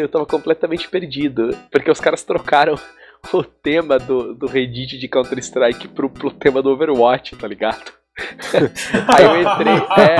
eu 0.00 0.08
tava 0.08 0.26
completamente 0.26 0.88
perdido. 0.88 1.56
Porque 1.70 1.90
os 1.90 2.00
caras 2.00 2.22
trocaram 2.22 2.76
o 3.32 3.42
tema 3.42 3.98
do, 3.98 4.34
do 4.34 4.46
Reddit 4.46 4.98
de 4.98 5.08
Counter-Strike 5.08 5.88
pro, 5.88 6.08
pro 6.08 6.30
tema 6.30 6.62
do 6.62 6.70
Overwatch, 6.70 7.36
tá 7.36 7.46
ligado? 7.46 7.92
aí 9.08 9.24
eu 9.24 9.40
entrei, 9.40 9.72
é. 9.96 10.16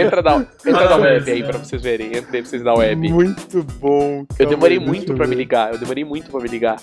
entra 0.00 0.22
na, 0.22 0.46
entra 0.66 0.88
na 0.88 0.96
web 0.96 1.30
aí 1.30 1.44
pra 1.44 1.58
vocês 1.58 1.82
verem. 1.82 2.16
Entrei 2.16 2.40
pra 2.40 2.50
vocês 2.50 2.62
na 2.62 2.72
web. 2.74 3.12
Muito 3.12 3.62
bom. 3.78 4.24
Eu 4.38 4.46
demorei 4.46 4.78
muito 4.78 5.14
pra 5.14 5.26
me 5.26 5.34
ligar. 5.34 5.72
Eu 5.72 5.78
demorei 5.78 6.04
muito 6.04 6.30
pra 6.30 6.40
me 6.40 6.48
ligar. 6.48 6.76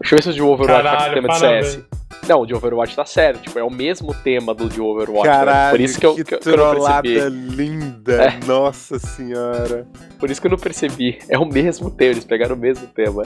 Deixa 0.00 0.14
eu 0.14 0.16
ver 0.16 0.22
se 0.22 0.30
o 0.30 0.32
de 0.32 0.42
Overwatch 0.42 0.82
tá 0.82 1.08
com 1.08 1.14
tema 1.14 1.28
de 1.28 1.38
CS. 1.38 1.91
Não, 2.28 2.42
o 2.42 2.46
de 2.46 2.54
Overwatch 2.54 2.94
tá 2.94 3.04
sério, 3.04 3.40
tipo, 3.40 3.58
é 3.58 3.64
o 3.64 3.70
mesmo 3.70 4.14
tema 4.14 4.54
do 4.54 4.68
de 4.68 4.80
Overwatch. 4.80 5.26
Caralho, 5.26 5.64
né? 5.64 5.70
Por 5.70 5.80
isso 5.80 5.98
que, 5.98 6.06
eu, 6.06 6.14
que, 6.14 6.24
que, 6.24 6.48
eu 6.48 6.56
não 6.56 6.74
percebi. 6.74 7.28
linda, 7.28 8.12
é. 8.12 8.46
nossa 8.46 8.98
senhora. 8.98 9.88
Por 10.20 10.30
isso 10.30 10.40
que 10.40 10.46
eu 10.46 10.50
não 10.50 10.58
percebi. 10.58 11.18
É 11.28 11.36
o 11.36 11.44
mesmo 11.44 11.90
tema, 11.90 12.12
eles 12.12 12.24
pegaram 12.24 12.54
o 12.54 12.58
mesmo 12.58 12.86
tema. 12.86 13.24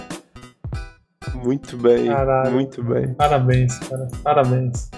Muito 1.34 1.76
bem, 1.76 2.06
Caralho. 2.06 2.52
muito 2.52 2.82
bem. 2.82 3.12
Parabéns, 3.14 3.78
cara, 3.80 4.08
parabéns. 4.22 4.90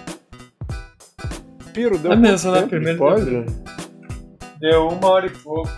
Piro, 1.73 1.99
deu 1.99 2.13
é 2.13 2.17
mesmo, 2.17 2.53
né? 2.53 2.63
Primeiro 2.63 2.99
pode? 2.99 3.47
Deu 4.61 4.89
uma 4.89 5.09
hora 5.09 5.27
e 5.27 5.31
pouco. 5.31 5.71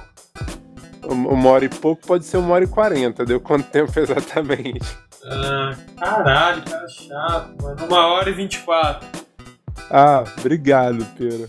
Uma 1.08 1.48
hora 1.48 1.64
e 1.64 1.68
pouco 1.68 2.06
pode 2.06 2.24
ser 2.24 2.36
uma 2.36 2.54
hora 2.54 2.64
e 2.64 2.68
quarenta. 2.68 3.24
Deu 3.24 3.40
quanto 3.40 3.70
tempo 3.70 3.92
exatamente? 3.98 4.80
Ah, 5.26 5.74
caralho, 5.98 6.62
cara 6.62 6.88
chato, 6.88 7.62
mano. 7.62 7.86
Uma 7.86 8.06
hora 8.06 8.30
e 8.30 8.32
vinte 8.32 8.54
e 8.54 8.58
quatro. 8.60 9.06
Ah, 9.90 10.24
obrigado, 10.38 11.04
Piro. 11.16 11.46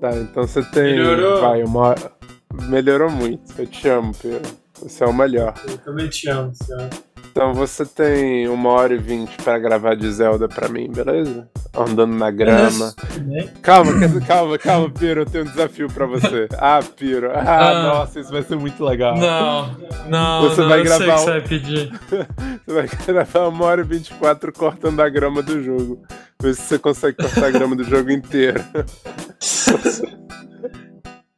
Tá, 0.00 0.12
então 0.16 0.46
você 0.46 0.62
tem. 0.62 0.96
Melhorou? 0.96 1.40
Vai, 1.40 1.62
uma. 1.62 1.94
Melhorou 2.64 3.10
muito. 3.10 3.52
Eu 3.58 3.66
te 3.66 3.88
amo, 3.88 4.14
Piro. 4.14 4.42
Você 4.82 5.04
é 5.04 5.06
o 5.06 5.12
melhor. 5.12 5.54
Eu 5.66 5.78
também 5.78 6.08
te 6.08 6.28
amo, 6.28 6.52
senhor. 6.54 6.88
Então 7.30 7.54
você 7.54 7.86
tem 7.86 8.48
uma 8.48 8.70
hora 8.70 8.94
e 8.94 8.98
vinte 8.98 9.36
pra 9.36 9.58
gravar 9.58 9.94
de 9.94 10.10
Zelda 10.10 10.48
pra 10.48 10.68
mim, 10.68 10.90
beleza? 10.90 11.48
Andando 11.72 12.14
na 12.14 12.32
grama. 12.32 12.92
Calma, 13.62 13.92
calma, 14.26 14.58
calma, 14.58 14.90
Piro, 14.90 15.20
eu 15.20 15.26
tenho 15.26 15.44
um 15.44 15.48
desafio 15.48 15.86
pra 15.88 16.06
você. 16.06 16.48
Ah, 16.58 16.80
Piro. 16.96 17.30
Ah, 17.30 17.70
ah, 17.70 17.82
nossa, 17.82 18.18
isso 18.18 18.32
vai 18.32 18.42
ser 18.42 18.56
muito 18.56 18.82
legal. 18.84 19.16
Não, 19.16 19.76
não, 20.08 20.48
você 20.48 20.62
não, 20.62 20.68
vai 20.68 20.80
eu 20.80 20.84
gravar 20.84 20.98
sei 20.98 21.06
que 21.06 21.12
um... 21.12 21.18
você 21.18 21.30
vai 21.30 21.40
pedir. 21.42 22.00
você 22.68 22.72
vai 22.72 22.88
gravar 23.06 23.48
uma 23.48 23.64
hora 23.64 23.80
e 23.80 23.84
vinte 23.84 24.08
e 24.08 24.14
quatro 24.14 24.52
cortando 24.52 25.00
a 25.00 25.08
grama 25.08 25.42
do 25.42 25.62
jogo. 25.62 26.02
Ver 26.40 26.54
se 26.54 26.62
você 26.62 26.78
consegue 26.78 27.16
cortar 27.16 27.46
a 27.46 27.50
grama 27.50 27.74
do 27.74 27.82
jogo 27.82 28.10
inteiro. 28.10 28.62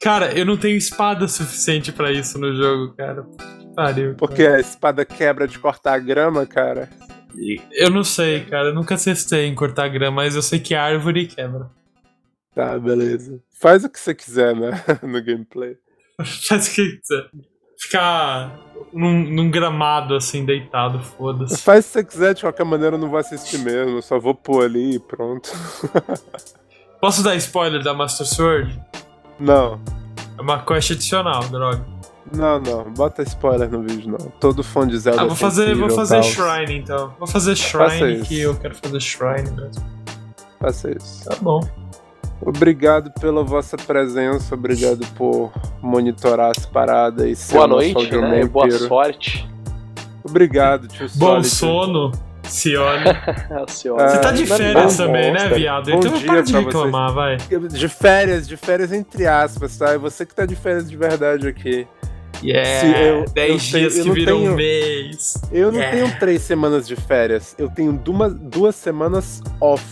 Cara, 0.03 0.37
eu 0.37 0.45
não 0.45 0.57
tenho 0.57 0.77
espada 0.77 1.29
suficiente 1.29 1.93
pra 1.93 2.11
isso 2.11 2.39
no 2.39 2.57
jogo, 2.57 2.95
cara. 2.97 3.27
Pariu. 3.77 4.15
Porque 4.15 4.47
a 4.47 4.59
espada 4.59 5.05
quebra 5.05 5.47
de 5.47 5.59
cortar 5.59 5.93
a 5.93 5.99
grama, 5.99 6.47
cara. 6.47 6.89
Eu 7.71 7.91
não 7.91 8.03
sei, 8.03 8.47
cara. 8.47 8.69
Eu 8.69 8.75
nunca 8.75 8.97
testei 8.97 9.45
em 9.45 9.55
cortar 9.55 9.89
grama, 9.89 10.23
mas 10.23 10.35
eu 10.35 10.41
sei 10.41 10.59
que 10.59 10.75
árvore 10.75 11.27
quebra. 11.27 11.71
Tá, 12.55 12.79
beleza. 12.79 13.43
Faz 13.61 13.85
o 13.85 13.91
que 13.91 14.01
você 14.01 14.15
quiser, 14.15 14.57
né? 14.57 14.71
no 15.03 15.23
gameplay. 15.23 15.77
Faz 16.49 16.69
o 16.69 16.75
que 16.75 16.97
quiser. 16.97 17.31
Ficar 17.81 18.59
num, 18.93 19.25
num, 19.25 19.51
gramado 19.51 20.15
assim, 20.15 20.45
deitado, 20.45 21.01
foda-se. 21.01 21.57
Faz 21.63 21.87
que 21.87 21.93
você 21.93 22.05
quiser, 22.05 22.35
de 22.35 22.43
qualquer 22.43 22.65
maneira 22.65 22.97
eu 22.97 23.01
não 23.01 23.09
vou 23.09 23.19
assistir 23.19 23.59
mesmo. 23.65 23.97
Eu 23.97 24.03
só 24.03 24.19
vou 24.19 24.35
pôr 24.35 24.65
ali 24.65 24.97
e 24.97 24.99
pronto. 24.99 25.51
Posso 27.01 27.23
dar 27.23 27.35
spoiler 27.37 27.83
da 27.83 27.95
Master 27.95 28.27
Sword? 28.27 28.79
Não. 29.39 29.81
É 30.37 30.43
uma 30.43 30.63
quest 30.63 30.91
adicional, 30.91 31.43
droga. 31.45 31.85
Não, 32.33 32.61
não, 32.61 32.93
bota 32.93 33.23
spoiler 33.23 33.69
no 33.69 33.83
vídeo 33.83 34.11
não. 34.11 34.31
Todo 34.39 34.63
fã 34.63 34.87
de 34.87 34.97
Zelda. 34.99 35.23
Ah, 35.23 35.25
vou 35.25 35.35
fazer, 35.35 35.75
vou 35.75 35.91
fazer 35.91 36.23
Shrine 36.23 36.79
então. 36.79 37.13
Vou 37.19 37.27
fazer 37.27 37.57
Shrine 37.57 38.23
que 38.23 38.41
eu 38.41 38.55
quero 38.55 38.75
fazer 38.77 39.01
Shrine 39.01 39.51
mesmo. 39.51 39.85
Faça 40.61 40.91
isso. 40.91 41.25
Tá 41.25 41.37
bom. 41.41 41.61
Obrigado 42.43 43.13
pela 43.21 43.45
vossa 43.45 43.77
presença, 43.77 44.55
obrigado 44.55 45.07
por 45.15 45.53
monitorar 45.83 46.53
as 46.57 46.65
paradas 46.65 47.49
e 47.49 47.53
Boa 47.53 47.67
noite, 47.67 48.17
né? 48.17 48.45
Boa 48.47 48.71
sorte. 48.71 49.49
Obrigado, 50.25 50.89
tio 50.89 51.07
Bom 51.17 51.43
sono. 51.43 52.13
Cione. 52.43 53.05
Cione. 53.69 54.03
Você 54.03 54.19
tá 54.19 54.33
de 54.33 54.47
férias 54.47 54.97
também, 54.97 55.33
né, 55.33 55.49
viado? 55.49 55.91
Bom 55.91 55.99
então 55.99 56.13
dia 56.15 56.27
para 56.27 56.41
de 56.43 56.53
reclamar, 56.53 57.13
vai. 57.13 57.37
De 57.37 57.89
férias, 57.89 58.49
de 58.49 58.57
férias 58.57 58.93
entre 58.93 59.27
aspas, 59.27 59.77
tá? 59.77 59.93
É 59.93 59.99
você 59.99 60.25
que 60.25 60.35
tá 60.35 60.47
de 60.47 60.57
férias 60.57 60.89
de 60.89 60.97
verdade 60.97 61.47
aqui. 61.47 61.87
Yeah, 62.43 63.27
10 63.35 63.63
dias 63.63 63.95
tenho, 63.95 64.05
que 64.05 64.11
viram 64.13 64.39
tenho, 64.39 64.53
um 64.53 64.55
mês. 64.55 65.35
Eu 65.53 65.71
não 65.71 65.79
yeah. 65.79 65.97
tenho 65.97 66.19
três 66.19 66.41
semanas 66.41 66.89
de 66.89 66.97
férias, 66.97 67.55
eu 67.59 67.69
tenho 67.69 67.93
duas, 67.93 68.33
duas 68.35 68.75
semanas 68.75 69.43
off. 69.61 69.85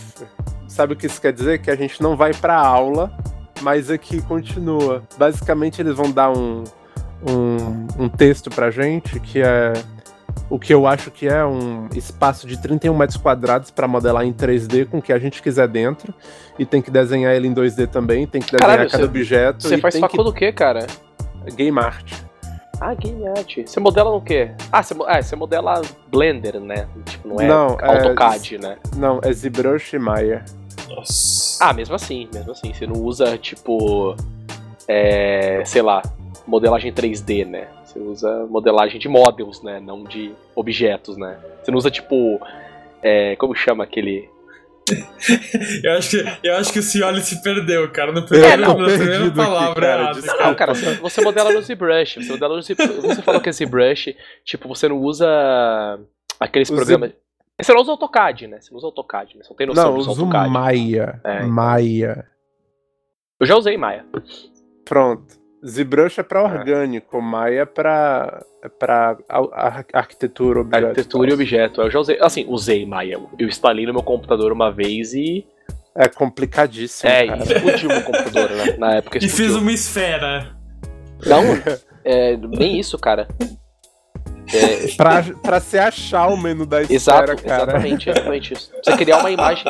Sabe 0.69 0.93
o 0.93 0.95
que 0.95 1.07
isso 1.07 1.19
quer 1.19 1.33
dizer? 1.33 1.59
Que 1.59 1.71
a 1.71 1.75
gente 1.75 2.01
não 2.01 2.15
vai 2.15 2.33
pra 2.33 2.55
aula, 2.55 3.11
mas 3.61 3.89
aqui 3.89 4.21
continua. 4.21 5.03
Basicamente, 5.17 5.81
eles 5.81 5.95
vão 5.95 6.11
dar 6.11 6.29
um, 6.29 6.63
um, 7.27 8.03
um 8.03 8.07
texto 8.07 8.49
pra 8.49 8.69
gente 8.69 9.19
que 9.19 9.41
é 9.41 9.73
o 10.49 10.57
que 10.57 10.73
eu 10.73 10.87
acho 10.87 11.11
que 11.11 11.27
é 11.27 11.43
um 11.43 11.89
espaço 11.93 12.47
de 12.47 12.59
31 12.61 12.95
metros 12.95 13.17
quadrados 13.17 13.71
para 13.71 13.87
modelar 13.87 14.25
em 14.25 14.31
3D 14.31 14.87
com 14.87 14.99
o 14.99 15.01
que 15.01 15.11
a 15.11 15.19
gente 15.19 15.41
quiser 15.41 15.67
dentro. 15.67 16.13
E 16.57 16.65
tem 16.65 16.81
que 16.81 16.91
desenhar 16.91 17.33
ele 17.33 17.47
em 17.47 17.53
2D 17.53 17.87
também, 17.87 18.27
tem 18.27 18.41
que 18.41 18.51
desenhar 18.51 18.69
Caralho, 18.69 18.89
cada 18.89 19.03
você, 19.03 19.09
objeto. 19.09 19.67
Você 19.67 19.77
faz 19.79 19.97
facul 19.97 20.19
que... 20.19 20.23
do 20.23 20.33
que, 20.33 20.51
cara? 20.51 20.85
Game 21.55 21.77
Art. 21.79 22.28
Ah, 22.81 22.93
Game 22.93 23.27
Art. 23.27 23.57
Você 23.65 23.79
modela 23.79 24.11
no 24.11 24.21
quê? 24.21 24.51
Ah, 24.71 24.81
você, 24.81 24.95
ah, 25.05 25.21
você 25.21 25.35
modela 25.35 25.81
Blender, 26.07 26.59
né? 26.59 26.87
Tipo, 27.05 27.27
não 27.27 27.41
é 27.41 27.47
não, 27.47 27.77
AutoCAD, 27.81 28.55
é, 28.55 28.59
né? 28.59 28.77
Não, 28.95 29.19
é 29.23 29.33
ZBrush 29.33 29.93
e 29.93 29.99
Maya. 29.99 30.45
Nossa. 30.87 31.63
Ah, 31.63 31.73
mesmo 31.73 31.95
assim, 31.95 32.29
mesmo 32.33 32.51
assim. 32.51 32.73
Você 32.73 32.87
não 32.87 33.01
usa, 33.01 33.37
tipo, 33.37 34.15
é, 34.87 35.61
sei 35.65 35.81
lá, 35.81 36.01
modelagem 36.47 36.93
3D, 36.93 37.45
né? 37.45 37.67
Você 37.83 37.99
usa 37.99 38.45
modelagem 38.49 38.99
de 38.99 39.09
models, 39.09 39.61
né? 39.61 39.79
Não 39.79 40.03
de 40.03 40.33
objetos, 40.55 41.17
né? 41.17 41.37
Você 41.61 41.71
não 41.71 41.77
usa, 41.77 41.91
tipo, 41.91 42.39
é, 43.01 43.35
como 43.35 43.53
chama 43.53 43.83
aquele 43.83 44.29
eu, 45.83 45.91
acho 45.93 46.09
que, 46.09 46.47
eu 46.47 46.55
acho 46.55 46.73
que 46.73 46.79
o 46.79 46.83
Cioli 46.83 47.21
se 47.21 47.41
perdeu, 47.41 47.89
cara, 47.91 48.11
no 48.11 48.25
primeiro, 48.25 48.53
é, 48.53 48.57
não, 48.57 48.77
na 48.77 48.85
primeira 48.87 49.31
palavra. 49.31 50.11
Aqui, 50.11 50.21
cara, 50.21 50.37
não, 50.37 50.47
não, 50.47 50.55
cara, 50.55 50.73
você 51.01 51.21
modela 51.21 51.51
no 51.51 51.61
ZBrush. 51.61 52.15
Você, 52.15 52.31
modela 52.31 52.55
no 52.55 52.61
ZBrush, 52.61 53.01
você 53.01 53.21
falou 53.21 53.41
que 53.41 53.49
é 53.49 53.51
ZBrush, 53.51 54.15
tipo, 54.43 54.67
você 54.67 54.87
não 54.87 54.97
usa 54.97 55.27
aqueles 56.39 56.69
o 56.69 56.75
programas. 56.75 57.11
Z... 57.11 57.15
Você 57.61 57.73
não 57.73 57.81
usa 57.81 57.91
AutoCAD, 57.91 58.47
né? 58.47 58.61
Você 58.61 58.71
não 58.71 58.77
usa 58.77 58.87
AutoCAD, 58.87 59.37
né? 59.37 59.43
Você 59.43 59.49
não 59.49 59.57
tem 59.57 59.67
noção 59.67 59.91
não, 59.91 60.01
de 60.01 60.07
AutoCAD. 60.07 60.49
Maia. 60.49 61.21
É, 61.25 61.37
então. 61.37 61.49
Maia. 61.49 62.25
Eu 63.39 63.45
já 63.45 63.55
usei 63.55 63.77
Maia. 63.77 64.05
Pronto. 64.85 65.39
ZBrush 65.65 66.19
é 66.19 66.23
para 66.23 66.43
orgânico, 66.43 67.17
é. 67.17 67.21
Maya 67.21 67.61
é 67.61 67.65
para 67.65 68.45
para 68.79 69.17
arquitetura, 69.93 70.61
objeto. 70.61 70.85
Arquitetura 70.87 71.29
e 71.29 71.33
objeto. 71.33 71.81
Eu 71.81 71.91
já 71.91 71.99
usei, 71.99 72.17
assim, 72.21 72.45
usei 72.47 72.85
Maya. 72.85 73.19
Eu 73.37 73.47
instalei 73.47 73.85
no 73.85 73.93
meu 73.93 74.03
computador 74.03 74.51
uma 74.51 74.71
vez 74.71 75.13
e 75.13 75.45
é 75.95 76.07
complicadíssimo. 76.07 77.09
É, 77.09 77.27
cara. 77.27 77.43
explodiu 77.43 77.89
meu 77.89 78.03
computador 78.03 78.49
né? 78.51 78.77
na 78.77 78.95
época. 78.95 79.17
Explodiu. 79.17 79.45
E 79.45 79.49
fiz 79.49 79.55
uma 79.55 79.71
esfera. 79.71 80.55
Não, 81.25 81.43
é, 82.03 82.37
nem 82.37 82.79
isso, 82.79 82.97
cara. 82.97 83.27
É... 84.53 84.95
pra, 84.95 85.23
pra 85.43 85.59
se 85.59 85.77
achar 85.77 86.27
o 86.27 86.37
menu 86.37 86.65
da 86.65 86.81
esfera, 86.81 86.95
Exato, 86.95 87.43
cara. 87.43 87.63
Exatamente, 87.63 88.09
exatamente 88.09 88.53
isso. 88.53 88.71
Você 88.83 88.97
criar 88.97 89.19
uma 89.19 89.31
imagem. 89.31 89.63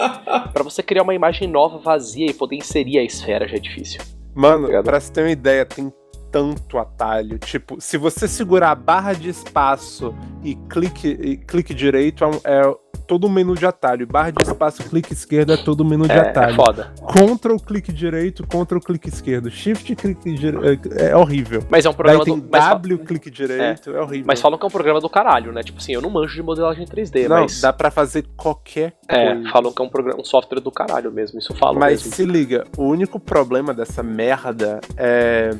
Pra 0.53 0.63
você 0.63 0.81
criar 0.81 1.03
uma 1.03 1.13
imagem 1.13 1.47
nova, 1.47 1.77
vazia 1.77 2.27
e 2.27 2.33
poder 2.33 2.55
inserir 2.55 2.99
a 2.99 3.03
esfera 3.03 3.47
já 3.47 3.57
é 3.57 3.59
difícil. 3.59 4.01
Mano, 4.33 4.63
Obrigado. 4.63 4.85
pra 4.85 4.99
você 4.99 5.11
ter 5.11 5.21
uma 5.21 5.31
ideia, 5.31 5.65
tem 5.65 5.91
tanto 6.31 6.77
atalho. 6.77 7.37
Tipo, 7.39 7.79
se 7.79 7.97
você 7.97 8.27
segurar 8.27 8.71
a 8.71 8.75
barra 8.75 9.13
de 9.13 9.29
espaço 9.29 10.13
e 10.43 10.55
clique, 10.55 11.07
e 11.07 11.37
clique 11.37 11.73
direito, 11.73 12.23
é, 12.23 12.61
é 12.61 12.75
todo 13.09 13.25
o 13.25 13.29
menu 13.29 13.55
de 13.55 13.65
atalho. 13.65 14.05
Barra 14.05 14.29
de 14.29 14.43
espaço, 14.43 14.83
clique 14.83 15.13
esquerdo 15.13 15.51
é 15.51 15.57
todo 15.57 15.81
o 15.81 15.85
menu 15.85 16.05
de 16.05 16.11
é, 16.11 16.19
atalho. 16.19 16.51
É 16.51 16.55
foda. 16.55 16.93
Ctrl, 17.07 17.57
clique 17.57 17.91
direito, 17.91 18.43
Ctrl, 18.43 18.79
clique 18.79 19.09
esquerdo. 19.09 19.49
Shift, 19.49 19.95
clique 19.95 20.33
direito. 20.35 20.89
É, 20.93 21.09
é 21.09 21.15
horrível. 21.15 21.63
Mas 21.69 21.85
é 21.85 21.89
um 21.89 21.93
programa 21.93 22.23
Daí 22.23 22.33
tem 22.33 22.39
do. 22.39 22.47
W, 22.47 22.99
clique 22.99 23.31
direito, 23.31 23.89
é. 23.89 23.97
é. 23.97 24.01
horrível. 24.01 24.25
Mas 24.27 24.39
falam 24.39 24.59
que 24.59 24.65
é 24.65 24.67
um 24.67 24.71
programa 24.71 25.01
do 25.01 25.09
caralho, 25.09 25.51
né? 25.51 25.63
Tipo 25.63 25.79
assim, 25.79 25.93
eu 25.93 26.01
não 26.01 26.09
manjo 26.11 26.35
de 26.35 26.43
modelagem 26.43 26.85
3D, 26.85 27.27
não, 27.27 27.41
mas. 27.41 27.59
Dá 27.61 27.73
pra 27.73 27.89
fazer 27.89 28.27
qualquer 28.37 28.93
é, 29.07 29.33
coisa. 29.33 29.49
falam 29.49 29.73
que 29.73 29.81
é 29.81 29.85
um, 29.85 29.89
programa, 29.89 30.21
um 30.21 30.23
software 30.23 30.59
do 30.59 30.71
caralho 30.71 31.11
mesmo. 31.11 31.39
Isso 31.39 31.55
falam 31.55 31.79
Mas 31.79 32.03
mesmo. 32.03 32.15
se 32.15 32.25
liga, 32.25 32.65
o 32.77 32.83
único 32.83 33.19
problema 33.19 33.73
dessa 33.73 34.03
merda 34.03 34.79
é 34.95 35.51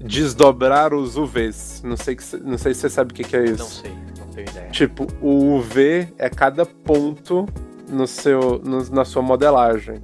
desdobrar 0.00 0.94
os 0.94 1.16
UVs. 1.16 1.82
Não 1.84 1.96
sei, 1.96 2.16
que, 2.16 2.36
não 2.38 2.58
sei 2.58 2.74
se 2.74 2.80
você 2.80 2.90
sabe 2.90 3.12
o 3.12 3.14
que, 3.14 3.24
que 3.24 3.36
é 3.36 3.44
isso. 3.44 3.58
Não 3.58 3.66
sei, 3.66 3.92
não 4.18 4.26
tenho 4.28 4.48
ideia. 4.48 4.70
Tipo, 4.70 5.06
o 5.20 5.56
UV 5.56 6.08
é 6.18 6.28
cada 6.28 6.64
ponto 6.64 7.46
no 7.88 8.06
seu, 8.06 8.60
no, 8.64 8.88
na 8.90 9.04
sua 9.04 9.22
modelagem. 9.22 10.00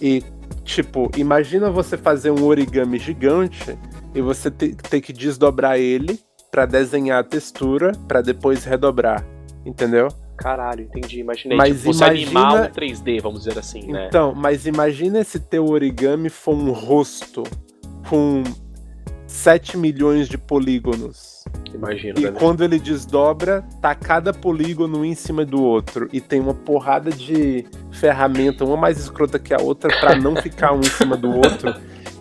E 0.00 0.22
Tipo, 0.64 1.10
imagina 1.16 1.70
você 1.70 1.96
fazer 1.96 2.30
um 2.30 2.44
origami 2.44 2.98
gigante 2.98 3.76
e 4.14 4.20
você 4.20 4.50
ter 4.50 4.74
ter 4.74 5.00
que 5.00 5.12
desdobrar 5.12 5.78
ele 5.78 6.20
pra 6.50 6.66
desenhar 6.66 7.20
a 7.20 7.24
textura 7.24 7.92
pra 8.06 8.20
depois 8.20 8.64
redobrar, 8.64 9.24
entendeu? 9.66 10.08
Caralho, 10.36 10.82
entendi, 10.84 11.20
imaginei. 11.20 11.56
Mas 11.56 11.76
tipo, 11.80 11.92
você 11.92 12.04
imagina- 12.04 12.40
animar 12.40 12.70
um 12.70 12.72
3D, 12.72 13.20
vamos 13.20 13.44
dizer 13.44 13.58
assim, 13.58 13.90
né? 13.90 14.06
Então, 14.08 14.34
mas 14.34 14.66
imagina 14.66 15.22
se 15.24 15.38
teu 15.40 15.66
origami 15.66 16.28
for 16.28 16.54
um 16.54 16.72
rosto 16.72 17.42
com 18.08 18.42
7 19.42 19.76
milhões 19.76 20.28
de 20.28 20.38
polígonos. 20.38 21.42
Imagino, 21.74 22.16
E 22.20 22.22
né? 22.22 22.30
quando 22.30 22.62
ele 22.62 22.78
desdobra, 22.78 23.62
tá 23.80 23.92
cada 23.92 24.32
polígono 24.32 25.00
um 25.00 25.04
em 25.04 25.16
cima 25.16 25.44
do 25.44 25.60
outro. 25.60 26.08
E 26.12 26.20
tem 26.20 26.38
uma 26.38 26.54
porrada 26.54 27.10
de 27.10 27.66
ferramenta, 27.90 28.64
uma 28.64 28.76
mais 28.76 29.00
escrota 29.00 29.40
que 29.40 29.52
a 29.52 29.60
outra, 29.60 29.90
pra 29.98 30.14
não 30.14 30.36
ficar 30.36 30.72
um 30.72 30.78
em 30.78 30.84
cima 30.84 31.16
do 31.16 31.28
outro. 31.28 31.74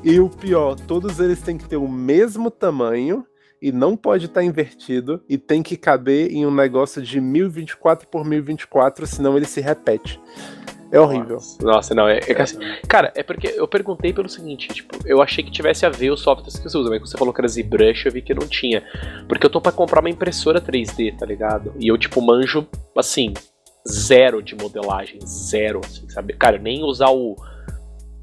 E 0.04 0.20
o 0.20 0.30
pior, 0.30 0.74
todos 0.76 1.20
eles 1.20 1.40
têm 1.42 1.60
que 1.60 1.70
ter 1.70 1.78
o 1.78 1.88
mesmo 1.88 2.50
tamanho 2.50 3.24
e 3.62 3.72
não 3.72 3.96
pode 3.96 4.26
estar 4.26 4.44
invertido 4.44 5.22
e 5.30 5.38
tem 5.38 5.62
que 5.62 5.78
caber 5.78 6.32
em 6.32 6.44
um 6.48 6.52
negócio 6.52 7.04
de 7.04 7.22
1024 7.22 8.08
por 8.08 8.26
1024, 8.26 9.06
senão 9.06 9.38
ele 9.38 9.46
se 9.46 9.62
repete. 9.62 10.20
É 10.92 11.00
horrível. 11.00 11.38
Nossa, 11.62 11.96
não, 11.96 12.08
é, 12.08 12.18
é 12.18 12.20
que 12.22 12.42
assim- 12.42 12.60
Cara, 12.88 13.12
é 13.16 13.24
porque 13.24 13.48
eu 13.48 13.68
perguntei 13.68 14.12
pelo 14.12 14.28
seguinte, 14.28 14.68
tipo, 14.70 14.98
eu 15.06 15.22
achei 15.22 15.44
que 15.44 15.50
tivesse 15.52 15.86
a 15.86 15.90
ver 15.90 16.12
os 16.12 16.20
softwares 16.22 16.58
que 16.58 16.70
você 16.70 16.78
usa, 16.78 16.90
mas 16.90 17.00
quando 17.00 17.08
você 17.10 17.18
falou 17.18 17.34
que 17.34 17.40
era 17.42 17.48
ZBrush, 17.48 18.06
eu 18.06 18.12
vi 18.12 18.22
que 18.22 18.34
não 18.34 18.46
tinha. 18.48 18.84
Porque 19.28 19.46
eu 19.46 19.50
tô 19.50 19.62
pra 19.62 19.72
comprar 19.72 20.02
uma 20.02 20.10
impressora 20.10 20.60
3D, 20.60 21.16
tá 21.18 21.26
ligado? 21.26 21.74
E 21.80 21.88
eu, 21.88 21.98
tipo, 21.98 22.22
manjo, 22.22 22.68
assim, 22.98 23.34
zero 23.90 24.44
de 24.44 24.54
modelagem, 24.56 25.20
zero, 25.26 25.80
assim, 25.84 26.08
sabe? 26.10 26.34
Cara, 26.34 26.58
nem 26.58 26.84
usar 26.84 27.10
o 27.10 27.36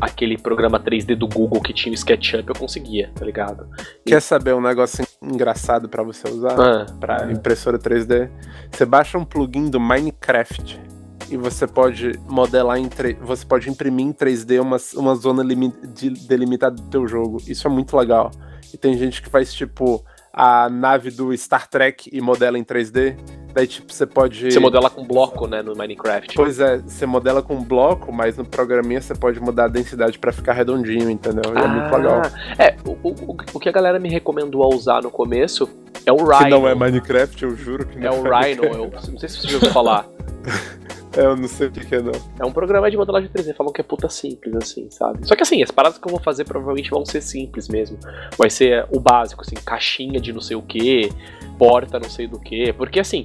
aquele 0.01 0.39
programa 0.39 0.79
3D 0.79 1.17
do 1.17 1.27
Google 1.27 1.61
que 1.61 1.73
tinha 1.73 1.91
o 1.91 1.95
SketchUp 1.95 2.49
eu 2.49 2.55
conseguia, 2.55 3.11
tá 3.17 3.25
ligado? 3.25 3.69
Quer 4.07 4.23
saber 4.23 4.55
um 4.55 4.61
negócio 4.61 5.05
engraçado 5.21 5.89
pra 5.89 6.05
você 6.05 6.29
usar? 6.29 6.55
Ah, 6.61 6.87
Pra 7.01 7.33
impressora 7.33 7.79
3D? 7.81 8.31
Você 8.71 8.85
baixa 8.87 9.19
um 9.19 9.25
plugin 9.25 9.69
do 9.69 9.81
Minecraft 9.81 10.81
e 11.31 11.37
você 11.37 11.67
pode 11.67 12.19
modelar 12.29 12.79
em 12.79 12.89
3 12.89 13.17
você 13.21 13.45
pode 13.45 13.69
imprimir 13.69 14.07
em 14.07 14.13
3D 14.13 14.61
uma, 14.61 14.77
uma 14.97 15.15
zona 15.15 15.45
de- 15.45 16.11
delimitada 16.27 16.77
do 16.77 16.89
teu 16.89 17.07
jogo. 17.07 17.39
Isso 17.47 17.67
é 17.67 17.71
muito 17.71 17.97
legal. 17.97 18.31
E 18.73 18.77
tem 18.77 18.97
gente 18.97 19.23
que 19.23 19.29
faz 19.29 19.53
tipo 19.53 20.05
a 20.33 20.69
nave 20.69 21.11
do 21.11 21.37
Star 21.37 21.69
Trek 21.69 22.11
e 22.13 22.21
modela 22.21 22.59
em 22.59 22.65
3D. 22.65 23.17
Daí 23.53 23.67
tipo 23.67 23.93
você 23.93 24.07
pode 24.07 24.53
você 24.53 24.61
modela 24.61 24.89
com 24.91 25.05
bloco, 25.05 25.47
né, 25.49 25.63
no 25.63 25.75
Minecraft. 25.75 26.35
Pois 26.35 26.61
é, 26.61 26.79
você 26.79 27.07
modela 27.07 27.43
com 27.43 27.61
bloco, 27.63 28.13
mas 28.13 28.37
no 28.37 28.45
programinha 28.45 29.01
você 29.01 29.15
pode 29.15 29.41
mudar 29.41 29.65
a 29.65 29.69
densidade 29.69 30.19
pra 30.19 30.31
ficar 30.31 30.53
redondinho, 30.53 31.11
entendeu? 31.11 31.53
E 31.57 31.59
é 31.59 31.67
muito 31.67 31.97
legal. 31.97 32.23
É, 32.59 32.77
o, 32.85 32.93
o, 33.09 33.37
o 33.55 33.59
que 33.59 33.69
a 33.69 33.73
galera 33.73 33.99
me 33.99 34.09
recomendou 34.09 34.63
a 34.63 34.69
usar 34.69 35.03
no 35.03 35.11
começo 35.11 35.69
é 36.07 36.13
o 36.13 36.17
Rhino. 36.17 36.39
Que 36.45 36.51
não 36.51 36.69
é 36.69 36.75
Minecraft, 36.75 37.43
eu 37.43 37.57
juro 37.57 37.87
que 37.87 37.99
É 37.99 38.03
não 38.03 38.21
o 38.21 38.23
Rhino, 38.23 38.65
eu 38.65 38.91
não 39.11 39.19
sei 39.19 39.29
se 39.29 39.39
você 39.41 39.49
já 39.49 39.55
ouviu 39.55 39.71
falar. 39.73 40.07
É, 41.19 41.25
eu 41.25 41.37
não 41.37 41.49
sei 41.49 41.67
o 41.67 41.73
que, 41.73 41.85
que 41.85 41.97
é 41.97 42.01
não. 42.01 42.13
É 42.39 42.47
um 42.47 42.53
programa 42.53 42.89
de 42.89 42.97
modelagem 42.97 43.29
3D, 43.29 43.53
falam 43.53 43.73
que 43.73 43.81
é 43.81 43.85
puta 43.85 44.09
simples, 44.09 44.55
assim, 44.55 44.89
sabe? 44.89 45.27
Só 45.27 45.35
que 45.35 45.43
assim, 45.43 45.61
as 45.61 45.71
paradas 45.73 45.99
que 45.99 46.07
eu 46.07 46.13
vou 46.13 46.21
fazer 46.21 46.45
provavelmente 46.45 46.91
vão 46.91 47.05
ser 47.05 47.21
simples 47.21 47.67
mesmo. 47.67 47.99
Vai 48.37 48.49
ser 48.49 48.87
o 48.95 49.01
básico, 49.01 49.43
assim, 49.43 49.57
caixinha 49.57 50.21
de 50.21 50.33
não 50.33 50.41
sei 50.41 50.57
o 50.57 50.63
que, 50.63 51.11
porta 51.59 51.99
não 51.99 52.09
sei 52.09 52.29
do 52.29 52.39
que. 52.39 52.73
Porque 52.73 53.01
assim, 53.01 53.25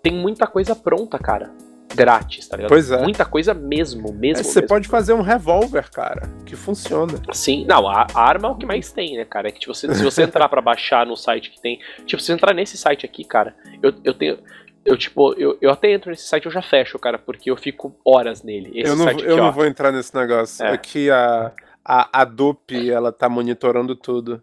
tem 0.00 0.12
muita 0.12 0.46
coisa 0.46 0.76
pronta, 0.76 1.18
cara. 1.18 1.50
Grátis, 1.92 2.48
tá 2.48 2.56
ligado? 2.56 2.70
Pois 2.70 2.90
é. 2.90 3.02
Muita 3.02 3.24
coisa 3.24 3.52
mesmo, 3.52 4.12
mesmo. 4.12 4.40
É, 4.40 4.42
você 4.44 4.60
mesmo. 4.60 4.68
pode 4.68 4.88
fazer 4.88 5.12
um 5.12 5.20
revólver, 5.20 5.90
cara, 5.90 6.28
que 6.44 6.56
funciona. 6.56 7.14
Sim, 7.32 7.64
não, 7.66 7.88
a, 7.88 8.06
a 8.14 8.20
arma 8.20 8.48
é 8.48 8.50
o 8.50 8.56
que 8.56 8.66
mais 8.66 8.92
tem, 8.92 9.16
né, 9.16 9.24
cara? 9.24 9.48
É 9.48 9.50
que 9.52 9.60
tipo, 9.60 9.74
você, 9.74 9.92
se 9.92 10.02
você 10.02 10.22
entrar 10.22 10.48
pra 10.48 10.60
baixar 10.60 11.06
no 11.06 11.16
site 11.16 11.50
que 11.50 11.60
tem. 11.60 11.78
Tipo, 12.04 12.20
se 12.20 12.26
você 12.26 12.32
entrar 12.32 12.54
nesse 12.54 12.76
site 12.76 13.04
aqui, 13.04 13.24
cara, 13.24 13.56
eu, 13.82 13.92
eu 14.04 14.14
tenho. 14.14 14.38
Eu, 14.84 14.98
tipo, 14.98 15.32
eu, 15.34 15.56
eu 15.60 15.70
até 15.70 15.90
entro 15.90 16.10
nesse 16.10 16.24
site 16.24 16.44
e 16.44 16.48
eu 16.48 16.52
já 16.52 16.60
fecho, 16.60 16.98
cara, 16.98 17.18
porque 17.18 17.50
eu 17.50 17.56
fico 17.56 17.98
horas 18.04 18.42
nele. 18.42 18.78
Esse 18.78 18.90
eu 18.90 18.96
não, 18.96 19.04
site 19.04 19.24
eu 19.24 19.32
aqui, 19.32 19.40
não 19.40 19.48
ó. 19.48 19.52
vou 19.52 19.64
entrar 19.64 19.90
nesse 19.90 20.14
negócio. 20.14 20.64
É. 20.64 20.70
Aqui 20.70 21.10
a, 21.10 21.52
a 21.84 22.20
Adobe, 22.20 22.90
ela 22.90 23.10
tá 23.10 23.28
monitorando 23.28 23.96
tudo. 23.96 24.42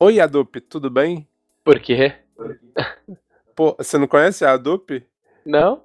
Oi, 0.00 0.20
Adobe, 0.20 0.60
tudo 0.60 0.90
bem? 0.90 1.26
Por 1.62 1.78
quê? 1.80 2.14
Pô, 3.54 3.74
você 3.76 3.98
não 3.98 4.06
conhece 4.06 4.44
a 4.44 4.52
Adobe? 4.52 5.06
Não? 5.44 5.82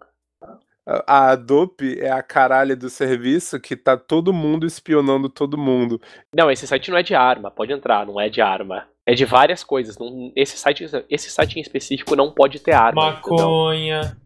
A 0.86 1.32
Adobe 1.32 2.00
é 2.00 2.12
a 2.12 2.22
caralha 2.22 2.76
do 2.76 2.90
serviço 2.90 3.60
que 3.60 3.76
tá 3.76 3.96
todo 3.96 4.34
mundo 4.34 4.66
espionando 4.66 5.30
todo 5.30 5.58
mundo. 5.58 6.02
Não, 6.36 6.52
esse 6.52 6.68
site 6.68 6.92
não 6.92 6.98
é 6.98 7.04
de 7.04 7.16
arma, 7.16 7.50
pode 7.50 7.72
entrar, 7.72 8.06
não 8.06 8.20
é 8.20 8.28
de 8.28 8.42
arma. 8.42 8.86
É 9.06 9.14
de 9.14 9.26
várias 9.26 9.64
coisas. 9.64 9.98
Não, 9.98 10.32
esse, 10.36 10.58
site, 10.58 10.86
esse 11.10 11.30
site 11.30 11.58
em 11.58 11.62
específico 11.62 12.16
não 12.16 12.32
pode 12.32 12.60
ter 12.60 12.74
arma. 12.74 13.10
entendeu? 13.10 13.46
Maconha, 13.46 14.18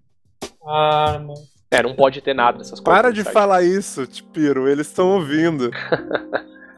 arma. 0.66 1.34
É, 1.70 1.82
não 1.82 1.96
pode 1.96 2.22
ter 2.22 2.34
nada 2.34 2.60
dessas 2.60 2.80
coisas. 2.80 2.84
Para 2.84 3.12
de 3.12 3.24
site. 3.24 3.34
falar 3.34 3.64
isso, 3.64 4.06
Tipiro, 4.06 4.68
eles 4.70 4.88
estão 4.88 5.16
ouvindo. 5.16 5.72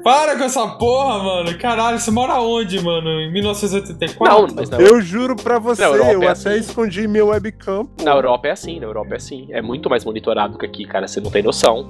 Para 0.03 0.37
com 0.37 0.43
essa 0.45 0.65
porra, 0.65 1.21
mano. 1.21 1.57
Caralho, 1.57 1.99
você 1.99 2.09
mora 2.09 2.39
onde, 2.39 2.81
mano? 2.81 3.09
Em 3.19 3.31
1984? 3.33 4.47
Não, 4.47 4.55
mas 4.55 4.69
não. 4.69 4.79
Eu 4.79 5.01
juro 5.01 5.35
pra 5.35 5.59
você, 5.59 5.83
eu 5.83 6.03
é 6.03 6.15
até 6.15 6.27
assim. 6.29 6.55
escondi 6.55 7.07
meu 7.07 7.27
webcam. 7.27 7.85
pô. 7.85 8.03
Na 8.03 8.11
Europa 8.11 8.47
é 8.47 8.51
assim, 8.51 8.79
na 8.79 8.85
Europa 8.85 9.13
é 9.13 9.17
assim. 9.17 9.47
É 9.51 9.61
muito 9.61 9.89
mais 9.89 10.05
monitorado 10.05 10.57
que 10.57 10.65
aqui, 10.65 10.85
cara. 10.85 11.07
Você 11.07 11.19
não 11.19 11.29
tem 11.29 11.43
noção. 11.43 11.85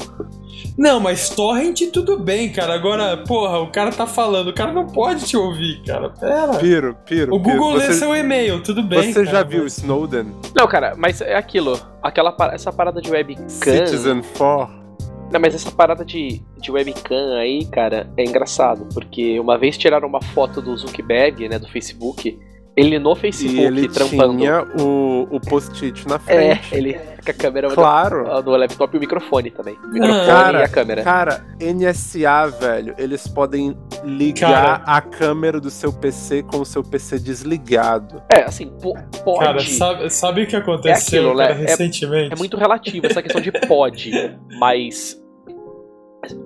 Não, 0.77 0.99
mas 0.99 1.29
torrent 1.29 1.81
tudo 1.91 2.17
bem, 2.17 2.49
cara. 2.51 2.73
Agora, 2.73 3.17
porra, 3.17 3.59
o 3.59 3.67
cara 3.71 3.91
tá 3.91 4.05
falando, 4.07 4.49
o 4.49 4.53
cara 4.53 4.71
não 4.71 4.85
pode 4.87 5.25
te 5.25 5.35
ouvir, 5.37 5.81
cara. 5.85 6.09
Pera. 6.09 6.53
Piro, 6.57 6.95
Piro, 7.05 7.35
O 7.35 7.39
Piro, 7.41 7.57
Google 7.57 7.73
lê 7.77 7.87
você, 7.87 7.93
seu 7.93 8.15
e-mail, 8.15 8.61
tudo 8.63 8.81
bem. 8.83 9.11
você 9.13 9.23
cara, 9.25 9.37
já 9.37 9.43
viu 9.43 9.63
mas- 9.63 9.77
Snowden? 9.77 10.25
Não, 10.55 10.67
cara, 10.67 10.93
mas 10.97 11.21
é 11.21 11.35
aquilo. 11.35 11.79
Aquela, 12.01 12.35
essa 12.53 12.71
parada 12.71 13.01
de 13.01 13.11
webcam. 13.11 13.47
Citizen 13.49 14.21
4? 14.37 14.79
Não, 15.31 15.39
mas 15.39 15.53
essa 15.53 15.69
parada 15.71 16.03
de, 16.03 16.41
de 16.57 16.71
webcam 16.71 17.35
aí, 17.37 17.65
cara, 17.65 18.09
é 18.17 18.23
engraçado. 18.23 18.87
Porque 18.93 19.39
uma 19.39 19.57
vez 19.57 19.77
tiraram 19.77 20.07
uma 20.07 20.21
foto 20.21 20.61
do 20.61 20.75
Zuckerberg, 20.75 21.47
né, 21.49 21.59
do 21.59 21.67
Facebook. 21.69 22.39
Ele 22.75 22.97
no 22.97 23.11
E 23.11 23.15
Facebook 23.15 23.59
ele 23.61 23.87
trampando. 23.89 24.37
tinha 24.37 24.63
o, 24.81 25.27
o 25.29 25.39
post-it 25.41 26.07
na 26.07 26.15
É, 26.27 26.55
frente. 26.55 26.73
ele 26.75 26.99
com 27.25 27.31
a 27.31 27.33
câmera 27.33 27.67
Claro. 27.69 28.41
do 28.41 28.51
laptop 28.51 28.95
e 28.95 28.97
o 28.97 28.99
microfone 28.99 29.51
também. 29.51 29.75
O 29.83 29.87
microfone 29.89 30.25
Cara, 30.25 30.59
e 30.59 30.63
a 30.63 30.67
câmera. 30.69 31.03
Cara, 31.03 31.45
NSA, 31.61 32.47
velho, 32.59 32.95
eles 32.97 33.27
podem 33.27 33.77
ligar 34.03 34.83
a 34.85 35.01
câmera 35.01 35.59
do 35.59 35.69
seu 35.69 35.91
PC 35.93 36.43
com 36.43 36.61
o 36.61 36.65
seu 36.65 36.83
PC 36.83 37.19
desligado. 37.19 38.21
É, 38.31 38.43
assim, 38.43 38.67
po- 38.81 38.93
pode. 39.23 39.39
Cara, 39.45 39.59
sabe, 39.59 40.09
sabe 40.09 40.43
o 40.43 40.47
que 40.47 40.55
aconteceu 40.55 41.19
aquilo, 41.19 41.37
cara, 41.37 41.55
né? 41.55 41.61
É- 41.63 41.65
recentemente? 41.67 42.33
É 42.33 42.35
muito 42.35 42.57
relativo 42.57 43.05
essa 43.05 43.21
questão 43.21 43.41
de 43.41 43.51
pode, 43.51 44.11
mas. 44.59 45.17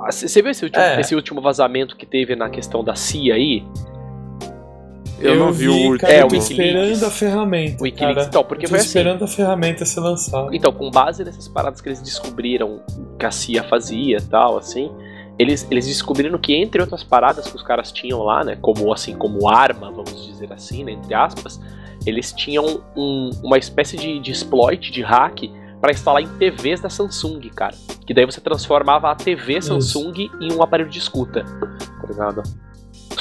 Você 0.05 0.41
viu 0.41 0.51
esse 0.51 0.63
último, 0.63 0.81
É. 0.81 0.99
esse 1.01 1.15
último 1.15 1.41
vazamento 1.41 1.97
que 1.97 2.05
teve 2.05 2.35
na 2.35 2.49
questão 2.49 2.83
da 2.83 2.95
CIA 2.95 3.33
aí? 3.33 3.63
Eu, 5.23 5.35
não 5.39 5.51
vi, 5.51 5.67
o 5.69 5.73
último. 5.91 6.09
É, 6.09 6.21
eu 6.21 6.25
o 6.25 6.29
tô 6.29 6.35
esperando 6.35 7.03
a 7.05 7.09
ferramenta. 7.11 7.81
O 7.81 7.83
Wikileaks. 7.83 8.15
cara. 8.15 8.27
Então, 8.27 8.43
porque 8.43 8.63
Tô 8.65 8.69
foi 8.69 8.79
assim. 8.79 8.87
esperando 8.87 9.23
a 9.23 9.27
ferramenta 9.27 9.85
ser 9.85 9.99
lançada. 9.99 10.49
Então, 10.55 10.71
com 10.71 10.89
base 10.91 11.23
nessas 11.23 11.47
paradas 11.47 11.81
que 11.81 11.89
eles 11.89 12.01
descobriram 12.01 12.81
que 13.19 13.25
a 13.25 13.31
CIA 13.31 13.63
fazia 13.63 14.17
e 14.17 14.21
tal, 14.21 14.57
assim, 14.57 14.91
eles, 15.39 15.65
eles 15.71 15.87
descobriram 15.87 16.37
que, 16.37 16.53
entre 16.55 16.81
outras 16.81 17.03
paradas 17.03 17.47
que 17.47 17.55
os 17.55 17.63
caras 17.63 17.91
tinham 17.91 18.21
lá, 18.23 18.43
né, 18.43 18.57
como 18.61 18.91
assim, 18.93 19.15
como 19.15 19.49
arma, 19.49 19.91
vamos 19.91 20.25
dizer 20.27 20.51
assim, 20.53 20.83
né, 20.83 20.91
entre 20.91 21.13
aspas, 21.13 21.59
eles 22.05 22.31
tinham 22.33 22.83
um- 22.95 23.31
uma 23.43 23.57
espécie 23.57 23.95
de, 23.97 24.19
de 24.19 24.31
exploit, 24.31 24.91
de 24.91 25.01
hack, 25.01 25.39
pra 25.81 25.91
instalar 25.91 26.21
em 26.21 26.27
TVs 26.37 26.79
da 26.81 26.89
Samsung, 26.89 27.41
cara. 27.49 27.75
Que 28.05 28.13
daí 28.13 28.25
você 28.25 28.39
transformava 28.39 29.09
a 29.11 29.15
TV 29.15 29.61
Samsung 29.61 30.29
em 30.39 30.53
um 30.53 30.61
aparelho 30.61 30.89
de 30.89 30.97
escuta, 30.99 31.43
tá 31.43 32.07
ligado? 32.07 32.43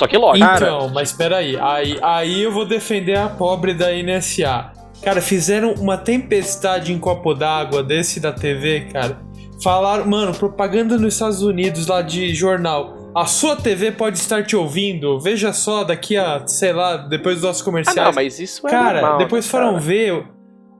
Só 0.03 0.09
que 0.09 0.17
lógico. 0.19 0.49
Cara, 0.49 0.67
Então, 0.67 0.89
mas 0.89 1.13
peraí, 1.13 1.57
aí, 1.61 1.97
aí 2.03 2.43
eu 2.43 2.51
vou 2.51 2.65
defender 2.67 3.17
a 3.17 3.29
pobre 3.29 3.73
da 3.73 3.87
NSA. 3.93 4.73
Cara, 5.01 5.21
fizeram 5.21 5.75
uma 5.75 5.97
tempestade 5.97 6.93
em 6.93 6.99
copo 6.99 7.35
d'água 7.35 7.83
desse 7.85 8.19
da 8.19 8.33
TV, 8.33 8.89
cara. 8.93 9.19
Falaram, 9.63 10.05
mano, 10.07 10.33
propaganda 10.35 10.99
nos 10.99 11.15
Estados 11.15 11.41
Unidos 11.43 11.87
lá 11.87 12.03
de 12.03 12.35
jornal. 12.35 12.97
A 13.15 13.27
sua 13.27 13.55
TV 13.55 13.93
pode 13.93 14.19
estar 14.19 14.43
te 14.45 14.57
ouvindo. 14.57 15.21
Veja 15.21 15.53
só, 15.53 15.85
daqui 15.85 16.17
a, 16.17 16.43
sei 16.47 16.73
lá, 16.73 16.97
depois 16.97 17.37
dos 17.37 17.45
nossos 17.45 17.63
Ah, 17.63 17.65
comerciais. 17.65 18.09
não, 18.09 18.13
mas 18.15 18.41
isso 18.41 18.67
é 18.67 18.71
Cara, 18.71 19.01
normal, 19.01 19.19
depois 19.19 19.45
né, 19.45 19.51
foram 19.51 19.67
cara? 19.75 19.81
ver. 19.81 20.25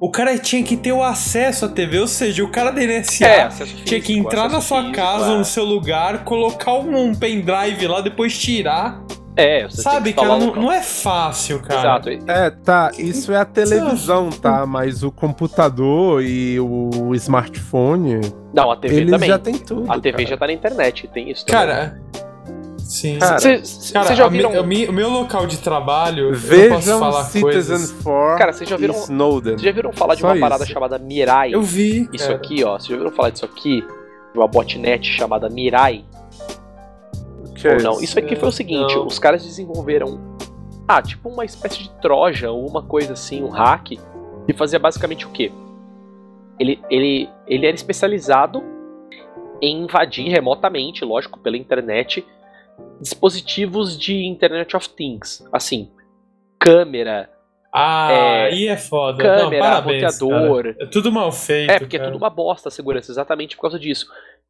O 0.03 0.11
cara 0.11 0.37
tinha 0.37 0.65
que 0.65 0.77
ter 0.77 0.91
o 0.91 1.01
acesso 1.01 1.65
à 1.65 1.69
TV, 1.69 2.01
ou 2.01 2.09
seja, 2.09 2.43
o 2.43 2.49
cara 2.49 2.73
da 2.73 2.81
NSA 2.81 3.25
É, 3.25 3.49
tinha 3.85 4.01
que 4.01 4.19
entrar 4.19 4.49
na 4.49 4.61
sua 4.61 4.81
físico, 4.81 4.97
casa, 4.97 5.31
é. 5.31 5.39
no 5.39 5.45
seu 5.45 5.65
lugar, 5.65 6.25
colocar 6.25 6.73
um 6.73 7.15
pendrive 7.15 7.87
lá, 7.87 8.01
depois 8.01 8.37
tirar. 8.37 9.01
É, 9.37 9.63
você 9.63 9.81
Sabe, 9.81 10.13
cara, 10.13 10.39
não, 10.41 10.57
não 10.57 10.73
é 10.73 10.83
fácil, 10.83 11.61
cara. 11.61 11.81
Exato. 11.81 12.09
É, 12.29 12.51
tá, 12.51 12.91
isso 12.99 13.33
é 13.33 13.37
a 13.37 13.45
televisão, 13.45 14.29
tá? 14.31 14.67
Mas 14.67 15.05
o 15.05 15.13
computador 15.13 16.21
e 16.21 16.59
o 16.59 17.15
smartphone, 17.15 18.21
Não, 18.53 18.73
a 18.73 18.77
TV 18.77 18.97
eles 18.97 19.11
também. 19.13 19.29
já 19.29 19.39
tem 19.39 19.55
tudo. 19.57 19.85
A 19.89 20.01
TV 20.01 20.17
cara. 20.17 20.29
já 20.31 20.37
tá 20.37 20.47
na 20.49 20.53
internet, 20.53 21.09
tem 21.15 21.31
isso 21.31 21.47
também. 21.47 21.61
Cara, 21.61 22.03
Sim. 22.93 23.19
Cara, 23.19 23.39
Vocês 23.39 23.91
Cara, 23.91 24.15
já 24.15 24.27
a 24.27 24.31
mi- 24.31 24.37
viram. 24.37 24.61
a 24.61 24.63
mi- 24.63 24.87
o 24.87 24.93
meu 24.93 25.09
local 25.09 25.47
de 25.47 25.57
trabalho, 25.59 26.25
eu 26.27 26.31
posso 26.33 26.47
Vejam 26.47 26.99
falar 26.99 27.25
Citizen 27.25 27.43
coisas. 27.43 27.93
4 28.03 28.39
Cara, 28.39 28.53
vocês 28.53 28.69
já 28.69 28.77
viram- 28.77 28.95
Snowden. 28.95 29.53
Vocês 29.53 29.63
já 29.63 29.73
viram 29.73 29.93
falar 29.95 30.15
de 30.15 30.21
Só 30.21 30.27
uma 30.27 30.35
isso. 30.35 30.41
parada 30.43 30.67
chamada 30.67 30.99
Mirai? 30.99 31.55
Eu 31.55 31.63
vi. 31.63 32.07
Isso 32.13 32.27
cara. 32.27 32.37
aqui, 32.37 32.63
ó. 32.63 32.73
Vocês 32.79 32.89
já 32.89 32.97
viram 32.99 33.11
falar 33.11 33.31
disso 33.31 33.47
aqui? 33.47 33.81
De 33.81 34.39
uma 34.39 34.47
botnet 34.47 35.07
chamada 35.07 35.49
Mirai? 35.49 36.05
O 37.49 37.55
que 37.55 37.67
é 37.67 37.77
ou 37.77 37.83
não? 37.83 37.93
isso? 37.95 38.05
Isso 38.05 38.19
aqui 38.19 38.37
foi 38.37 38.49
o 38.51 38.53
seguinte: 38.53 38.95
Não. 38.95 39.07
os 39.07 39.19
caras 39.19 39.43
desenvolveram. 39.43 40.21
Ah, 40.87 41.01
tipo 41.01 41.31
uma 41.31 41.47
espécie 41.47 41.85
de 41.85 41.91
Troja 42.03 42.51
ou 42.51 42.69
uma 42.69 42.83
coisa 42.83 43.15
assim, 43.15 43.43
um 43.43 43.49
hack, 43.49 43.87
que 44.47 44.53
fazia 44.55 44.79
basicamente 44.79 45.25
o 45.27 45.31
quê? 45.31 45.51
Ele, 46.61 46.79
ele, 46.91 47.29
ele 47.47 47.67
era 47.67 47.75
especializado 47.75 48.63
em 49.63 49.85
invadir 49.85 50.29
remotamente, 50.29 51.05
lógico, 51.07 51.39
pela 51.39 51.57
internet, 51.57 52.23
dispositivos 53.01 53.99
de 53.99 54.25
Internet 54.25 54.77
of 54.77 54.89
Things. 54.91 55.45
Assim, 55.53 55.91
câmera, 56.59 57.29
Ah, 57.75 58.13
É, 58.13 58.45
aí 58.49 58.69
é 58.69 58.77
foda. 58.77 59.25
Não, 59.25 59.45
câmera, 59.45 59.63
parabéns, 59.63 60.21
roteador. 60.21 60.63
cara. 60.65 60.77
É 60.81 60.87
tudo 60.87 61.11
mal 61.11 61.33
feito. 61.33 61.71
É, 61.71 61.79
porque 61.79 61.97
é 61.97 61.99
cara. 62.01 62.11
tudo 62.13 62.21
uma 62.21 62.29
bosta 62.29 62.69
a 62.69 62.71
segurança, 62.73 63.11
exatamente 63.11 63.57
por 63.57 63.63
causa 63.63 63.79
disso. 63.79 64.07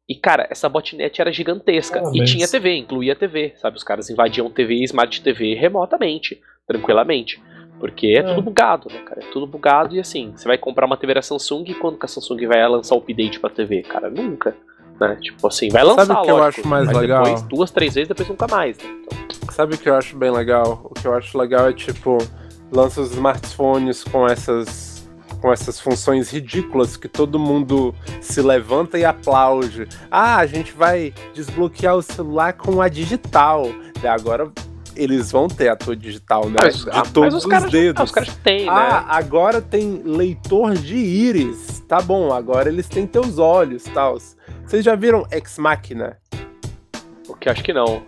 E, 0.09 0.13
cara, 0.15 0.45
essa 0.51 0.67
botnet 0.67 1.21
era 1.21 1.31
gigantesca. 1.31 1.99
E 1.99 2.01
Parabéns. 2.01 2.29
tinha 2.31 2.45
TV, 2.49 2.75
incluía 2.75 3.15
TV, 3.15 3.53
sabe? 3.55 3.77
Os 3.77 3.83
caras 3.83 4.09
invadiam 4.09 4.49
TV 4.51 4.73
e 4.75 4.83
Smart 4.83 5.21
TV 5.21 5.53
remotamente, 5.55 6.41
tranquilamente. 6.67 7.41
Porque 7.79 8.07
é, 8.07 8.17
É. 8.17 8.23
tudo 8.23 8.41
bugado, 8.41 8.89
né, 8.91 8.99
cara? 8.99 9.21
É 9.23 9.31
tudo 9.31 9.47
bugado 9.47 9.95
e 9.95 10.01
assim, 10.01 10.33
você 10.35 10.45
vai 10.45 10.57
comprar 10.57 10.85
uma 10.85 10.97
TV 10.97 11.13
da 11.13 11.21
Samsung 11.21 11.63
e 11.69 11.73
quando 11.75 11.97
que 11.97 12.05
a 12.05 12.09
Samsung 12.09 12.45
vai 12.45 12.67
lançar 12.67 12.93
o 12.95 12.97
update 12.97 13.39
pra 13.39 13.49
TV? 13.49 13.83
Cara, 13.83 14.09
nunca. 14.09 14.53
Né? 14.99 15.17
Tipo 15.21 15.47
assim, 15.47 15.69
vai 15.69 15.83
lançar, 15.83 16.05
Sabe 16.05 16.19
o 16.19 16.23
que 16.23 16.31
eu 16.31 16.37
lógico, 16.37 16.59
acho 16.61 16.67
mais 16.69 16.87
legal? 16.87 17.23
depois, 17.23 17.41
duas, 17.43 17.71
três 17.71 17.93
vezes, 17.95 18.07
depois 18.07 18.27
nunca 18.29 18.47
mais, 18.47 18.77
né? 18.77 18.83
Então, 19.05 19.53
Sabe 19.53 19.75
o 19.75 19.77
que 19.77 19.89
eu 19.89 19.95
acho 19.95 20.15
bem 20.17 20.31
legal? 20.31 20.81
O 20.89 20.93
que 20.93 21.05
eu 21.07 21.13
acho 21.13 21.37
legal 21.37 21.67
é 21.69 21.73
tipo, 21.73 22.17
lança 22.71 23.01
os 23.01 23.11
smartphones 23.11 24.03
com 24.03 24.27
essas 24.27 24.93
com 25.41 25.51
essas 25.51 25.77
funções 25.77 26.31
ridículas 26.31 26.95
que 26.95 27.09
todo 27.09 27.37
mundo 27.37 27.93
se 28.21 28.41
levanta 28.41 28.97
e 28.97 29.03
aplaude. 29.03 29.89
Ah, 30.09 30.37
a 30.37 30.45
gente 30.45 30.71
vai 30.71 31.13
desbloquear 31.33 31.97
o 31.97 32.01
celular 32.01 32.53
com 32.53 32.81
a 32.81 32.87
digital. 32.87 33.67
E 34.01 34.07
agora 34.07 34.49
eles 34.95 35.33
vão 35.33 35.49
ter 35.49 35.67
a 35.67 35.75
tua 35.75 35.97
digital, 35.97 36.45
né? 36.45 36.61
mas, 36.63 36.85
de 36.85 36.89
ah, 36.91 37.03
todos 37.03 37.33
os 37.33 37.43
os, 37.43 37.49
caras, 37.49 37.69
dedos. 37.69 37.99
ah, 37.99 38.03
os 38.05 38.11
caras 38.11 38.33
têm, 38.41 38.69
Ah, 38.69 39.01
né? 39.01 39.05
agora 39.09 39.61
tem 39.61 40.01
leitor 40.05 40.75
de 40.75 40.95
íris. 40.95 41.83
Tá 41.89 41.99
bom, 41.99 42.31
agora 42.31 42.69
eles 42.69 42.87
têm 42.87 43.05
teus 43.05 43.37
olhos, 43.37 43.83
tal. 43.93 44.17
Vocês 44.65 44.83
já 44.83 44.95
viram 44.95 45.25
Ex 45.31 45.57
Machina? 45.57 46.17
O 47.27 47.35
que 47.35 47.49
acho 47.49 47.63
que 47.63 47.73
não. 47.73 48.01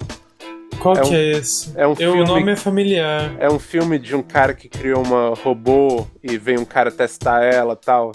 Qual 0.79 0.95
é 0.97 1.01
que 1.01 1.09
um- 1.09 1.13
é 1.13 1.31
esse? 1.31 1.71
É 1.75 1.85
um 1.87 1.91
Eu, 1.91 1.95
filme 1.95 2.21
o 2.21 2.25
nome 2.25 2.51
é 2.51 2.55
familiar. 2.55 3.35
É 3.39 3.49
um 3.49 3.59
filme 3.59 3.97
de 3.97 4.15
um 4.15 4.21
cara 4.21 4.53
que 4.53 4.67
criou 4.69 5.03
uma 5.05 5.33
robô 5.43 6.05
e 6.23 6.37
vem 6.37 6.57
um 6.57 6.65
cara 6.65 6.91
testar 6.91 7.43
ela 7.43 7.75
tal. 7.75 8.11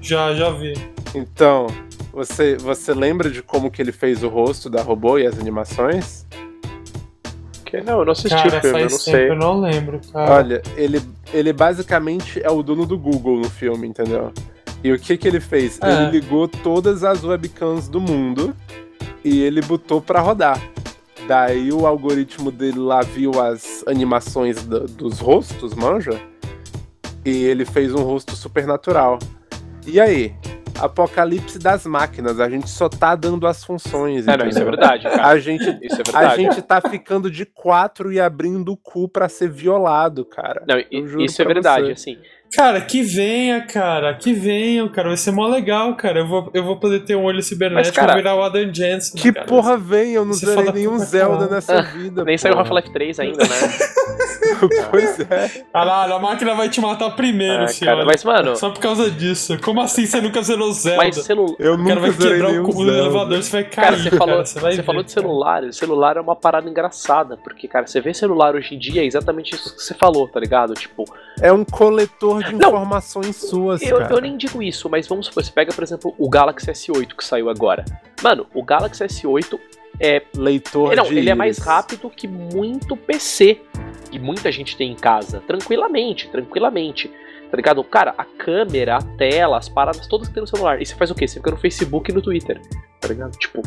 Já, 0.00 0.34
já 0.34 0.50
vi. 0.50 0.72
Então, 1.14 1.66
você, 2.12 2.56
você 2.56 2.94
lembra 2.94 3.30
de 3.30 3.42
como 3.42 3.70
que 3.70 3.80
ele 3.82 3.92
fez 3.92 4.22
o 4.22 4.28
rosto 4.28 4.68
da 4.70 4.82
robô 4.82 5.18
e 5.18 5.26
as 5.26 5.38
animações? 5.38 6.26
Que, 7.64 7.80
não, 7.80 8.00
eu 8.00 8.04
não 8.04 8.12
assisti 8.12 8.30
Cara, 8.36 8.58
o 8.58 8.60
filme, 8.60 8.78
eu 8.80 8.82
não 8.82 8.88
tempo, 8.88 8.98
sei. 8.98 9.30
eu 9.30 9.36
não 9.36 9.60
lembro, 9.60 10.00
cara. 10.12 10.30
Olha, 10.34 10.62
ele, 10.76 11.00
ele 11.32 11.52
basicamente 11.54 12.40
é 12.44 12.50
o 12.50 12.62
dono 12.62 12.84
do 12.84 12.98
Google 12.98 13.38
no 13.38 13.48
filme, 13.48 13.86
entendeu? 13.88 14.32
E 14.84 14.92
o 14.92 14.98
que 14.98 15.16
que 15.16 15.28
ele 15.28 15.40
fez? 15.40 15.78
É. 15.82 15.90
Ele 16.04 16.10
ligou 16.20 16.48
todas 16.48 17.04
as 17.04 17.22
webcams 17.24 17.88
do 17.88 18.00
mundo 18.00 18.54
e 19.24 19.40
ele 19.40 19.60
botou 19.62 20.00
pra 20.00 20.20
rodar. 20.20 20.60
Daí 21.28 21.72
o 21.72 21.86
algoritmo 21.86 22.50
dele 22.50 22.78
lá 22.80 23.00
viu 23.02 23.40
as 23.40 23.84
animações 23.86 24.64
do- 24.64 24.86
dos 24.86 25.20
rostos, 25.20 25.72
manja? 25.74 26.20
E 27.24 27.44
ele 27.44 27.64
fez 27.64 27.94
um 27.94 28.02
rosto 28.02 28.34
supernatural. 28.34 29.18
E 29.86 30.00
aí? 30.00 30.34
Apocalipse 30.80 31.60
das 31.60 31.86
máquinas, 31.86 32.40
a 32.40 32.48
gente 32.50 32.68
só 32.68 32.88
tá 32.88 33.14
dando 33.14 33.46
as 33.46 33.62
funções. 33.62 34.26
É, 34.26 34.36
não, 34.36 34.48
isso 34.48 34.58
é 34.58 34.64
verdade, 34.64 35.04
cara. 35.04 35.26
A 35.28 35.38
gente 35.38 35.62
Isso 35.80 35.96
é 35.96 36.00
a 36.00 36.20
verdade. 36.20 36.42
gente 36.42 36.62
tá 36.62 36.80
ficando 36.80 37.30
de 37.30 37.46
quatro 37.46 38.12
e 38.12 38.18
abrindo 38.18 38.72
o 38.72 38.76
cu 38.76 39.08
pra 39.08 39.28
ser 39.28 39.48
violado, 39.48 40.24
cara. 40.24 40.64
Não, 40.66 40.76
isso 41.22 41.40
é 41.40 41.44
verdade, 41.44 41.86
você. 41.86 41.92
assim. 41.92 42.18
Cara, 42.54 42.80
que 42.80 43.02
venha, 43.02 43.62
cara. 43.66 44.14
Que 44.14 44.32
venham, 44.32 44.88
cara. 44.88 45.08
Vai 45.08 45.16
ser 45.16 45.30
mó 45.30 45.46
legal, 45.48 45.94
cara. 45.96 46.20
Eu 46.20 46.26
vou, 46.28 46.50
eu 46.52 46.62
vou 46.62 46.76
poder 46.78 47.00
ter 47.00 47.16
um 47.16 47.24
olho 47.24 47.42
cibernético 47.42 47.94
cara, 47.96 48.12
e 48.12 48.16
virar 48.16 48.34
o 48.36 48.42
Adam 48.42 48.72
Jensen. 48.72 49.20
Que 49.20 49.32
cara. 49.32 49.46
porra 49.46 49.76
vem? 49.78 50.12
Eu 50.12 50.24
não 50.24 50.32
Esse 50.32 50.44
zerei 50.44 50.70
nenhum 50.72 50.98
Zelda 50.98 51.34
caralho. 51.48 51.50
nessa 51.50 51.80
vida. 51.96 52.24
Nem 52.24 52.36
saiu. 52.36 52.58
Half-Life 52.58 52.92
3 52.92 53.20
ainda, 53.20 53.38
né? 53.42 53.48
pois 54.90 55.18
é. 55.20 55.64
Caralho, 55.72 56.14
a 56.14 56.18
máquina 56.18 56.54
vai 56.54 56.68
te 56.68 56.80
matar 56.80 57.10
primeiro, 57.10 57.62
Ah, 57.64 57.68
senhora. 57.68 57.96
cara, 57.98 58.06
mas, 58.06 58.22
mano, 58.24 58.54
Só 58.56 58.70
por 58.70 58.80
causa 58.80 59.10
disso. 59.10 59.58
Como 59.62 59.80
assim 59.80 60.04
você 60.06 60.20
nunca 60.20 60.42
zerou 60.42 60.72
Zelda? 60.72 60.98
mas 60.98 61.16
celular. 61.16 61.54
Eu 61.58 61.74
O 61.74 61.84
cara 61.84 61.94
nunca 62.00 62.00
vai 62.00 62.12
quebrar 62.12 62.48
o, 62.48 62.52
nenhum 62.52 62.64
cu- 62.64 62.70
o 62.82 62.84
Zelda. 62.84 62.98
elevador, 62.98 63.42
você 63.42 63.50
vai 63.50 63.64
cair. 63.64 63.84
Cara, 63.84 63.96
você 63.96 64.10
falou, 64.10 64.44
você 64.44 64.60
vai 64.60 64.72
você 64.72 64.76
ver, 64.78 64.82
falou 64.84 65.02
de 65.02 65.14
cara. 65.14 65.26
celular. 65.26 65.64
O 65.64 65.72
celular 65.72 66.16
é 66.16 66.20
uma 66.20 66.36
parada 66.36 66.68
engraçada, 66.68 67.36
porque, 67.36 67.66
cara, 67.66 67.86
você 67.86 68.00
vê 68.00 68.12
celular 68.12 68.54
hoje 68.54 68.74
em 68.74 68.78
dia, 68.78 69.02
é 69.02 69.06
exatamente 69.06 69.54
isso 69.54 69.74
que 69.74 69.82
você 69.82 69.94
falou, 69.94 70.28
tá 70.28 70.38
ligado? 70.38 70.74
Tipo, 70.74 71.04
É 71.40 71.52
um 71.52 71.64
coletor 71.64 72.41
de 72.42 72.54
Não. 72.54 72.68
informações 72.68 73.36
suas, 73.36 73.82
eu, 73.82 73.98
cara. 73.98 74.14
eu 74.14 74.20
nem 74.20 74.36
digo 74.36 74.62
isso, 74.62 74.88
mas 74.88 75.06
vamos 75.06 75.26
supor, 75.26 75.44
você 75.44 75.52
pega, 75.52 75.72
por 75.72 75.82
exemplo, 75.82 76.14
o 76.18 76.28
Galaxy 76.28 76.70
S8 76.70 77.14
que 77.16 77.24
saiu 77.24 77.48
agora. 77.48 77.84
Mano, 78.22 78.46
o 78.54 78.62
Galaxy 78.62 79.04
S8 79.04 79.58
é. 80.00 80.22
Leitor 80.36 80.94
Não, 80.96 81.04
de 81.04 81.16
ele 81.18 81.30
é 81.30 81.34
mais 81.34 81.58
rápido 81.58 82.10
que 82.10 82.26
muito 82.26 82.96
PC. 82.96 83.60
Que 84.10 84.18
muita 84.18 84.52
gente 84.52 84.76
tem 84.76 84.92
em 84.92 84.96
casa. 84.96 85.42
Tranquilamente, 85.46 86.28
tranquilamente. 86.28 87.10
Tá 87.50 87.56
ligado? 87.56 87.82
Cara, 87.84 88.14
a 88.16 88.24
câmera, 88.24 88.96
a 88.96 89.02
tela, 89.02 89.58
as 89.58 89.68
paradas 89.68 90.06
todas 90.06 90.28
que 90.28 90.34
tem 90.34 90.40
no 90.40 90.46
celular. 90.46 90.80
E 90.80 90.86
você 90.86 90.94
faz 90.94 91.10
o 91.10 91.14
quê? 91.14 91.28
Você 91.28 91.34
fica 91.38 91.50
no 91.50 91.56
Facebook 91.56 92.10
e 92.10 92.14
no 92.14 92.22
Twitter. 92.22 92.60
Tá 93.00 93.08
ligado? 93.08 93.36
Tipo, 93.38 93.60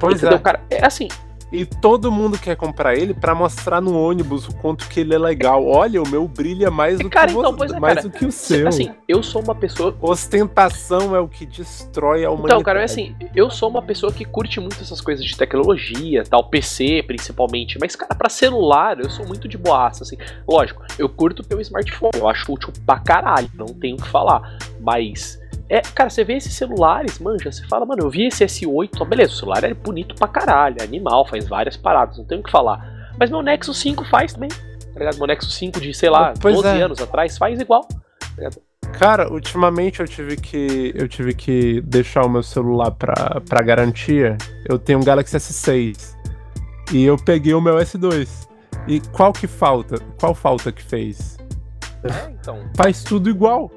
Pois 0.00 0.16
entendeu? 0.16 0.38
é. 0.38 0.40
Cara, 0.40 0.60
é 0.70 0.84
assim, 0.84 1.08
E 1.52 1.66
todo 1.66 2.10
mundo 2.10 2.38
quer 2.38 2.56
comprar 2.56 2.96
ele 2.96 3.12
pra 3.12 3.34
mostrar 3.34 3.78
no 3.80 3.94
ônibus 4.00 4.48
o 4.48 4.54
quanto 4.56 4.88
que 4.88 5.00
ele 5.00 5.14
é 5.14 5.18
legal. 5.18 5.66
Olha, 5.66 6.02
o 6.02 6.08
meu 6.08 6.26
brilha 6.26 6.70
mais 6.70 6.98
do 6.98 7.10
Cara, 7.10 7.26
que, 7.26 7.36
então, 7.38 7.50
vo- 7.52 7.58
pois 7.58 7.70
é, 7.72 7.78
mais 7.78 7.96
cara. 7.96 8.08
do 8.08 8.10
que 8.18 8.24
o 8.24 8.32
seu. 8.32 8.66
assim, 8.66 8.90
eu 9.06 9.22
sou 9.22 9.42
uma 9.42 9.54
pessoa 9.54 9.94
Ostentação 10.00 11.14
é 11.14 11.20
o 11.20 11.28
que 11.28 11.44
destrói 11.44 12.24
a 12.24 12.30
humanidade. 12.30 12.54
Então, 12.54 12.62
cara, 12.62 12.80
é 12.80 12.84
assim, 12.84 13.14
eu 13.36 13.50
sou 13.50 13.68
uma 13.68 13.82
pessoa 13.82 14.10
que 14.10 14.24
curte 14.24 14.58
muito 14.60 14.80
essas 14.80 15.00
coisas 15.02 15.22
de 15.24 15.36
tecnologia, 15.36 16.24
tal, 16.24 16.44
PC 16.48 17.02
principalmente, 17.06 17.78
mas, 17.78 17.94
cara, 17.94 18.14
pra 18.14 18.30
celular 18.30 18.98
eu 18.98 19.10
sou 19.10 19.26
muito 19.26 19.46
de 19.46 19.58
boaça, 19.58 20.04
assim. 20.04 20.16
Lógico, 20.48 20.82
eu 20.98 21.08
curto 21.08 21.42
ter 21.42 21.54
um 21.54 21.60
smartphone, 21.60 22.12
eu 22.16 22.28
acho 22.28 22.50
útil 22.50 22.72
pra 22.86 22.98
caralho, 22.98 23.50
não 23.54 23.66
tenho 23.66 23.96
o 23.96 24.02
que 24.02 24.08
falar, 24.08 24.56
mas. 24.80 25.41
É, 25.72 25.80
cara, 25.80 26.10
você 26.10 26.22
vê 26.22 26.34
esses 26.34 26.52
celulares, 26.52 27.18
manja, 27.18 27.50
você 27.50 27.64
fala, 27.66 27.86
mano, 27.86 28.02
eu 28.02 28.10
vi 28.10 28.26
esse 28.26 28.44
S8, 28.44 28.90
ó, 29.00 29.06
beleza, 29.06 29.32
o 29.32 29.36
celular 29.36 29.64
é 29.64 29.72
bonito 29.72 30.14
pra 30.14 30.28
caralho, 30.28 30.76
é 30.78 30.84
animal, 30.84 31.26
faz 31.26 31.48
várias 31.48 31.78
paradas, 31.78 32.18
não 32.18 32.26
tenho 32.26 32.42
o 32.42 32.44
que 32.44 32.50
falar. 32.50 33.10
Mas 33.18 33.30
meu 33.30 33.40
Nexus 33.40 33.78
5 33.78 34.04
faz 34.04 34.34
também, 34.34 34.50
tá 34.50 34.98
ligado? 34.98 35.16
Meu 35.16 35.26
Nexus 35.26 35.54
5 35.54 35.80
de, 35.80 35.94
sei 35.94 36.10
lá, 36.10 36.34
Pois 36.38 36.56
12 36.56 36.68
é. 36.68 36.82
anos 36.82 37.00
atrás 37.00 37.38
faz 37.38 37.58
igual. 37.58 37.88
Cara, 38.98 39.32
ultimamente 39.32 40.00
eu 40.00 40.06
tive 40.06 40.36
que 40.36 40.92
eu 40.94 41.08
tive 41.08 41.32
que 41.34 41.80
deixar 41.80 42.26
o 42.26 42.28
meu 42.28 42.42
celular 42.42 42.90
pra, 42.90 43.40
pra 43.48 43.62
garantia. 43.62 44.36
Eu 44.68 44.78
tenho 44.78 44.98
um 44.98 45.02
Galaxy 45.02 45.34
S6 45.38 46.14
e 46.92 47.02
eu 47.02 47.16
peguei 47.16 47.54
o 47.54 47.62
meu 47.62 47.76
S2. 47.76 48.46
E 48.86 49.00
qual 49.00 49.32
que 49.32 49.46
falta? 49.46 49.96
Qual 50.20 50.34
falta 50.34 50.70
que 50.70 50.82
fez? 50.82 51.38
É, 52.04 52.30
então. 52.30 52.58
Faz 52.76 53.02
tudo 53.02 53.30
igual. 53.30 53.70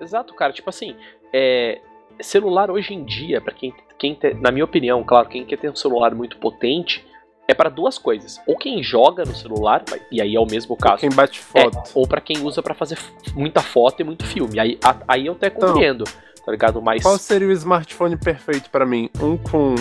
Exato, 0.00 0.34
cara. 0.34 0.52
Tipo 0.52 0.70
assim, 0.70 0.96
é, 1.32 1.80
celular 2.20 2.70
hoje 2.70 2.94
em 2.94 3.04
dia, 3.04 3.40
pra 3.40 3.52
quem, 3.54 3.72
quem 3.98 4.14
te- 4.14 4.34
na 4.34 4.50
minha 4.50 4.64
opinião, 4.64 5.02
claro, 5.04 5.28
quem 5.28 5.44
quer 5.44 5.56
ter 5.58 5.70
um 5.70 5.76
celular 5.76 6.14
muito 6.14 6.36
potente, 6.38 7.04
é 7.48 7.54
pra 7.54 7.68
duas 7.68 7.98
coisas. 7.98 8.40
Ou 8.46 8.56
quem 8.56 8.82
joga 8.82 9.24
no 9.24 9.34
celular, 9.34 9.82
e 10.12 10.20
aí 10.20 10.36
é 10.36 10.40
o 10.40 10.46
mesmo 10.46 10.76
caso. 10.76 10.98
Quem 11.00 11.10
bate 11.10 11.40
É, 11.54 11.62
foto. 11.64 11.90
ou 11.94 12.06
pra 12.06 12.20
quem 12.20 12.38
usa 12.44 12.62
pra 12.62 12.74
fazer 12.74 12.96
muita 13.34 13.60
foto 13.60 14.00
e 14.00 14.04
muito 14.04 14.24
filme. 14.24 14.58
Aí, 14.60 14.78
a- 14.84 14.96
aí 15.08 15.26
eu 15.26 15.32
até 15.32 15.50
compreendo, 15.50 16.04
tá 16.44 16.52
ligado? 16.52 16.80
Mas 16.80 17.02
Qual 17.02 17.18
seria 17.18 17.48
o 17.48 17.52
smartphone 17.52 18.16
perfeito 18.16 18.70
pra 18.70 18.86
mim? 18.86 19.10
Um 19.20 19.36
com 19.36 19.74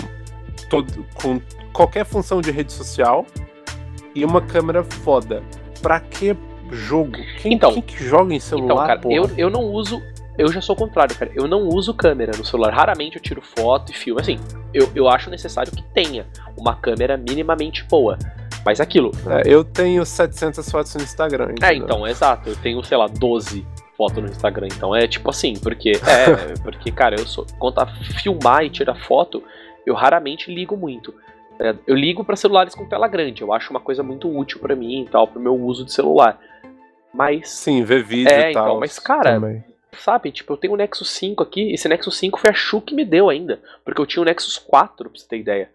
todo, 0.69 1.05
com 1.21 1.39
qualquer 1.71 2.05
função 2.05 2.41
de 2.41 2.49
rede 2.51 2.71
social 2.73 3.25
e 4.15 4.25
uma 4.25 4.41
câmera 4.41 4.83
foda. 4.83 5.43
Pra 5.81 5.99
que 5.99 6.35
jogo? 6.71 7.17
Quem, 7.41 7.53
Então- 7.53 7.71
quem 7.73 7.81
que 7.83 8.03
joga 8.03 8.33
em 8.33 8.39
celular, 8.39 8.73
Então, 8.73 8.87
cara, 8.87 8.99
porra? 8.99 9.15
eu, 9.15 9.29
eu 9.37 9.49
não 9.49 9.63
uso. 9.65 10.01
Eu 10.39 10.51
já 10.51 10.61
sou 10.61 10.73
o 10.73 10.77
contrário, 10.79 11.15
cara. 11.17 11.31
Eu 11.35 11.47
não 11.47 11.67
uso 11.67 11.93
câmera 11.93 12.31
no 12.37 12.45
celular. 12.45 12.73
Raramente 12.73 13.17
eu 13.17 13.21
tiro 13.21 13.41
foto 13.41 13.91
e 13.91 13.95
filme. 13.95 14.21
Assim, 14.21 14.39
eu, 14.73 14.89
eu 14.95 15.09
acho 15.09 15.29
necessário 15.29 15.71
que 15.71 15.83
tenha 15.93 16.25
uma 16.57 16.75
câmera 16.75 17.17
minimamente 17.17 17.83
boa. 17.83 18.17
Mas 18.65 18.79
aquilo. 18.79 19.11
É, 19.27 19.41
eu 19.45 19.63
tenho 19.63 20.05
700 20.05 20.69
fotos 20.69 20.95
no 20.95 21.01
Instagram. 21.01 21.49
É, 21.61 21.73
entendeu? 21.73 21.85
então, 21.85 22.07
exato. 22.07 22.49
Eu 22.49 22.55
tenho, 22.55 22.83
sei 22.83 22.97
lá, 22.97 23.07
12 23.07 23.65
fotos 23.97 24.23
no 24.23 24.29
Instagram. 24.29 24.67
Então 24.73 24.95
é 24.95 25.07
tipo 25.07 25.29
assim, 25.29 25.53
porque. 25.61 25.91
É, 25.91 26.53
porque, 26.63 26.91
cara, 26.91 27.19
eu 27.19 27.25
sou. 27.27 27.45
Quanto 27.57 27.79
a 27.79 27.87
filmar 28.21 28.63
e 28.63 28.69
tirar 28.69 28.95
foto, 28.95 29.43
eu 29.85 29.93
raramente 29.93 30.53
ligo 30.53 30.77
muito. 30.77 31.13
É, 31.59 31.75
Eu 31.85 31.95
ligo 31.95 32.23
pra 32.23 32.37
celulares 32.37 32.73
com 32.73 32.85
tela 32.85 33.07
grande, 33.09 33.41
eu 33.41 33.51
acho 33.51 33.69
uma 33.71 33.81
coisa 33.81 34.01
muito 34.01 34.33
útil 34.33 34.59
pra 34.59 34.75
mim 34.77 35.01
e 35.01 35.09
tal, 35.09 35.27
pro 35.27 35.41
meu 35.41 35.53
uso 35.53 35.83
de 35.83 35.91
celular. 35.91 36.39
Mas, 37.13 37.49
Sim, 37.49 37.83
ver 37.83 38.03
vídeo 38.03 38.31
É, 38.31 38.51
e 38.51 38.53
tal. 38.53 38.67
então, 38.67 38.79
mas, 38.79 38.97
cara, 38.99 39.33
também. 39.33 39.63
Sabe, 39.93 40.31
tipo, 40.31 40.53
eu 40.53 40.57
tenho 40.57 40.73
o 40.73 40.77
Nexus 40.77 41.09
5 41.11 41.43
aqui, 41.43 41.71
esse 41.73 41.87
Nexus 41.87 42.17
5 42.17 42.39
foi 42.39 42.49
a 42.49 42.53
Shu 42.53 42.81
que 42.81 42.93
me 42.95 43.05
deu 43.05 43.29
ainda, 43.29 43.59
porque 43.83 44.01
eu 44.01 44.05
tinha 44.05 44.21
o 44.21 44.25
Nexus 44.25 44.57
4, 44.57 45.09
pra 45.09 45.19
você 45.19 45.27
ter 45.27 45.39
ideia. 45.39 45.69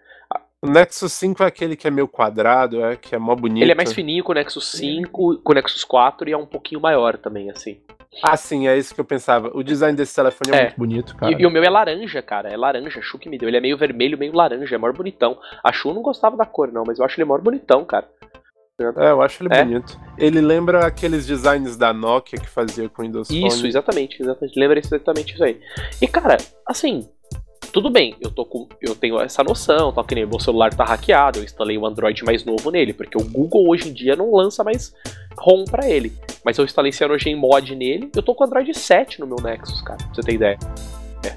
O 0.63 0.67
Nexus 0.71 1.13
5 1.13 1.43
é 1.43 1.47
aquele 1.47 1.77
que 1.77 1.87
é 1.87 1.91
meio 1.91 2.09
quadrado, 2.09 2.83
é, 2.83 2.97
que 2.97 3.15
é 3.15 3.19
mó 3.19 3.35
bonito. 3.37 3.63
Ele 3.63 3.73
é 3.73 3.75
mais 3.75 3.93
fininho 3.93 4.25
com 4.25 4.33
o 4.33 4.35
Nexus 4.35 4.67
5, 4.73 5.41
com 5.43 5.53
o 5.53 5.55
Nexus 5.55 5.85
4 5.85 6.29
e 6.29 6.33
é 6.33 6.37
um 6.37 6.47
pouquinho 6.47 6.81
maior 6.81 7.19
também, 7.19 7.51
assim. 7.51 7.79
Ah, 8.23 8.37
sim, 8.37 8.67
é 8.67 8.79
isso 8.79 8.95
que 8.95 9.01
eu 9.01 9.05
pensava. 9.05 9.51
O 9.53 9.63
design 9.63 9.95
desse 9.97 10.15
telefone 10.15 10.53
é, 10.53 10.57
É. 10.57 10.63
muito 10.63 10.77
bonito, 10.79 11.17
cara. 11.17 11.33
E, 11.33 11.43
e 11.43 11.47
o 11.47 11.51
meu 11.51 11.63
é 11.63 11.69
laranja, 11.69 12.23
cara. 12.23 12.49
É 12.49 12.57
laranja, 12.57 12.99
a 12.99 13.03
Shu 13.03 13.19
que 13.19 13.29
me 13.29 13.37
deu. 13.37 13.49
Ele 13.49 13.57
é 13.57 13.61
meio 13.61 13.77
vermelho, 13.77 14.17
meio 14.17 14.33
laranja, 14.35 14.75
é 14.75 14.79
maior 14.79 14.95
bonitão. 14.95 15.37
A 15.63 15.73
Shu 15.73 15.93
não 15.93 16.01
gostava 16.01 16.37
da 16.37 16.47
cor, 16.47 16.73
não, 16.73 16.85
mas 16.87 16.99
eu 16.99 17.05
acho 17.05 17.21
ele 17.21 17.29
maior 17.29 17.43
bonitão, 17.43 17.85
cara. 17.85 18.09
É, 18.81 19.11
eu 19.11 19.23
acho 19.23 19.43
ele 19.45 19.55
É. 19.55 19.65
bonito. 19.65 20.01
Ele 20.19 20.41
lembra 20.41 20.85
aqueles 20.85 21.25
designs 21.27 21.77
da 21.77 21.93
Nokia 21.93 22.41
que 22.41 22.49
fazia 22.49 22.89
com 22.89 23.03
o 23.03 23.05
Windows 23.05 23.29
Phone. 23.29 23.47
Isso, 23.47 23.67
exatamente, 23.67 24.21
exatamente. 24.21 24.59
Lembra 24.59 24.79
exatamente 24.81 25.35
isso 25.35 25.45
aí. 25.45 25.61
E, 26.03 26.09
cara, 26.09 26.37
assim, 26.67 27.09
tudo 27.73 27.89
bem, 27.89 28.17
eu 28.21 28.33
tô 28.33 28.45
com. 28.45 28.69
Eu 28.81 28.97
tenho 28.97 29.21
essa 29.21 29.45
noção, 29.45 29.93
tal, 29.93 30.03
que 30.05 30.17
nem 30.17 30.27
meu 30.27 30.41
celular 30.41 30.75
tá 30.75 30.85
hackeado, 30.85 31.39
eu 31.39 31.45
instalei 31.45 31.79
um 31.79 31.87
Android 31.87 32.25
mais 32.25 32.45
novo 32.45 32.69
nele, 32.73 32.93
porque 32.93 33.17
o 33.17 33.23
Google 33.25 33.69
hoje 33.69 33.91
em 33.91 33.93
dia 33.93 34.17
não 34.17 34.33
lança 34.35 34.65
mais 34.65 34.93
ROM 35.39 35.65
pra 35.65 35.89
ele. 35.89 36.13
Mas 36.45 36.59
eu 36.59 36.65
instalei 36.65 36.91
CyanogenMod 36.91 37.77
nele, 37.77 38.11
eu 38.15 38.23
tô 38.25 38.35
com 38.35 38.43
Android 38.43 38.77
7 38.77 39.21
no 39.21 39.27
meu 39.29 39.37
Nexus, 39.41 39.83
cara, 39.83 39.99
pra 39.99 40.15
você 40.15 40.21
ter 40.23 40.35
ideia. 40.35 40.59
É, 41.25 41.37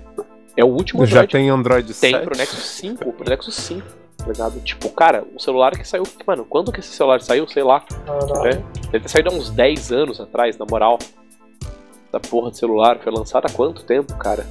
é 0.58 0.66
o 0.66 0.70
último 0.70 1.06
Já 1.06 1.18
Android 1.22 1.32
tem 1.34 1.50
Android 1.52 1.94
tem 1.94 2.14
7? 2.14 2.24
pro 2.26 2.36
Nexus 2.36 2.64
5, 2.66 3.14
pro 3.14 3.30
Nexus 3.30 3.56
5, 3.56 3.88
tá 4.28 4.34
ligado? 4.34 4.60
Tipo, 4.62 4.90
cara, 4.90 5.26
o 5.36 5.40
celular 5.40 5.78
que 5.78 5.88
saiu. 5.88 6.04
Mano, 6.26 6.46
quando 6.46 6.72
que 6.72 6.80
esse 6.80 6.90
celular 6.90 7.22
saiu? 7.22 7.48
Sei 7.48 7.64
lá. 7.64 7.82
Caralho. 7.82 8.66
Deve 8.92 9.00
ter 9.00 9.10
saído 9.10 9.30
há 9.30 9.34
uns 9.34 9.50
10 9.50 9.92
anos 9.92 10.20
atrás, 10.20 10.58
na 10.58 10.66
moral. 10.70 10.98
Essa 12.08 12.20
porra 12.20 12.52
de 12.52 12.58
celular 12.58 13.00
foi 13.00 13.12
lançado 13.12 13.46
há 13.46 13.50
quanto 13.50 13.84
tempo, 13.84 14.16
cara? 14.18 14.46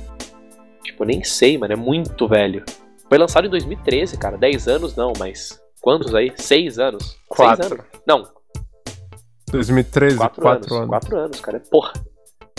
Tipo, 0.83 1.05
eu 1.05 1.07
nem 1.07 1.25
sei, 1.25 1.59
mano, 1.59 1.73
é 1.73 1.77
muito 1.77 2.29
velho. 2.29 2.65
Foi 3.09 3.19
lançado 3.19 3.47
em 3.47 3.51
2013, 3.51 4.17
cara. 4.19 4.37
10 4.37 4.69
anos 4.69 4.97
não, 4.97 5.13
mas. 5.19 5.61
Quantos 5.81 6.15
aí? 6.15 6.33
6 6.35 6.79
anos? 6.79 7.17
Quatro. 7.29 7.69
6 7.69 7.73
anos? 7.73 7.87
Não, 8.07 8.37
2013, 9.51 10.17
4 10.17 10.43
4 10.43 10.57
anos. 10.57 10.73
anos. 10.73 10.89
4 10.89 11.17
anos, 11.19 11.41
cara. 11.41 11.63
Porra. 11.71 11.93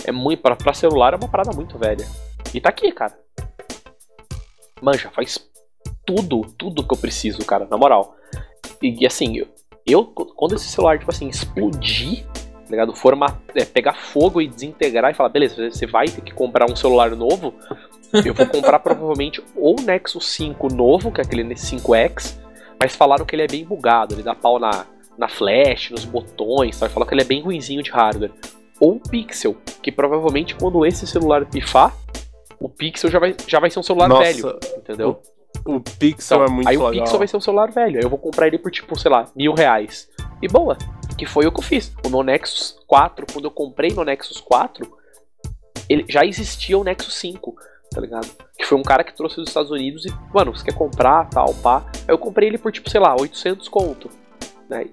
É 0.05 0.11
muito. 0.11 0.41
Pra, 0.41 0.55
pra 0.55 0.73
celular 0.73 1.13
é 1.13 1.17
uma 1.17 1.27
parada 1.27 1.51
muito 1.51 1.77
velha. 1.77 2.05
E 2.53 2.61
tá 2.61 2.69
aqui, 2.69 2.91
cara. 2.91 3.17
Manja, 4.81 5.09
faz 5.09 5.37
tudo, 6.07 6.41
tudo 6.57 6.87
que 6.87 6.93
eu 6.93 6.97
preciso, 6.97 7.45
cara, 7.45 7.67
na 7.69 7.77
moral. 7.77 8.15
E, 8.81 9.05
assim, 9.05 9.37
eu, 9.37 9.47
eu- 9.85 10.05
quando 10.05 10.55
esse 10.55 10.65
celular, 10.69 10.97
tipo 10.97 11.11
assim, 11.11 11.27
explodir, 11.27 12.25
tá 12.25 12.71
ligado? 12.71 12.95
Forma, 12.95 13.41
é, 13.53 13.65
pegar 13.65 13.93
fogo 13.93 14.41
e 14.41 14.47
desintegrar 14.47 15.11
e 15.11 15.13
falar, 15.13 15.29
beleza, 15.29 15.69
você 15.69 15.85
vai 15.85 16.07
ter 16.07 16.21
que 16.21 16.33
comprar 16.33 16.65
um 16.71 16.75
celular 16.75 17.11
novo. 17.11 17.53
Eu 18.25 18.33
vou 18.33 18.47
comprar 18.47 18.79
provavelmente 18.79 19.43
ou 19.55 19.77
o 19.77 19.83
Nexus 19.83 20.25
5 20.27 20.73
novo, 20.73 21.11
que 21.11 21.19
é 21.19 21.23
aquele 21.25 21.43
5X, 21.43 22.39
mas 22.81 22.95
falaram 22.95 23.25
que 23.25 23.35
ele 23.35 23.43
é 23.43 23.47
bem 23.47 23.65
bugado, 23.65 24.15
ele 24.15 24.23
dá 24.23 24.33
pau 24.33 24.59
na, 24.59 24.85
na 25.17 25.27
flash, 25.27 25.91
nos 25.91 26.05
botões, 26.05 26.77
sabe? 26.77 26.93
Falaram 26.93 27.09
que 27.09 27.15
ele 27.15 27.21
é 27.23 27.25
bem 27.25 27.41
ruinzinho 27.41 27.83
de 27.83 27.91
hardware. 27.91 28.31
Ou 28.79 28.93
o 28.95 28.99
Pixel, 28.99 29.57
que 29.81 29.91
provavelmente 29.91 30.55
quando 30.55 30.85
esse 30.85 31.05
celular 31.05 31.45
pifar, 31.45 31.93
o 32.59 32.69
Pixel 32.69 33.09
já 33.09 33.19
vai, 33.19 33.35
já 33.47 33.59
vai 33.59 33.69
ser 33.69 33.79
um 33.79 33.83
celular 33.83 34.07
Nossa, 34.07 34.23
velho, 34.23 34.59
entendeu? 34.77 35.19
O 35.67 35.81
Pixel 35.81 36.37
Então, 36.37 36.47
é 36.47 36.55
muito 36.55 36.67
aí 36.69 36.77
legal. 36.77 36.89
o 36.89 36.91
Pixel 36.93 37.17
vai 37.19 37.27
ser 37.27 37.37
um 37.37 37.41
celular 37.41 37.71
velho. 37.71 37.97
Aí 37.97 38.03
eu 38.03 38.09
vou 38.09 38.17
comprar 38.19 38.47
ele 38.47 38.57
por, 38.57 38.71
tipo, 38.71 38.97
sei 38.97 39.11
lá, 39.11 39.25
mil 39.35 39.53
reais. 39.53 40.09
E 40.41 40.47
boa. 40.47 40.77
Que 41.17 41.25
foi 41.25 41.45
o 41.47 41.51
que 41.51 41.59
eu 41.59 41.63
fiz. 41.63 41.91
O 42.05 42.09
meu 42.09 42.23
Nexus 42.23 42.77
4, 42.87 43.25
quando 43.33 43.45
eu 43.45 43.51
comprei 43.51 43.91
no 43.91 44.03
Nexus 44.03 44.39
4, 44.39 44.89
ele 45.89 46.05
já 46.09 46.25
existia 46.25 46.77
o 46.77 46.83
Nexus 46.83 47.15
5, 47.15 47.55
tá 47.91 47.99
ligado? 48.01 48.27
Que 48.57 48.65
foi 48.65 48.77
um 48.77 48.83
cara 48.83 49.03
que 49.03 49.15
trouxe 49.15 49.37
dos 49.37 49.47
Estados 49.47 49.71
Unidos 49.71 50.05
e, 50.05 50.13
mano, 50.33 50.55
você 50.55 50.63
quer 50.65 50.73
comprar, 50.75 51.27
tal, 51.29 51.53
pá. 51.55 51.83
Aí 51.93 52.03
eu 52.13 52.17
comprei 52.17 52.49
ele 52.49 52.57
por, 52.57 52.71
tipo, 52.71 52.89
sei 52.89 52.99
lá, 52.99 53.15
800 53.19 53.67
conto. 53.67 54.09
Né? 54.69 54.87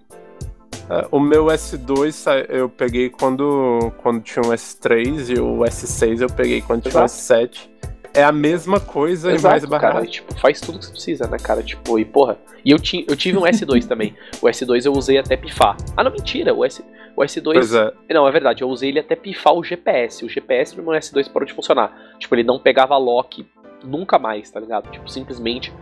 É, 0.89 1.07
O 1.11 1.19
meu 1.19 1.47
S2 1.47 2.13
sa- 2.13 2.39
eu 2.41 2.69
peguei 2.69 3.09
quando, 3.11 3.91
quando 4.03 4.21
tinha 4.23 4.43
o 4.45 4.53
S3 4.53 5.31
e 5.37 5.41
o 5.41 5.59
S6 5.65 6.21
eu 6.21 6.29
peguei 6.29 6.61
quando 6.63 6.83
tinha 6.83 7.01
o 7.01 7.05
Exato. 7.05 7.49
S7. 7.49 7.69
É 8.14 8.22
a 8.22 8.31
mesma 8.31 8.79
coisa 8.79 9.29
e 9.29 9.33
mais 9.33 9.44
Exato, 9.64 9.66
barato. 9.68 9.94
cara. 9.94 10.07
Tipo, 10.07 10.35
faz 10.38 10.61
tudo 10.61 10.79
que 10.79 10.85
você 10.87 10.92
precisa, 10.92 11.27
né, 11.27 11.37
cara? 11.37 11.62
Tipo, 11.62 11.98
e 11.98 12.05
porra. 12.05 12.38
E 12.64 12.70
eu, 12.70 12.79
ti, 12.79 13.05
eu 13.09 13.16
tive 13.16 13.37
um 13.37 13.42
S2 13.42 13.87
também. 13.88 14.14
O 14.40 14.46
S2 14.46 14.87
eu 14.87 14.92
usei 14.92 15.18
até 15.18 15.37
pifar. 15.37 15.77
Ah, 15.96 16.05
não, 16.05 16.12
mentira. 16.12 16.55
O, 16.55 16.64
S, 16.64 16.83
o 17.16 17.22
S2. 17.22 17.53
Pois 17.55 17.74
é. 17.74 17.92
Não, 18.11 18.27
é 18.29 18.31
verdade, 18.31 18.62
eu 18.62 18.68
usei 18.68 18.90
ele 18.90 19.00
até 19.00 19.16
pifar 19.16 19.53
o 19.55 19.64
GPS. 19.64 20.24
O 20.24 20.29
GPS 20.29 20.77
no 20.77 20.83
meu 20.85 20.92
S2 20.92 21.29
parou 21.31 21.46
de 21.46 21.53
funcionar. 21.53 21.92
Tipo, 22.18 22.35
ele 22.37 22.44
não 22.44 22.59
pegava 22.59 22.96
lock 22.96 23.44
nunca 23.85 24.16
mais, 24.18 24.48
tá 24.50 24.61
ligado? 24.61 24.90
Tipo, 24.92 25.11
simplesmente. 25.11 25.72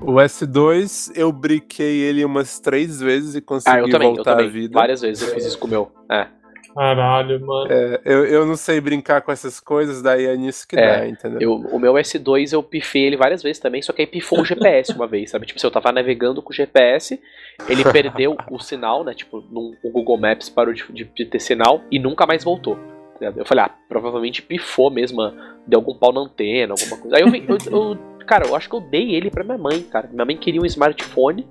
O 0.00 0.14
S2 0.14 1.12
eu 1.14 1.30
briquei 1.30 2.00
ele 2.00 2.24
umas 2.24 2.58
três 2.58 3.00
vezes 3.00 3.34
e 3.34 3.40
consegui 3.40 3.76
Ah, 3.76 3.80
eu 3.80 3.90
também, 3.90 4.08
eu 4.08 4.14
voltar 4.14 4.32
à 4.32 4.36
também. 4.36 4.50
vida. 4.50 4.72
Várias 4.74 5.02
vezes 5.02 5.22
eu 5.26 5.34
fiz 5.34 5.44
isso 5.46 5.58
com 5.58 5.66
o 5.66 5.70
meu. 5.70 5.92
É. 6.10 6.26
Caralho, 6.74 7.40
mano. 7.46 7.70
É, 7.72 8.00
eu, 8.04 8.24
eu 8.26 8.46
não 8.46 8.56
sei 8.56 8.80
brincar 8.80 9.22
com 9.22 9.30
essas 9.30 9.60
coisas, 9.60 10.02
daí 10.02 10.26
é 10.26 10.36
nisso 10.36 10.66
que 10.66 10.76
É, 10.76 10.98
dá, 11.00 11.06
entendeu? 11.08 11.40
Eu, 11.40 11.54
o 11.54 11.78
meu 11.78 11.94
S2 11.94 12.52
eu 12.52 12.62
pifei 12.62 13.04
ele 13.04 13.16
várias 13.16 13.42
vezes 13.42 13.58
também, 13.60 13.80
só 13.80 13.92
que 13.92 14.02
aí 14.02 14.06
pifou 14.06 14.40
o 14.40 14.44
GPS 14.44 14.92
uma 14.92 15.06
vez, 15.06 15.30
sabe? 15.30 15.46
Tipo, 15.46 15.60
se 15.60 15.66
eu 15.66 15.70
tava 15.70 15.92
navegando 15.92 16.42
com 16.42 16.50
o 16.52 16.54
GPS, 16.56 17.20
ele 17.68 17.84
perdeu 17.92 18.36
o 18.50 18.58
sinal, 18.58 19.04
né? 19.04 19.14
Tipo, 19.14 19.40
num- 19.50 19.74
o 19.82 19.90
Google 19.90 20.18
Maps 20.18 20.48
parou 20.48 20.74
de, 20.74 20.84
de- 20.92 21.04
de 21.04 21.24
ter 21.24 21.38
sinal 21.40 21.80
e 21.90 21.98
nunca 21.98 22.26
mais 22.26 22.42
voltou. 22.42 22.76
tá? 23.20 23.32
Eu 23.36 23.46
falei, 23.46 23.64
ah, 23.64 23.70
provavelmente 23.88 24.42
pifou 24.42 24.90
mesmo, 24.90 25.22
deu 25.66 25.78
algum 25.78 25.94
pau 25.94 26.12
na 26.12 26.20
antena, 26.20 26.74
alguma 26.78 26.98
coisa. 27.00 27.16
Aí 27.16 27.22
eu, 27.22 27.30
vi- 27.30 27.44
eu- 27.48 27.58
eu- 27.70 27.98
cara, 28.26 28.46
eu 28.48 28.56
acho 28.56 28.68
que 28.68 28.74
eu 28.74 28.80
dei 28.80 29.14
ele 29.14 29.30
pra 29.30 29.44
minha 29.44 29.58
mãe, 29.58 29.80
cara. 29.82 30.08
Minha 30.12 30.24
mãe 30.24 30.36
queria 30.36 30.60
um 30.60 30.66
smartphone. 30.66 31.46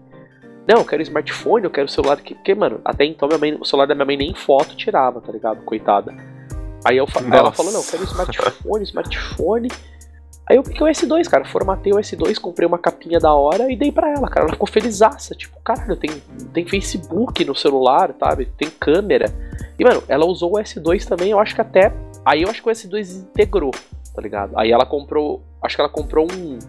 Não, 0.67 0.79
eu 0.79 0.85
quero 0.85 1.01
smartphone, 1.01 1.65
eu 1.65 1.71
quero 1.71 1.89
celular 1.89 2.17
que. 2.17 2.35
Porque, 2.35 2.55
mano, 2.55 2.79
até 2.85 3.05
então 3.05 3.27
minha 3.27 3.37
mãe, 3.37 3.57
o 3.59 3.65
celular 3.65 3.85
da 3.85 3.95
minha 3.95 4.05
mãe 4.05 4.17
nem 4.17 4.33
foto 4.33 4.75
tirava, 4.75 5.19
tá 5.19 5.31
ligado? 5.31 5.63
Coitada. 5.63 6.13
Aí, 6.85 6.97
eu, 6.97 7.05
aí 7.15 7.37
ela 7.39 7.51
falou, 7.51 7.71
não, 7.71 7.79
eu 7.79 7.85
quero 7.85 8.03
smartphone, 8.03 8.83
smartphone. 8.83 9.69
Aí 10.49 10.57
eu 10.57 10.63
peguei 10.63 10.81
o 10.81 10.91
S2, 10.91 11.29
cara, 11.29 11.45
formatei 11.45 11.93
o 11.93 11.95
S2, 11.95 12.37
comprei 12.37 12.67
uma 12.67 12.77
capinha 12.77 13.17
da 13.17 13.33
hora 13.33 13.71
e 13.71 13.77
dei 13.77 13.91
pra 13.93 14.09
ela, 14.09 14.27
cara. 14.27 14.45
Ela 14.45 14.53
ficou 14.53 14.67
felizaça, 14.67 15.33
tipo, 15.33 15.57
caralho, 15.63 15.95
tem, 15.95 16.09
tem 16.53 16.65
Facebook 16.67 17.45
no 17.45 17.55
celular, 17.55 18.13
sabe? 18.19 18.45
Tem 18.57 18.69
câmera. 18.69 19.33
E, 19.79 19.83
mano, 19.85 20.03
ela 20.07 20.25
usou 20.25 20.55
o 20.55 20.57
S2 20.59 21.05
também, 21.05 21.31
eu 21.31 21.39
acho 21.39 21.55
que 21.55 21.61
até. 21.61 21.93
Aí 22.25 22.41
eu 22.41 22.49
acho 22.49 22.61
que 22.61 22.67
o 22.67 22.71
S2 22.71 23.21
integrou, 23.21 23.71
tá 24.13 24.21
ligado? 24.21 24.57
Aí 24.57 24.71
ela 24.71 24.85
comprou. 24.85 25.41
Acho 25.61 25.75
que 25.77 25.81
ela 25.81 25.89
comprou 25.89 26.27
um. 26.29 26.59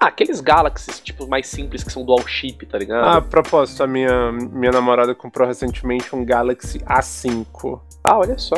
Ah, 0.00 0.06
aqueles 0.06 0.40
Galaxies, 0.40 1.00
tipo, 1.00 1.26
mais 1.26 1.46
simples 1.48 1.82
que 1.82 1.92
são 1.92 2.04
dual 2.04 2.24
chip, 2.26 2.64
tá 2.66 2.78
ligado? 2.78 3.04
Ah, 3.04 3.16
a 3.16 3.20
propósito, 3.20 3.82
a 3.82 3.86
minha, 3.86 4.30
minha 4.32 4.70
namorada 4.70 5.14
comprou 5.14 5.46
recentemente 5.46 6.14
um 6.14 6.24
Galaxy 6.24 6.78
A5. 6.80 7.80
Ah, 8.04 8.16
olha 8.18 8.38
só. 8.38 8.56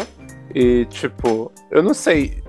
E, 0.55 0.85
tipo, 0.87 1.51
eu 1.71 1.83
não 1.83 1.95
sei. 1.95 2.43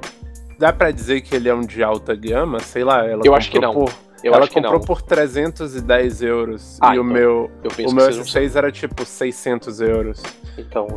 Dá 0.60 0.74
pra 0.74 0.92
dizer 0.92 1.22
que 1.22 1.34
ele 1.36 1.48
é 1.48 1.54
um 1.56 1.62
de 1.62 1.82
alta 1.82 2.14
gama? 2.16 2.60
Sei 2.60 2.84
lá. 2.84 3.06
Ela 3.08 3.22
Eu 3.26 3.34
acho 3.34 3.50
que 3.50 3.60
não. 3.60 3.74
Por, 3.74 3.94
Eu 4.24 4.34
ela 4.34 4.48
comprou 4.48 4.80
por 4.82 5.02
310 5.02 6.22
euros. 6.22 6.78
Ah, 6.82 6.94
e 6.94 7.00
o 7.00 7.02
então. 7.02 7.04
meu, 7.14 7.52
o 7.88 7.94
meu 7.94 8.06
seja 8.06 8.22
um 8.22 8.26
S6 8.26 8.56
era 8.56 8.72
tipo 8.72 9.06
600 9.06 9.80
euros. 9.80 10.22
Então. 10.58 10.88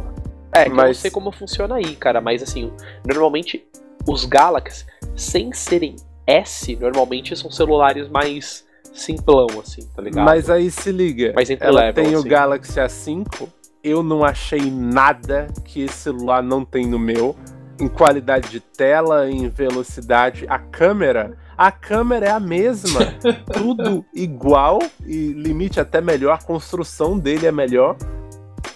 É, 0.53 0.65
que 0.65 0.71
eu 0.71 0.75
não 0.75 0.83
Mas- 0.85 0.99
sei 0.99 1.11
como 1.11 1.33
funciona 1.33 1.77
aí, 1.77 1.97
cara, 1.97 2.21
mas 2.21 2.43
assim, 2.43 2.73
normalmente 3.07 3.67
os 4.07 4.25
Galaxy, 4.25 4.85
sem 5.17 5.53
serem 5.53 5.97
S, 6.27 6.75
normalmente 6.77 7.37
são 7.37 7.51
celulares 7.51 8.09
mais 8.09 8.65
simplão, 8.93 9.47
assim, 9.59 9.83
tá 9.95 10.01
ligado? 10.01 10.25
Mas 10.25 10.49
aí 10.49 10.71
se 10.71 10.93
liga. 10.93 11.35
Entry 11.39 11.59
ela 11.61 11.81
level, 11.81 12.05
tem 12.05 12.15
o 12.15 12.19
assim. 12.19 12.29
Galaxy 12.29 12.81
A5. 12.81 13.49
Eu 13.83 14.03
não 14.03 14.25
achei 14.25 14.71
nada 14.71 15.49
que 15.65 15.83
esse 15.83 15.95
celular 15.95 16.43
não 16.43 16.65
tem 16.65 16.87
no 16.87 16.99
meu. 16.99 17.37
Em 17.79 17.89
qualidade 17.89 18.49
de 18.49 18.61
tela, 18.61 19.29
em 19.29 19.49
velocidade. 19.49 20.47
A 20.49 20.59
câmera. 20.59 21.37
A 21.57 21.71
câmera 21.71 22.27
é 22.27 22.31
a 22.31 22.41
mesma. 22.41 23.01
tudo 23.53 24.05
igual. 24.15 24.79
E 25.05 25.33
limite 25.33 25.81
até 25.81 26.01
melhor. 26.01 26.33
A 26.33 26.43
construção 26.43 27.19
dele 27.19 27.47
é 27.47 27.53
melhor. 27.53 27.97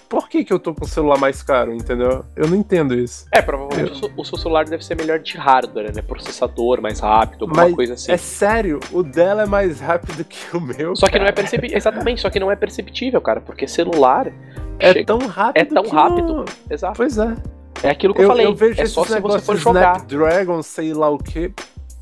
Por 0.09 0.29
que, 0.29 0.43
que 0.45 0.53
eu 0.53 0.59
tô 0.59 0.75
com 0.75 0.85
o 0.85 0.89
celular 0.89 1.19
mais 1.19 1.43
caro, 1.43 1.73
entendeu? 1.75 2.25
Eu 2.35 2.49
não 2.49 2.57
entendo 2.57 2.95
isso. 2.95 3.27
É, 3.33 3.43
provavelmente 3.43 3.93
o 3.93 3.95
seu- 3.95 4.11
o 4.17 4.25
seu 4.25 4.39
celular 4.39 4.65
deve 4.65 4.83
ser 4.85 4.97
melhor 4.97 5.19
de 5.19 5.37
hardware, 5.37 5.95
né? 5.95 6.01
Processador 6.01 6.81
mais 6.81 7.01
rápido, 7.01 7.45
alguma 7.45 7.65
Mas 7.65 7.75
coisa 7.75 7.93
assim. 7.95 8.13
É 8.13 8.17
sério, 8.17 8.81
o 8.91 9.03
dela 9.03 9.43
é 9.43 9.47
mais 9.47 9.81
rápido 9.81 10.25
que 10.25 10.57
o 10.57 10.61
meu. 10.61 10.97
Só 10.97 11.09
que 11.09 11.19
não 11.19 11.27
é 11.27 11.29
cara. 11.33 11.35
perceptível. 11.43 11.77
Exatamente, 11.77 12.21
só 12.23 12.31
que 12.31 12.41
não 12.41 12.51
é 12.51 12.57
perceptível, 12.57 13.21
cara, 13.21 13.41
porque 13.41 13.69
celular. 13.69 14.33
É 14.79 14.93
chega- 14.93 15.05
tão 15.07 15.19
rápido. 15.27 15.61
é 15.61 15.65
tão 15.83 15.91
rápido. 15.91 16.35
não- 16.37 16.45
Exato. 16.71 16.95
Pois 16.97 17.19
é. 17.19 17.35
É 17.83 17.91
aquilo 17.91 18.15
que 18.15 18.21
eu, 18.21 18.25
Eu, 18.25 18.29
falei. 18.29 18.47
eu 18.47 18.55
vejo 18.55 18.81
é 18.81 18.87
só 18.87 19.05
se 19.05 19.21
você 19.21 19.39
for 19.41 19.57
jogar. 19.57 19.97
Snapdragon, 19.99 20.63
sei 20.63 20.95
lá 20.95 21.11
o 21.11 21.19
que. 21.19 21.53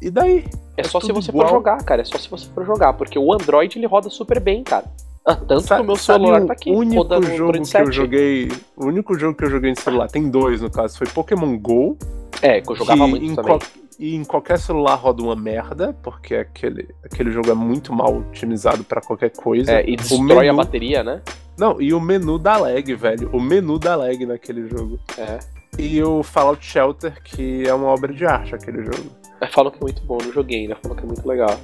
e 0.01 0.11
daí? 0.11 0.45
É, 0.77 0.85
só 0.85 1.01
se 1.01 1.11
você 1.11 1.31
igual. 1.31 1.49
for 1.49 1.55
jogar, 1.55 1.83
cara. 1.85 2.03
É 2.03 2.05
só 2.05 2.19
se 2.19 2.29
você 2.31 2.47
for 2.55 2.65
jogar. 2.65 2.93
Porque 2.93 3.19
o 3.19 3.33
Android 3.33 3.79
ele 3.79 3.87
roda 3.87 4.09
super 4.11 4.39
bem, 4.39 4.63
cara. 4.63 4.85
Ah, 5.27 5.35
tanto 5.35 5.61
Sa- 5.63 5.77
que 5.77 5.83
o 5.83 5.85
meu 5.85 5.97
celular 5.97 6.43
o 6.43 6.47
tá 6.47 6.53
aqui, 6.53 6.71
único 6.71 7.03
rodando 7.03 7.27
jogo 7.37 7.53
que 7.53 7.59
eu 7.59 7.65
7. 7.65 7.91
joguei. 7.93 8.49
O 8.77 8.87
único 8.87 9.19
jogo 9.19 9.37
que 9.37 9.45
eu 9.45 9.51
joguei 9.51 9.71
no 9.71 9.81
celular, 9.81 10.07
tem 10.09 10.31
dois 10.31 10.61
no 10.61 10.71
caso, 10.71 10.97
foi 10.97 11.09
Pokémon 11.09 11.59
GO. 11.59 11.99
É, 12.41 12.61
que 12.61 12.71
eu 12.71 12.77
jogava 12.77 13.05
que 13.05 13.11
muito 13.11 13.25
em 13.25 13.35
também. 13.35 13.59
E 13.99 14.15
em 14.15 14.25
qualquer 14.25 14.59
celular 14.59 14.95
roda 14.95 15.23
uma 15.23 15.35
merda, 15.35 15.97
porque 16.03 16.35
aquele, 16.37 16.95
aquele 17.03 17.33
jogo 17.33 17.51
é 17.51 17.55
muito 17.55 17.93
mal 17.93 18.15
otimizado 18.19 18.85
pra 18.85 19.01
qualquer 19.01 19.31
coisa. 19.31 19.73
É, 19.73 19.89
e 19.89 19.95
o 19.95 19.97
destrói 19.97 20.49
a 20.49 20.53
menu, 20.53 20.57
bateria, 20.59 21.03
né? 21.03 21.23
Não, 21.59 21.81
e 21.81 21.93
o 21.95 22.01
menu 22.01 22.39
dá 22.39 22.59
lag, 22.59 22.95
velho. 22.95 23.31
O 23.33 23.41
menu 23.41 23.79
dá 23.79 23.97
lag 23.97 24.25
naquele 24.27 24.69
jogo. 24.69 24.99
É. 25.19 25.39
E 25.79 26.01
o 26.03 26.23
Fallout 26.23 26.65
Shelter, 26.65 27.21
que 27.25 27.67
é 27.67 27.75
uma 27.75 27.87
obra 27.89 28.13
de 28.13 28.25
arte 28.25 28.55
aquele 28.55 28.85
jogo. 28.85 29.11
É, 29.41 29.47
Falam 29.47 29.71
que 29.73 29.79
é 29.79 29.81
muito 29.81 30.03
bom, 30.05 30.19
não 30.23 30.33
joguei 30.33 30.61
ainda, 30.61 30.77
falam 30.77 30.97
que 30.97 31.03
é 31.03 31.07
muito 31.07 31.27
legal. 31.27 31.59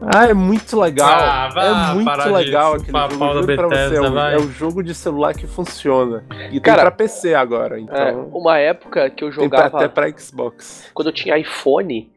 Ah, 0.00 0.26
é 0.26 0.34
muito 0.34 0.78
legal. 0.78 1.08
Ah, 1.08 1.48
vá 1.48 1.64
é 1.64 1.94
muito 1.94 2.28
legal 2.32 2.74
aquele 2.74 2.92
jogo. 2.92 3.46
da 3.46 3.54
pra 3.54 3.66
você, 3.66 3.74
é 3.74 3.88
Bethesda, 3.88 4.10
o, 4.10 4.12
vai. 4.14 4.34
é 4.34 4.36
o 4.36 4.48
jogo 4.50 4.82
de 4.82 4.94
celular 4.94 5.34
que 5.34 5.46
funciona. 5.46 6.24
E 6.52 6.60
Cara, 6.60 6.76
tem 6.78 6.84
pra 6.86 6.90
PC 6.90 7.34
agora, 7.34 7.80
então. 7.80 7.96
É, 7.96 8.12
uma 8.32 8.58
época 8.58 9.08
que 9.10 9.24
eu 9.24 9.30
tem 9.30 9.48
pra- 9.48 9.58
jogava. 9.64 9.76
até 9.78 9.88
pra 9.88 10.10
Xbox. 10.18 10.90
Quando 10.92 11.08
eu 11.08 11.12
tinha 11.14 11.38
iPhone, 11.38 12.10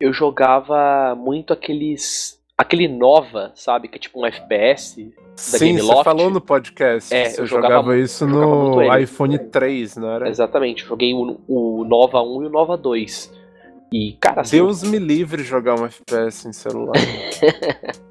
eu 0.00 0.12
jogava 0.12 1.14
muito 1.16 1.52
aqueles. 1.52 2.38
Aquele 2.58 2.88
Nova, 2.88 3.52
sabe? 3.54 3.88
Que 3.88 3.96
é 3.96 3.98
tipo 4.00 4.20
um 4.20 4.26
FPS. 4.26 5.10
Sim, 5.34 5.58
Game 5.58 5.80
você 5.80 5.86
Loft. 5.86 6.04
falou 6.04 6.28
no 6.28 6.40
podcast. 6.42 7.14
É, 7.14 7.30
você 7.30 7.40
eu 7.40 7.46
jogava, 7.46 7.74
jogava- 7.76 7.96
isso 7.96 8.24
eu 8.24 8.28
jogava 8.28 8.54
no 8.54 8.98
iPhone 8.98 9.38
3, 9.38 9.96
não 9.96 10.10
era? 10.10 10.28
Exatamente. 10.28 10.84
Joguei 10.84 11.14
o, 11.14 11.40
o 11.48 11.84
Nova 11.86 12.20
1 12.20 12.42
e 12.42 12.46
o 12.46 12.50
Nova 12.50 12.76
2. 12.76 13.32
E, 13.92 14.12
cara, 14.20 14.42
assim. 14.42 14.56
Deus 14.56 14.82
me 14.82 14.98
livre 14.98 15.42
jogar 15.42 15.74
um 15.80 15.84
FPS 15.86 16.46
em 16.48 16.52
celular. 16.52 16.94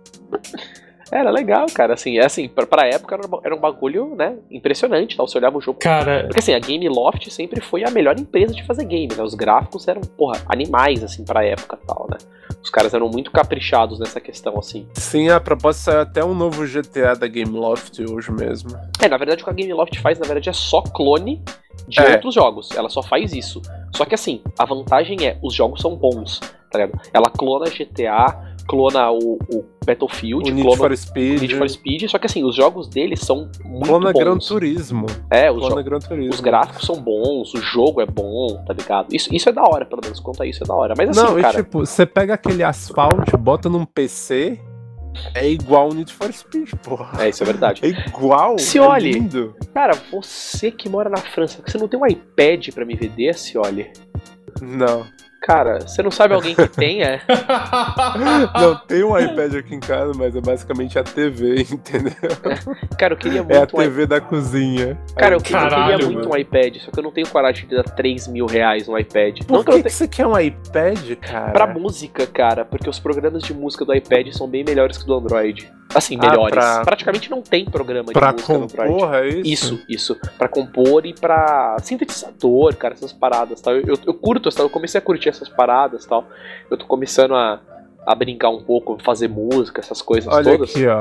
Era 1.11 1.31
legal, 1.31 1.65
cara. 1.73 1.95
Assim, 1.95 2.19
é 2.19 2.25
assim, 2.25 2.47
pra, 2.47 2.67
pra 2.67 2.85
época 2.85 3.15
era, 3.15 3.25
um- 3.27 3.39
era 3.43 3.55
um 3.55 3.59
bagulho, 3.59 4.15
né? 4.15 4.35
Impressionante, 4.51 5.17
tá? 5.17 5.23
Você 5.23 5.39
olhava 5.39 5.57
o 5.57 5.61
jogo. 5.61 5.79
Cara, 5.79 6.25
Porque 6.25 6.37
assim, 6.37 6.53
a 6.53 6.59
Game 6.59 6.87
Loft 6.87 7.27
sempre 7.31 7.61
foi 7.61 7.83
a 7.83 7.89
melhor 7.89 8.19
empresa 8.19 8.53
de 8.53 8.63
fazer 8.63 8.85
game, 8.85 9.09
né? 9.17 9.23
Os 9.23 9.33
gráficos 9.33 9.87
eram, 9.87 10.01
porra, 10.01 10.39
animais, 10.47 11.03
assim, 11.03 11.25
pra 11.25 11.43
época 11.43 11.79
e 11.81 11.87
tal, 11.87 12.07
né? 12.11 12.17
Os 12.61 12.69
caras 12.69 12.93
eram 12.93 13.09
muito 13.09 13.31
caprichados 13.31 13.97
nessa 13.99 14.19
questão, 14.21 14.55
assim. 14.59 14.85
Sim, 14.93 15.29
a 15.29 15.39
propósito 15.39 15.85
saiu 15.85 16.01
até 16.01 16.23
um 16.23 16.35
novo 16.35 16.63
GTA 16.67 17.15
da 17.15 17.27
Gameloft 17.27 17.99
hoje 18.07 18.31
mesmo. 18.31 18.69
É, 19.01 19.07
na 19.07 19.17
verdade, 19.17 19.41
o 19.41 19.45
que 19.45 19.49
a 19.49 19.53
Game 19.53 19.73
Loft 19.73 19.97
faz, 19.99 20.19
na 20.19 20.25
verdade, 20.25 20.49
é 20.49 20.53
só 20.53 20.81
clone 20.83 21.41
de 21.87 21.99
É. 21.99 22.13
outros 22.13 22.33
jogos. 22.33 22.69
Ela 22.71 22.89
só 22.89 23.01
faz 23.01 23.33
isso. 23.33 23.61
Só 23.95 24.05
que 24.05 24.15
assim, 24.15 24.41
a 24.57 24.65
vantagem 24.65 25.25
é, 25.25 25.37
os 25.43 25.53
jogos 25.53 25.81
são 25.81 25.95
bons, 25.95 26.39
tá 26.71 26.79
ligado? 26.79 26.99
Ela 27.13 27.29
clona 27.29 27.65
GTA, 27.69 28.55
clona 28.67 29.09
o, 29.11 29.39
o 29.51 29.65
Battlefield, 29.85 30.51
o 30.51 30.53
Need 30.53 30.61
clona 30.61 30.77
for 30.77 30.91
o 30.91 30.97
Speed, 30.97 31.41
Need 31.41 31.55
for 31.57 31.67
Speed, 31.69 32.07
só 32.07 32.19
que 32.19 32.27
assim, 32.27 32.43
os 32.43 32.55
jogos 32.55 32.87
deles 32.87 33.21
são 33.21 33.49
muito 33.65 33.87
clona 33.87 34.11
bons. 34.13 34.19
Gran 34.19 34.37
Turismo. 34.37 35.05
É, 35.31 35.51
os, 35.51 35.57
Clona 35.59 35.81
Gran 35.81 35.97
Turismo. 35.99 36.33
os 36.33 36.39
gráficos 36.39 36.85
são 36.85 37.01
bons, 37.01 37.51
o 37.55 37.57
jogo 37.61 37.99
é 37.99 38.05
bom, 38.05 38.63
tá 38.67 38.73
ligado? 38.73 39.07
Isso, 39.13 39.33
isso 39.33 39.49
é 39.49 39.51
da 39.51 39.63
hora, 39.63 39.85
pelo 39.85 40.01
menos, 40.03 40.19
quanto 40.19 40.43
a 40.43 40.45
isso 40.45 40.63
é 40.63 40.67
da 40.67 40.75
hora. 40.75 40.93
Mas 40.95 41.09
assim, 41.09 41.19
Não, 41.19 41.39
e 41.39 41.41
cara, 41.41 41.63
tipo, 41.63 41.79
você 41.79 42.05
pega 42.05 42.35
aquele 42.35 42.63
asfalto, 42.63 43.35
bota 43.37 43.67
num 43.67 43.83
PC, 43.85 44.59
é 45.33 45.47
igual 45.49 45.89
o 45.89 45.93
Need 45.93 46.13
for 46.13 46.31
Speed, 46.31 46.73
porra. 46.83 47.23
é, 47.23 47.29
isso 47.29 47.43
é 47.43 47.45
verdade. 47.45 47.81
É 47.85 47.87
igual. 47.89 48.57
Se 48.57 48.77
é 48.77 48.81
olhe. 48.81 49.11
lindo. 49.11 49.55
Cara, 49.73 49.93
você 50.11 50.71
que 50.71 50.87
mora 50.89 51.09
na 51.09 51.17
França, 51.17 51.61
você 51.65 51.77
não 51.77 51.87
tem 51.87 51.99
um 51.99 52.05
iPad 52.05 52.69
pra 52.69 52.85
me 52.85 52.95
vender, 52.95 53.33
se 53.35 53.57
olhe? 53.57 53.91
Não. 54.61 55.05
Cara, 55.41 55.80
você 55.82 56.04
não 56.04 56.12
sabe 56.12 56.34
alguém 56.34 56.54
que 56.54 56.67
tenha? 56.69 57.21
Não, 58.60 58.75
tem 58.75 59.04
um 59.04 59.17
iPad 59.17 59.56
aqui 59.56 59.73
em 59.75 59.80
casa, 59.80 60.12
mas 60.15 60.36
é 60.36 60.41
basicamente 60.41 60.99
a 60.99 61.04
TV, 61.04 61.62
entendeu? 61.71 62.13
Cara, 62.97 63.13
eu 63.13 63.17
queria 63.17 63.41
muito 63.43 63.54
É 63.56 63.60
a 63.60 63.63
um. 63.63 63.65
TV 63.65 64.06
da 64.06 64.19
cozinha. 64.21 64.97
Cara, 65.15 65.36
eu, 65.36 65.39
que- 65.41 65.54
eu 65.54 65.58
Caralho, 65.60 65.91
queria 65.97 66.06
muito 66.06 66.28
mano. 66.30 66.36
um 66.36 66.38
iPad, 66.38 66.78
só 66.78 66.91
que 66.91 66.99
eu 66.99 67.04
não 67.04 67.12
tenho 67.12 67.28
coragem 67.30 67.67
de 67.67 67.75
dar 67.75 67.84
3 67.84 68.28
mil 68.28 68.45
reais 68.45 68.88
no 68.88 68.97
iPad. 68.97 69.39
Por 69.45 69.54
não 69.58 69.63
que 69.63 69.71
que, 69.71 69.84
que 69.84 69.89
você 69.89 70.08
quer 70.08 70.28
um 70.28 70.38
iPad, 70.38 71.15
cara? 71.21 71.52
Pra 71.52 71.67
música, 71.67 72.28
cara, 72.28 72.65
porque 72.65 72.89
os 72.89 72.99
programas 72.99 73.41
de 73.43 73.54
música 73.54 73.86
do 73.86 73.93
iPad 73.95 74.28
são 74.34 74.47
bem 74.47 74.63
melhores 74.63 74.97
que 74.97 75.06
do 75.06 75.13
Android. 75.15 75.71
Assim, 75.93 76.17
Ah, 76.21 76.30
melhores. 76.30 76.54
pra- 76.54 76.82
Praticamente 76.86 77.32
não 77.32 77.41
tem 77.41 77.65
programa 77.65 78.08
de 78.08 78.13
Pra 78.13 78.32
música 78.32 78.54
no 78.54 78.63
Android. 78.65 78.91
compor, 78.93 79.15
é 79.15 79.28
isso? 79.30 79.43
Isso, 79.45 79.82
isso. 79.89 80.17
Pra 80.38 80.47
compor 80.47 81.06
e 81.06 81.13
pra 81.13 81.78
sintetizador, 81.82 82.75
cara, 82.75 82.93
essas 82.93 83.12
paradas 83.12 83.60
tal. 83.62 83.73
Eu, 83.75 83.84
eu, 83.88 83.99
eu 84.08 84.13
curto, 84.13 84.49
tal. 84.52 84.65
eu 84.65 84.69
comecei 84.69 84.99
a 84.99 85.02
curtir 85.02 85.30
essas 85.30 85.49
paradas 85.49 86.06
tal. 86.06 86.25
Eu 86.69 86.78
tô 86.78 86.86
começando 86.86 87.34
a, 87.34 87.60
a 88.06 88.13
brincar 88.15 88.49
um 88.49 88.62
pouco, 88.62 88.97
fazer 89.04 89.28
música, 89.28 89.82
essas 89.82 90.02
coisas 90.02 90.32
Olha 90.32 90.52
todas. 90.58 90.69
aqui, 90.69 90.86
ó. 90.88 90.99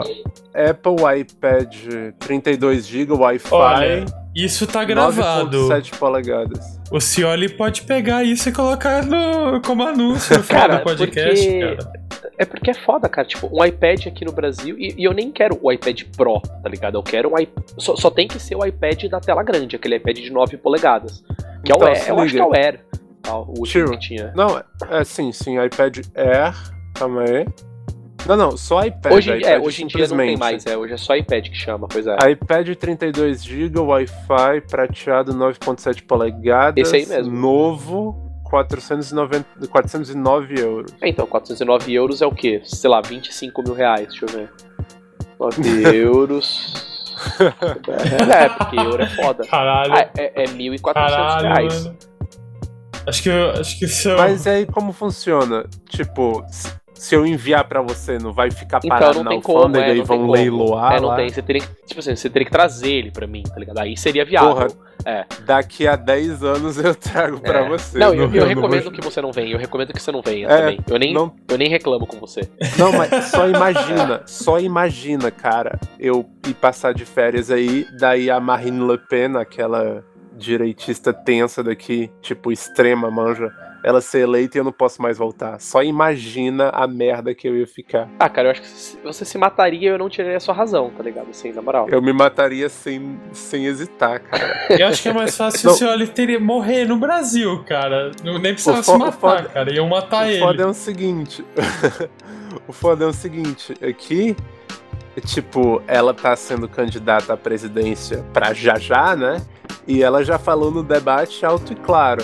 Apple 0.55 1.21
iPad 1.21 1.75
32GB, 2.19 3.13
Wi-Fi, 3.13 3.55
Olha, 3.55 4.05
isso 4.35 4.67
tá 4.67 4.85
gravado. 4.85 5.69
9.7 5.69 5.97
polegadas. 5.99 6.79
O 6.91 7.01
Cioli 7.01 7.49
pode 7.51 7.83
pegar 7.83 8.25
isso 8.25 8.49
e 8.49 8.53
colocar 8.53 9.05
no, 9.05 9.61
como 9.63 9.83
anúncio 9.83 10.37
no 10.37 10.43
final 10.43 10.63
Cara, 10.63 10.77
do 10.79 10.85
podcast, 10.85 11.45
porque- 11.47 11.77
cara. 11.77 11.93
É 12.39 12.45
porque 12.45 12.71
é 12.71 12.75
foda, 12.75 13.09
cara. 13.09 13.27
Tipo, 13.27 13.49
um 13.53 13.65
iPad 13.65 14.07
aqui 14.07 14.25
no 14.25 14.33
Brasil. 14.33 14.79
E, 14.79 14.95
e 14.97 15.05
eu 15.05 15.13
nem 15.13 15.33
quero 15.33 15.59
o 15.61 15.73
iPad 15.73 16.03
Pro, 16.17 16.41
tá 16.41 16.69
ligado? 16.69 16.97
Eu 16.97 17.03
quero 17.03 17.33
um 17.33 17.39
iPad. 17.39 17.65
Só, 17.77 17.97
só 17.97 18.11
tem 18.11 18.29
que 18.29 18.39
ser 18.39 18.55
o 18.55 18.65
iPad 18.65 19.05
da 19.07 19.21
tela 19.21 19.43
grande, 19.43 19.75
aquele 19.75 19.97
iPad 19.97 20.19
de 20.19 20.31
9 20.31 20.57
polegadas. 20.59 21.25
Que 21.65 21.73
Então, 21.73 21.87
é 21.87 21.93
o 21.93 21.95
se 21.97 22.03
Air. 22.03 22.09
Eu 22.11 22.21
acho 22.21 22.35
que 22.35 22.41
é 22.41 22.45
o 22.45 22.55
Air. 22.55 22.81
Tá, 23.21 23.37
o 23.37 23.49
último 23.59 23.65
Tio. 23.65 23.91
que 23.91 23.99
tinha. 23.99 24.33
Não, 24.37 24.63
é 24.91 25.05
sim, 25.05 25.33
sim, 25.33 25.61
iPad 25.61 25.99
Air, 26.15 26.55
calma 26.95 27.23
aí. 27.23 27.47
Não, 28.27 28.37
não, 28.37 28.57
só 28.57 28.85
iPad. 28.85 29.13
Hoje, 29.13 29.37
iPad 29.37 29.51
é, 29.51 29.59
hoje 29.59 29.85
em 29.85 29.87
dia 29.87 30.07
não 30.07 30.17
tem 30.17 30.37
mais, 30.37 30.67
é. 30.67 30.77
Hoje 30.77 30.95
é 30.95 30.97
só 30.97 31.17
iPad 31.17 31.49
que 31.49 31.55
chama, 31.57 31.89
pois 31.89 32.07
é. 32.07 32.15
iPad 32.31 32.69
32GB, 32.69 33.79
Wi-Fi, 33.79 34.61
prateado 34.69 35.33
9.7 35.33 36.05
polegadas. 36.07 36.93
Esse 36.93 36.97
aí 36.97 37.07
mesmo. 37.07 37.35
Novo, 37.35 38.28
490, 38.49 39.69
409 39.69 40.61
euros. 40.61 40.93
É, 41.01 41.09
então, 41.09 41.27
409 41.27 41.93
euros 41.95 42.23
é 42.23 42.27
o 42.27 42.33
quê? 42.33 42.61
Sei 42.65 42.89
lá, 42.89 43.01
25 43.01 43.63
mil 43.63 43.75
reais, 43.75 44.09
deixa 44.09 44.25
eu 44.27 44.29
ver. 44.29 44.51
9 45.39 45.63
euros. 45.97 46.87
É, 48.31 48.49
porque 48.49 48.77
euro 48.79 49.03
é 49.03 49.07
foda. 49.09 49.47
Caralho, 49.47 49.93
Ah, 49.95 50.09
é, 50.17 50.43
é 50.43 50.45
1.400 50.47 50.81
caralho, 50.93 51.49
reais. 51.49 51.85
mano. 51.85 51.99
Acho 53.07 53.23
que, 53.23 53.31
acho 53.31 53.79
que 53.79 53.89
se 53.89 54.09
eu... 54.09 54.19
Mas 54.19 54.47
aí 54.47 54.67
como 54.67 54.93
funciona? 54.93 55.65
Tipo, 55.89 56.45
se- 56.99 57.15
eu 57.15 57.27
enviar 57.27 57.65
pra 57.69 57.81
você, 57.83 58.19
não 58.19 58.33
vai 58.33 58.51
ficar 58.51 58.79
Então, 58.79 58.89
parado 58.91 59.17
não 59.19 59.25
na 59.25 59.31
tem 59.31 59.41
como, 59.41 59.59
alfândega 59.59 59.87
é, 59.87 59.95
e 59.95 59.99
não 59.99 60.05
vão 60.05 60.31
leiloar 60.31 60.95
É, 60.95 61.01
não 61.01 61.09
lá? 61.09 61.17
tem. 61.17 61.29
Você 61.31 61.43
teria 61.43 61.63
que, 61.63 61.69
tipo 61.87 62.01
assim, 62.01 62.15
você 62.17 62.29
teria 62.29 62.45
que 62.47 62.53
trazer 62.53 62.91
ele 62.93 63.11
pra 63.11 63.27
mim, 63.27 63.43
tá 63.43 63.59
ligado? 63.59 63.79
Aí 63.79 63.97
seria 63.97 64.25
viável. 64.25 64.55
Porra, 64.55 64.89
É. 65.07 65.25
Daqui 65.47 65.87
a 65.87 65.95
10 65.95 66.43
anos 66.43 66.77
eu 66.77 66.93
trago 66.95 67.41
pra 67.41 67.61
É. 67.61 67.69
você. 67.69 67.99
Não, 67.99 68.13
eu, 68.13 68.25
eu 68.25 68.41
não 68.41 68.49
recomendo 68.49 68.83
vou- 68.83 68.93
que 68.93 69.01
você 69.01 69.23
não 69.23 69.31
venha. 69.33 69.53
Eu 69.55 69.59
recomendo 69.59 69.93
que 69.93 70.03
você 70.03 70.11
não 70.11 70.21
venha 70.21 70.49
É, 70.49 70.57
também. 70.59 70.81
Eu 70.91 70.99
nem, 70.99 71.15
não- 71.15 71.33
eu 71.49 71.57
nem 71.57 71.69
reclamo 71.69 72.05
com 72.05 72.19
você. 72.19 72.41
Não, 72.77 72.91
mas 72.93 73.27
só 73.27 73.49
imagina, 73.49 74.23
só 74.27 74.59
imagina, 74.59 75.31
cara, 75.31 75.79
eu 76.01 76.29
ir 76.47 76.53
passar 76.55 76.93
de 76.93 77.05
férias 77.05 77.49
aí, 77.51 77.87
daí 77.99 78.29
a 78.29 78.41
Marine 78.41 78.87
Le 78.87 78.99
Pen, 78.99 79.37
aquela 79.37 80.05
direitista 80.37 81.13
tensa 81.13 81.63
daqui, 81.63 82.11
tipo 82.21 82.51
extrema, 82.53 83.11
manja, 83.11 83.51
ela 83.85 84.01
ser 84.01 84.21
eleita 84.21 84.57
e 84.57 84.61
eu 84.61 84.65
não 84.65 84.73
posso 84.73 85.01
mais 85.01 85.17
voltar. 85.19 85.61
Só 85.61 85.83
imagina 85.83 86.69
a 86.71 86.87
merda 86.87 87.35
que 87.35 87.47
eu 87.49 87.57
ia 87.57 87.67
ficar. 87.67 88.09
Ah, 88.19 88.29
cara, 88.29 88.49
eu 88.49 88.51
acho 88.53 88.61
que 88.63 88.67
se 88.67 88.99
você 89.03 89.25
se 89.25 89.39
mataria 89.39 89.81
e 89.89 89.93
eu 89.93 89.99
não 89.99 90.09
tiraria 90.09 90.37
a 90.37 90.41
sua 90.41 90.55
razão, 90.55 90.91
tá 90.91 91.03
ligado? 91.03 91.29
Assim, 91.31 91.53
na 91.53 91.63
moral. 91.63 91.89
Eu 91.89 92.03
me 92.03 92.13
mataria 92.13 92.69
sem, 92.69 93.19
sem 93.33 93.67
hesitar, 93.67 94.21
cara. 94.21 94.67
Eu 94.79 94.87
acho 94.89 95.03
que 95.03 95.09
é 95.09 95.13
mais 95.13 95.37
fácil 95.37 95.67
Não. 95.69 95.75
o 95.75 95.79
Cioli 95.79 96.07
teria 96.09 96.41
morrer 96.41 96.85
no 96.87 96.97
Brasil, 96.97 97.63
cara. 97.65 98.11
Não, 98.25 98.39
nem 98.39 98.53
precisava 98.53 98.81
O 98.81 98.83
se 98.85 98.93
matar, 98.93 99.09
o 99.09 99.13
foda- 99.21 99.43
cara. 99.49 99.73
Iam 99.73 99.89
matar 99.89 100.27
o 100.27 100.31
ele. 100.31 100.39
foda 100.41 100.63
é 100.63 100.67
o 100.67 100.75
seguinte. 100.75 101.45
o 102.67 102.73
foda 102.73 103.05
é 103.05 103.07
o 103.07 103.13
seguinte, 103.13 103.75
aqui, 103.85 104.35
tipo, 105.25 105.83
ela 105.87 106.13
tá 106.15 106.35
sendo 106.37 106.69
candidata 106.69 107.33
à 107.33 107.37
presidência 107.37 108.25
pra 108.33 108.53
já 108.53 108.79
já, 108.79 109.15
né? 109.17 109.41
E 109.87 110.03
ela 110.03 110.25
já 110.25 110.39
falou 110.39 110.71
no 110.71 110.83
debate 110.83 111.45
alto 111.47 111.73
e 111.73 111.77
claro. 111.77 112.23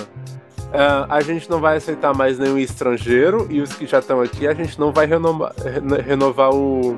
"Ah, 0.75 1.07
a 1.09 1.21
gente 1.21 1.49
não 1.49 1.61
vai 1.61 1.77
aceitar 1.77 2.15
mais 2.15 2.39
nenhum 2.39 2.59
estrangeiro 2.59 3.47
e 3.51 3.61
os 3.61 3.73
que 3.73 3.87
já 3.87 3.99
estão 4.01 4.21
aqui, 4.21 4.47
a 4.49 4.55
gente 4.55 4.79
não 4.79 4.93
vai 4.93 5.07
renovar, 5.07 5.53
reno- 5.63 5.97
renovar 6.01 6.51
o. 6.55 6.97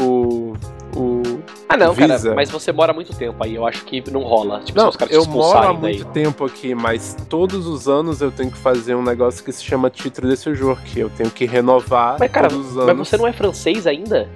o. 0.00 0.54
o. 0.96 1.22
Ah, 1.68 1.76
não, 1.76 1.92
Visa. 1.92 2.18
cara, 2.18 2.34
mas 2.34 2.50
você 2.50 2.72
mora 2.72 2.92
muito 2.92 3.14
tempo 3.14 3.44
aí. 3.44 3.54
Eu 3.54 3.66
acho 3.66 3.84
que 3.84 4.02
não 4.10 4.22
rola. 4.22 4.60
Tipo, 4.60 4.78
Não, 4.78 4.86
se 4.86 4.90
os 4.90 4.96
caras 4.96 5.10
te 5.12 5.16
eu 5.16 5.24
moro 5.26 5.46
há 5.46 5.50
expulsarem 5.60 5.80
daí. 5.80 5.94
muito 5.98 6.12
tempo 6.12 6.44
aqui, 6.44 6.74
mas 6.74 7.14
todos 7.28 7.66
os 7.66 7.86
anos 7.88 8.20
eu 8.22 8.30
tenho 8.32 8.50
que 8.50 8.56
fazer 8.56 8.94
um 8.94 9.02
negócio 9.02 9.44
que 9.44 9.52
se 9.52 9.62
chama 9.62 9.90
título 9.90 10.28
de 10.28 10.36
séjour, 10.36 10.76
que 10.82 10.98
eu 11.00 11.10
tenho 11.10 11.30
que 11.30 11.44
renovar 11.44 12.16
Mas, 12.18 12.30
cara, 12.30 12.48
todos 12.48 12.68
os 12.70 12.74
mas 12.76 12.88
anos. 12.88 13.08
você 13.08 13.16
não 13.18 13.26
é 13.26 13.32
francês 13.32 13.86
ainda? 13.86 14.28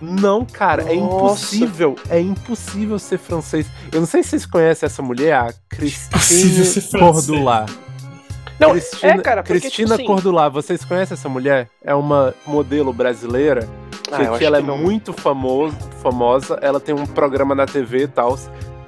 Não, 0.00 0.44
cara, 0.44 0.82
é 0.82 0.94
Nossa. 0.96 1.16
impossível. 1.56 1.96
É 2.10 2.20
impossível 2.20 2.98
ser 2.98 3.18
francês. 3.18 3.66
Eu 3.90 4.00
não 4.00 4.06
sei 4.06 4.22
se 4.22 4.30
vocês 4.30 4.46
conhecem 4.46 4.86
essa 4.86 5.02
mulher, 5.02 5.32
a 5.34 5.52
Christine. 5.70 7.00
Cordula. 7.00 7.66
Não, 8.58 8.70
Cristina, 8.70 9.12
é, 9.12 9.18
cara, 9.18 9.42
porque, 9.42 9.60
Cristina 9.60 9.88
tipo 9.88 9.94
assim- 9.94 10.04
Cordulá, 10.06 10.48
vocês 10.48 10.84
conhecem 10.84 11.14
essa 11.14 11.28
mulher? 11.28 11.68
É 11.84 11.94
uma 11.94 12.34
modelo 12.46 12.92
brasileira 12.92 13.68
Ah, 14.10 14.16
que, 14.16 14.22
eu 14.22 14.38
que 14.38 14.44
ela 14.44 14.58
que 14.58 14.64
é 14.64 14.66
não. 14.66 14.78
muito 14.78 15.12
famoso, 15.12 15.76
famosa. 16.02 16.58
Ela 16.62 16.80
tem 16.80 16.94
um 16.94 17.06
programa 17.06 17.54
na 17.54 17.66
TV 17.66 18.04
e 18.04 18.08
tal. 18.08 18.38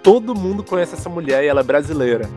Todo 0.03 0.35
mundo 0.35 0.63
conhece 0.63 0.95
essa 0.95 1.09
mulher 1.11 1.45
e 1.45 1.49
ela 1.49 1.61
é 1.61 1.65
brasileira. 1.65 2.29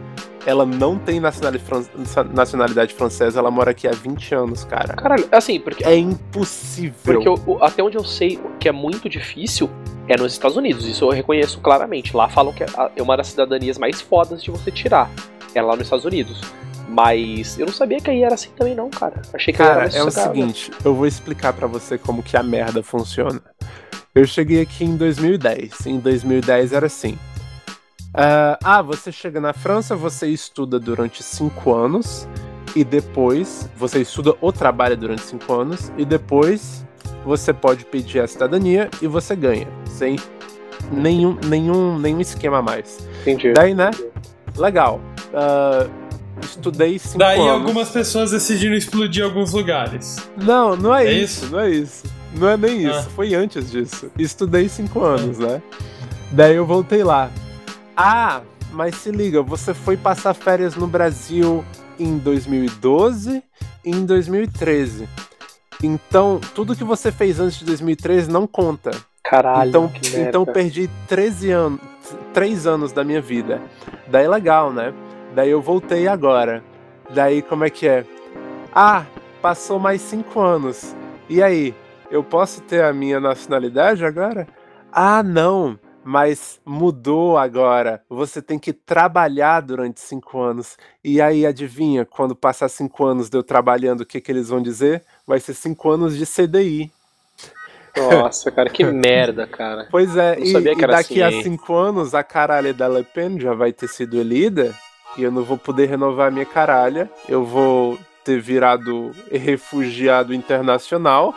Ela 0.46 0.66
não 0.66 0.98
tem 0.98 1.20
nacionalidade, 1.20 1.64
fran- 1.64 2.26
nacionalidade 2.34 2.94
francesa, 2.96 3.40
ela 3.40 3.52
mora 3.52 3.70
aqui 3.72 3.88
há 3.88 3.92
20 3.92 4.34
anos, 4.34 4.64
cara. 4.64 4.96
Caralho, 4.96 5.28
assim, 5.32 5.60
porque, 5.60 5.86
É 5.86 5.96
impossível. 5.96 7.22
porque 7.22 7.30
o- 7.30 7.64
até 7.64 7.84
onde 7.84 7.96
eu 7.98 8.04
sei 8.04 8.40
que 8.60 8.68
é 8.68 8.72
muito 8.72 9.08
difícil 9.08 9.70
é 10.08 10.18
nos 10.18 10.34
Estados 10.34 10.58
Unidos. 10.58 10.88
Isso 10.88 11.06
eu 11.06 11.10
reconheço 11.10 11.60
claramente. 11.60 12.16
Lá 12.18 12.28
falam 12.28 12.52
que 12.52 12.64
é 12.64 12.68
é 12.96 13.02
uma 13.04 13.16
das 13.16 13.28
cidadanias 13.28 13.78
mais 13.78 14.02
fodas 14.02 14.44
de 14.44 14.50
você 14.50 14.72
tirar. 14.72 15.10
É 15.54 15.62
lá 15.62 15.74
nos 15.76 15.84
Estados 15.84 16.06
Unidos. 16.06 16.42
Mas 16.92 17.58
eu 17.58 17.66
não 17.66 17.74
sabia 17.74 18.02
que 18.02 18.10
aí 18.10 18.22
era 18.22 18.36
assim 18.36 18.50
também, 18.56 18.76
não, 18.76 18.90
cara. 18.90 19.22
Achei 19.34 19.54
que 19.54 19.58
Cara, 19.58 19.86
era 19.86 19.98
é 19.98 20.04
o 20.04 20.12
seguinte, 20.12 20.72
eu 20.84 20.94
vou 20.94 21.08
explicar 21.08 21.54
pra 21.54 21.66
você 21.66 21.98
como 21.98 22.22
que 22.22 22.36
a 22.36 22.44
merda 22.44 22.84
funciona. 22.84 23.42
Eu 24.14 24.26
cheguei 24.26 24.62
aqui 24.62 24.84
em 24.84 24.98
2010. 24.98 25.86
Em 25.88 26.00
2010 26.00 26.74
era 26.74 26.88
assim. 26.88 27.18
ah, 28.14 28.60
ah, 28.62 28.82
você 28.82 29.10
chega 29.10 29.40
na 29.40 29.54
França, 29.54 29.96
você 29.96 30.28
estuda 30.28 30.78
durante 30.78 31.24
cinco 31.24 31.74
anos 31.74 32.28
e 32.76 32.84
depois 32.84 33.70
você 33.78 34.02
estuda 34.02 34.36
ou 34.42 34.52
trabalha 34.52 34.98
durante 34.98 35.22
cinco 35.22 35.54
anos 35.54 35.92
e 35.98 36.04
depois 36.04 36.86
você 37.24 37.54
pode 37.54 37.86
pedir 37.86 38.20
a 38.20 38.28
cidadania 38.28 38.90
e 39.02 39.08
você 39.08 39.34
ganha 39.34 39.68
sem 39.86 40.18
nenhum 40.92 41.38
nenhum 41.48 41.98
nenhum 41.98 42.20
esquema 42.20 42.62
mais. 42.62 43.08
Entendi. 43.22 43.54
Daí, 43.54 43.74
né? 43.74 43.92
Legal. 44.58 45.00
Ah, 45.34 45.88
estudei 46.42 46.98
cinco 47.00 47.18
Daí 47.18 47.40
anos. 47.40 47.52
algumas 47.52 47.90
pessoas 47.90 48.32
decidiram 48.32 48.76
explodir 48.76 49.24
alguns 49.24 49.52
lugares. 49.54 50.18
Não, 50.38 50.76
não 50.76 50.94
é, 50.96 51.06
É 51.08 51.14
isso, 51.14 51.46
isso? 51.46 51.52
não 51.52 51.60
é 51.60 51.70
isso. 51.70 52.04
Não 52.36 52.48
é 52.48 52.56
nem 52.58 52.86
isso, 52.86 53.00
Ah. 53.00 53.12
foi 53.16 53.34
antes 53.34 53.70
disso. 53.72 54.10
Estudei 54.18 54.70
cinco 54.70 55.04
anos, 55.04 55.38
né? 55.38 55.62
Daí 56.32 56.56
eu 56.56 56.66
voltei 56.66 57.04
lá. 57.04 57.30
Ah, 57.96 58.42
mas 58.72 58.96
se 58.96 59.12
liga, 59.12 59.42
você 59.42 59.74
foi 59.74 59.98
passar 59.98 60.34
férias 60.34 60.76
no 60.76 60.88
Brasil 60.88 61.64
em 62.00 62.18
2012 62.18 63.44
e 63.84 63.92
em 63.92 64.06
2013. 64.06 65.10
Então, 65.84 66.40
tudo 66.56 66.76
que 66.76 66.84
você 66.84 67.12
fez 67.12 67.40
antes 67.40 67.60
de 67.60 67.66
2013 67.66 68.30
não 68.30 68.48
conta. 68.48 68.92
Caralho, 69.24 69.70
então, 69.70 69.92
então 70.28 70.46
perdi 70.46 70.90
13 71.08 71.52
anos, 71.52 71.80
3 72.34 72.66
anos 72.68 72.92
da 72.92 73.04
minha 73.04 73.22
vida. 73.22 73.62
Daí 74.08 74.28
legal, 74.28 74.72
né? 74.74 74.94
Daí 75.34 75.50
eu 75.50 75.62
voltei 75.62 76.08
agora. 76.08 76.64
Daí 77.10 77.42
como 77.42 77.64
é 77.64 77.70
que 77.70 77.88
é? 77.88 78.06
Ah, 78.74 79.06
passou 79.42 79.80
mais 79.80 80.02
5 80.02 80.40
anos. 80.40 80.96
E 81.30 81.42
aí, 81.42 81.74
eu 82.10 82.24
posso 82.24 82.62
ter 82.62 82.84
a 82.84 82.92
minha 82.92 83.20
nacionalidade 83.20 84.04
agora? 84.06 84.46
Ah, 84.92 85.24
não. 85.24 85.80
Mas 86.04 86.60
mudou 86.66 87.38
agora. 87.38 88.02
Você 88.10 88.42
tem 88.42 88.60
que 88.60 88.74
trabalhar 88.74 89.62
durante 89.62 90.02
cinco 90.02 90.42
anos. 90.42 90.76
E 91.04 91.22
aí, 91.22 91.46
adivinha, 91.46 92.04
quando 92.06 92.36
passar 92.36 92.68
cinco 92.70 93.06
anos 93.06 93.30
de 93.30 93.38
eu 93.38 93.44
trabalhando, 93.44 94.02
o 94.02 94.06
que, 94.06 94.20
que 94.20 94.32
eles 94.32 94.50
vão 94.50 94.62
dizer? 94.62 95.04
Vai 95.26 95.40
ser 95.40 95.54
cinco 95.54 95.90
anos 95.90 96.18
de 96.18 96.26
CDI. 96.26 96.92
Nossa, 97.96 98.52
cara, 98.52 98.70
que 98.70 98.84
merda, 98.92 99.46
cara. 99.46 99.88
Pois 99.92 100.18
é, 100.18 100.38
Não 100.38 100.44
e, 100.44 100.72
e 100.72 100.88
daqui 100.88 101.22
assim, 101.22 101.40
a 101.40 101.44
cinco 101.44 101.76
anos 101.76 102.16
a 102.16 102.24
caralha 102.24 102.74
da 102.74 102.88
Le 102.88 103.04
Pen 103.04 103.40
já 103.40 103.54
vai 103.54 103.72
ter 103.72 103.88
sido 103.88 104.20
elida 104.20 104.76
e 105.18 105.24
eu 105.24 105.32
não 105.32 105.44
vou 105.44 105.58
poder 105.58 105.88
renovar 105.90 106.28
a 106.28 106.32
minha 106.32 106.46
caralha. 106.46 107.10
Eu 107.28 107.44
vou 107.46 107.98
ter 108.24 108.40
virado 108.40 109.12
refugiado 109.32 110.34
internacional, 110.34 111.34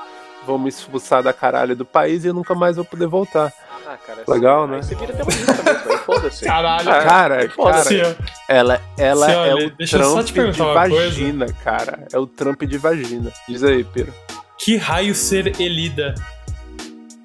vão 0.46 0.58
me 0.58 0.68
expulsar 0.68 1.22
da 1.22 1.32
caralha 1.32 1.74
do 1.74 1.84
país 1.84 2.24
e 2.24 2.28
eu 2.28 2.34
nunca 2.34 2.54
mais 2.54 2.76
vou 2.76 2.84
poder 2.84 3.06
voltar. 3.06 3.52
Ah, 3.86 3.96
cara, 4.06 4.22
Legal, 4.26 4.64
assim, 4.64 4.72
né? 4.72 4.82
Você 4.82 4.94
vira 4.94 5.12
terrorista 5.12 5.52
mesmo, 5.62 5.92
aí 5.92 5.98
foda-se. 5.98 6.44
Caralho. 6.44 6.84
Cara, 6.84 7.50
foda-se. 7.50 7.96
cara, 7.98 8.08
Assim, 8.10 8.20
ó. 8.22 8.24
ela, 8.48 8.80
ela 8.96 9.26
Senhora, 9.26 9.50
é 9.50 9.54
o 9.54 9.70
Trump 9.70 10.26
de 10.26 10.40
uma 10.62 10.74
coisa. 10.88 10.96
vagina, 11.04 11.46
cara. 11.62 12.06
É 12.12 12.18
o 12.18 12.26
Trump 12.26 12.62
de 12.62 12.78
vagina. 12.78 13.30
Diz 13.48 13.62
aí, 13.62 13.84
Piro. 13.84 14.12
Que 14.58 14.76
raio 14.76 15.14
ser 15.14 15.60
Elida? 15.60 16.14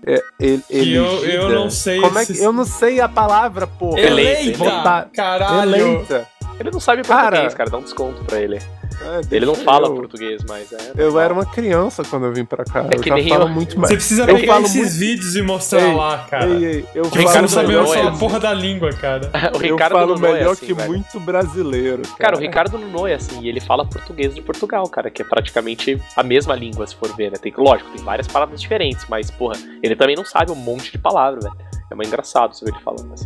É, 0.05 0.21
ele, 0.39 0.63
Que 0.69 0.93
eu- 0.93 1.25
eu 1.25 1.49
não 1.49 1.69
sei 1.69 1.99
Como 2.01 2.17
é 2.19 2.25
se- 2.25 2.33
que, 2.33 2.39
eu 2.39 2.51
não 2.53 2.65
sei 2.65 2.99
a 3.01 3.07
palavra, 3.07 3.67
porra. 3.67 3.99
Eleita, 3.99 4.41
Eleita! 4.41 4.63
eleita. 4.63 5.09
Caralho! 5.13 5.75
Eleita. 5.75 6.27
Ele 6.59 6.71
não 6.71 6.79
sabe 6.79 7.01
Cara. 7.03 7.23
português, 7.29 7.53
cara, 7.53 7.69
dá 7.69 7.77
um 7.77 7.81
desconto 7.83 8.23
pra 8.25 8.39
ele. 8.39 8.57
É, 9.01 9.21
Ele 9.35 9.45
não 9.45 9.55
fala 9.55 9.87
eu. 9.87 9.95
português, 9.95 10.43
mas 10.45 10.73
é. 10.73 10.91
Eu 10.97 11.17
era 11.17 11.33
uma 11.33 11.45
criança 11.45 12.03
quando 12.03 12.25
eu 12.25 12.33
vim 12.33 12.43
pra 12.43 12.65
cá. 12.65 12.85
É 12.89 12.95
eu 12.95 12.99
que 12.99 13.07
já 13.07 13.15
nem 13.15 13.29
falo 13.29 13.43
eu. 13.45 13.49
muito 13.49 13.79
mais. 13.79 13.89
Você 13.91 13.95
precisa 13.95 14.23
Eu 14.23 14.35
pegar 14.35 14.59
esses 14.61 14.75
muito- 14.75 14.91
vídeos 14.91 15.35
e 15.37 15.41
mostrar 15.41 15.81
Ei, 15.81 15.93
lá, 15.95 16.17
cara. 16.29 16.47
Ei, 16.49 16.65
ei, 16.65 16.85
eu 16.95 17.05
o 17.05 17.07
Ricardo 17.09 17.47
sabe 17.47 17.67
usar 17.77 17.93
melhor, 17.95 18.07
a 18.13 18.17
porra 18.17 18.39
da 18.41 18.53
língua, 18.53 18.91
cara. 18.91 19.31
o 19.55 19.57
eu 19.57 19.59
Ricardo 19.73 19.93
falo 19.93 20.15
Nuno 20.15 20.25
é 20.27 20.33
melhor 20.33 20.51
assim, 20.51 20.65
que 20.65 20.73
velho. 20.73 20.89
muito 20.89 21.17
brasileiro. 21.21 22.01
Cara, 22.01 22.17
Cara, 22.17 22.37
o 22.37 22.39
Ricardo 22.39 22.77
Nuno 22.77 23.07
é 23.07 23.13
assim, 23.13 23.39
e 23.41 23.47
ele 23.47 23.61
fala 23.61 23.85
português 23.85 24.35
de 24.35 24.41
Portugal, 24.41 24.83
cara, 24.89 25.09
que 25.09 25.21
é 25.21 25.25
praticamente 25.25 26.01
a 26.17 26.23
mesma 26.23 26.53
língua, 26.55 26.85
se 26.85 26.95
for 26.95 27.15
ver, 27.15 27.31
né? 27.31 27.37
Tem, 27.41 27.53
lógico, 27.57 27.89
tem 27.91 28.03
várias 28.03 28.27
palavras 28.27 28.59
diferentes, 28.59 29.05
mas, 29.07 29.31
porra, 29.31 29.55
ele 29.81 29.95
também 29.95 30.15
não 30.17 30.25
sabe 30.25 30.51
um 30.51 30.55
monte 30.55 30.91
de 30.91 30.97
palavras, 30.97 31.45
velho. 31.45 31.55
É 31.91 31.95
mais 31.95 32.07
engraçado 32.07 32.53
você 32.55 32.65
ver 32.65 32.71
ele 32.71 32.81
falando 32.83 33.11
assim, 33.13 33.25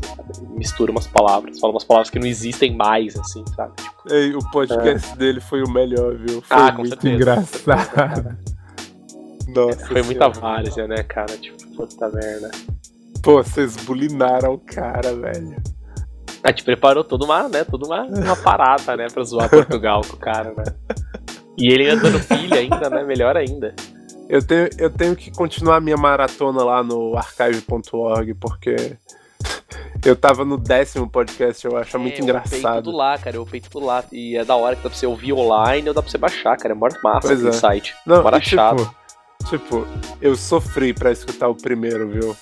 mistura 0.57 0.91
umas 0.91 1.07
palavras, 1.07 1.59
fala 1.59 1.73
umas 1.73 1.83
palavras 1.83 2.09
que 2.09 2.19
não 2.19 2.27
existem 2.27 2.75
mais, 2.75 3.17
assim, 3.17 3.43
sabe? 3.55 3.73
Tipo, 3.77 4.13
Ei, 4.13 4.35
o 4.35 4.39
podcast 4.51 5.15
dele 5.17 5.39
foi 5.39 5.63
o 5.63 5.69
melhor, 5.69 6.15
viu? 6.15 6.41
Foi 6.41 6.57
Ah, 6.57 6.71
com 6.71 6.79
muito 6.79 6.89
certeza. 6.89 7.15
engraçado. 7.15 8.37
Nossa. 9.53 9.85
foi 9.87 10.01
muita 10.01 10.33
Senhora. 10.33 10.39
várzea, 10.39 10.87
né, 10.87 11.03
cara? 11.03 11.37
Tipo, 11.37 11.57
puta 11.75 12.09
merda. 12.09 12.51
Pô, 13.21 13.41
vocês 13.43 13.75
bulinaram 13.77 14.53
o 14.53 14.57
cara, 14.59 15.13
velho. 15.15 15.55
A 16.43 16.49
gente 16.49 16.63
preparou 16.63 17.03
toda 17.03 17.23
uma, 17.23 17.47
né, 17.47 17.63
toda 17.63 17.85
uma, 17.85 18.03
uma 18.03 18.35
parada, 18.35 18.97
né, 18.97 19.07
pra 19.13 19.23
zoar 19.23 19.49
Portugal 19.49 20.01
com 20.05 20.15
o 20.15 20.19
cara, 20.19 20.53
né? 20.57 20.63
E 21.57 21.71
ele 21.71 21.89
ainda 21.89 22.01
dando 22.09 22.19
pilha 22.27 22.57
ainda, 22.59 22.89
né? 22.89 23.03
Melhor 23.03 23.37
ainda. 23.37 23.73
Eu 24.27 24.41
tenho, 24.45 24.67
eu 24.77 24.89
tenho 24.89 25.15
que 25.15 25.31
continuar 25.31 25.79
minha 25.79 25.95
maratona 25.95 26.63
lá 26.63 26.83
no 26.83 27.15
archive.org, 27.15 28.33
porque 28.33 28.97
eu 30.05 30.15
tava 30.15 30.43
no 30.43 30.57
décimo 30.57 31.09
podcast, 31.09 31.63
eu 31.65 31.77
acho 31.77 31.97
muito 31.99 32.15
É, 32.15 32.19
Eu 32.19 32.35
upei 32.35 32.41
tudo 32.43 32.59
engraçado. 32.59 32.91
lá, 32.91 33.17
cara. 33.17 33.35
Eu 33.37 33.41
upei 33.43 33.61
tudo 33.61 33.85
lá. 33.85 34.03
E 34.11 34.35
é 34.37 34.43
da 34.43 34.55
hora 34.55 34.75
que 34.75 34.83
dá 34.83 34.89
pra 34.89 34.97
você 34.97 35.05
ouvir 35.05 35.33
online 35.33 35.87
ou 35.89 35.93
dá 35.95 36.01
pra 36.01 36.11
você 36.11 36.17
baixar, 36.17 36.57
cara. 36.57 36.73
É 36.73 36.75
mó 36.75 36.87
massa 37.03 37.27
Pois 37.27 37.45
é. 37.45 37.51
site. 37.51 37.95
Não, 38.05 38.21
Bora 38.21 38.39
tipo, 38.39 38.95
tipo, 39.49 39.87
eu 40.21 40.35
sofri 40.35 40.93
pra 40.93 41.11
escutar 41.11 41.47
o 41.47 41.55
primeiro, 41.55 42.07
viu? 42.09 42.35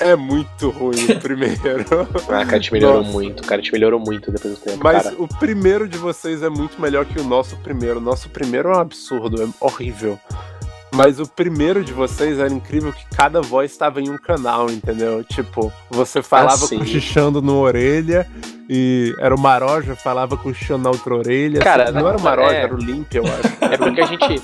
É 0.00 0.14
muito 0.14 0.70
ruim 0.70 1.12
o 1.12 1.18
primeiro. 1.20 1.84
Ah, 2.28 2.44
cara, 2.46 2.60
te 2.60 2.72
melhorou 2.72 3.00
Nossa. 3.02 3.12
muito. 3.12 3.42
Cara, 3.42 3.60
te 3.60 3.72
melhorou 3.72 3.98
muito 3.98 4.30
depois 4.30 4.54
do 4.54 4.60
tempo, 4.60 4.78
Mas 4.82 5.02
cara. 5.04 5.16
o 5.18 5.26
primeiro 5.26 5.88
de 5.88 5.98
vocês 5.98 6.42
é 6.42 6.48
muito 6.48 6.80
melhor 6.80 7.04
que 7.04 7.18
o 7.18 7.24
nosso 7.24 7.56
primeiro. 7.58 7.98
O 7.98 8.02
nosso 8.02 8.28
primeiro 8.28 8.68
é 8.70 8.76
um 8.76 8.80
absurdo, 8.80 9.42
é 9.42 9.48
horrível. 9.60 10.18
Mas 10.92 11.20
o 11.20 11.26
primeiro 11.28 11.84
de 11.84 11.92
vocês 11.92 12.38
era 12.38 12.50
incrível 12.52 12.92
que 12.92 13.04
cada 13.14 13.40
voz 13.40 13.70
estava 13.70 14.00
em 14.00 14.08
um 14.10 14.16
canal, 14.16 14.70
entendeu? 14.70 15.22
Tipo, 15.22 15.72
você 15.90 16.22
falava 16.22 16.54
Ah, 16.54 16.68
sim. 16.68 16.78
cochichando 16.78 17.42
numa 17.42 17.58
orelha 17.60 18.26
e 18.68 19.14
era 19.20 19.34
o 19.34 19.38
Maroja, 19.38 19.94
falava 19.94 20.36
cochichando 20.36 20.84
na 20.84 20.90
outra 20.90 21.14
orelha. 21.14 21.60
Cara, 21.60 21.90
não 21.92 22.08
era 22.08 22.16
o 22.16 22.20
Maroja, 22.22 22.54
é. 22.54 22.62
era 22.62 22.74
o 22.74 22.78
Limp, 22.78 23.12
eu 23.14 23.24
acho. 23.24 23.64
É 23.72 23.76
porque 23.76 24.00
a 24.00 24.06
gente. 24.06 24.42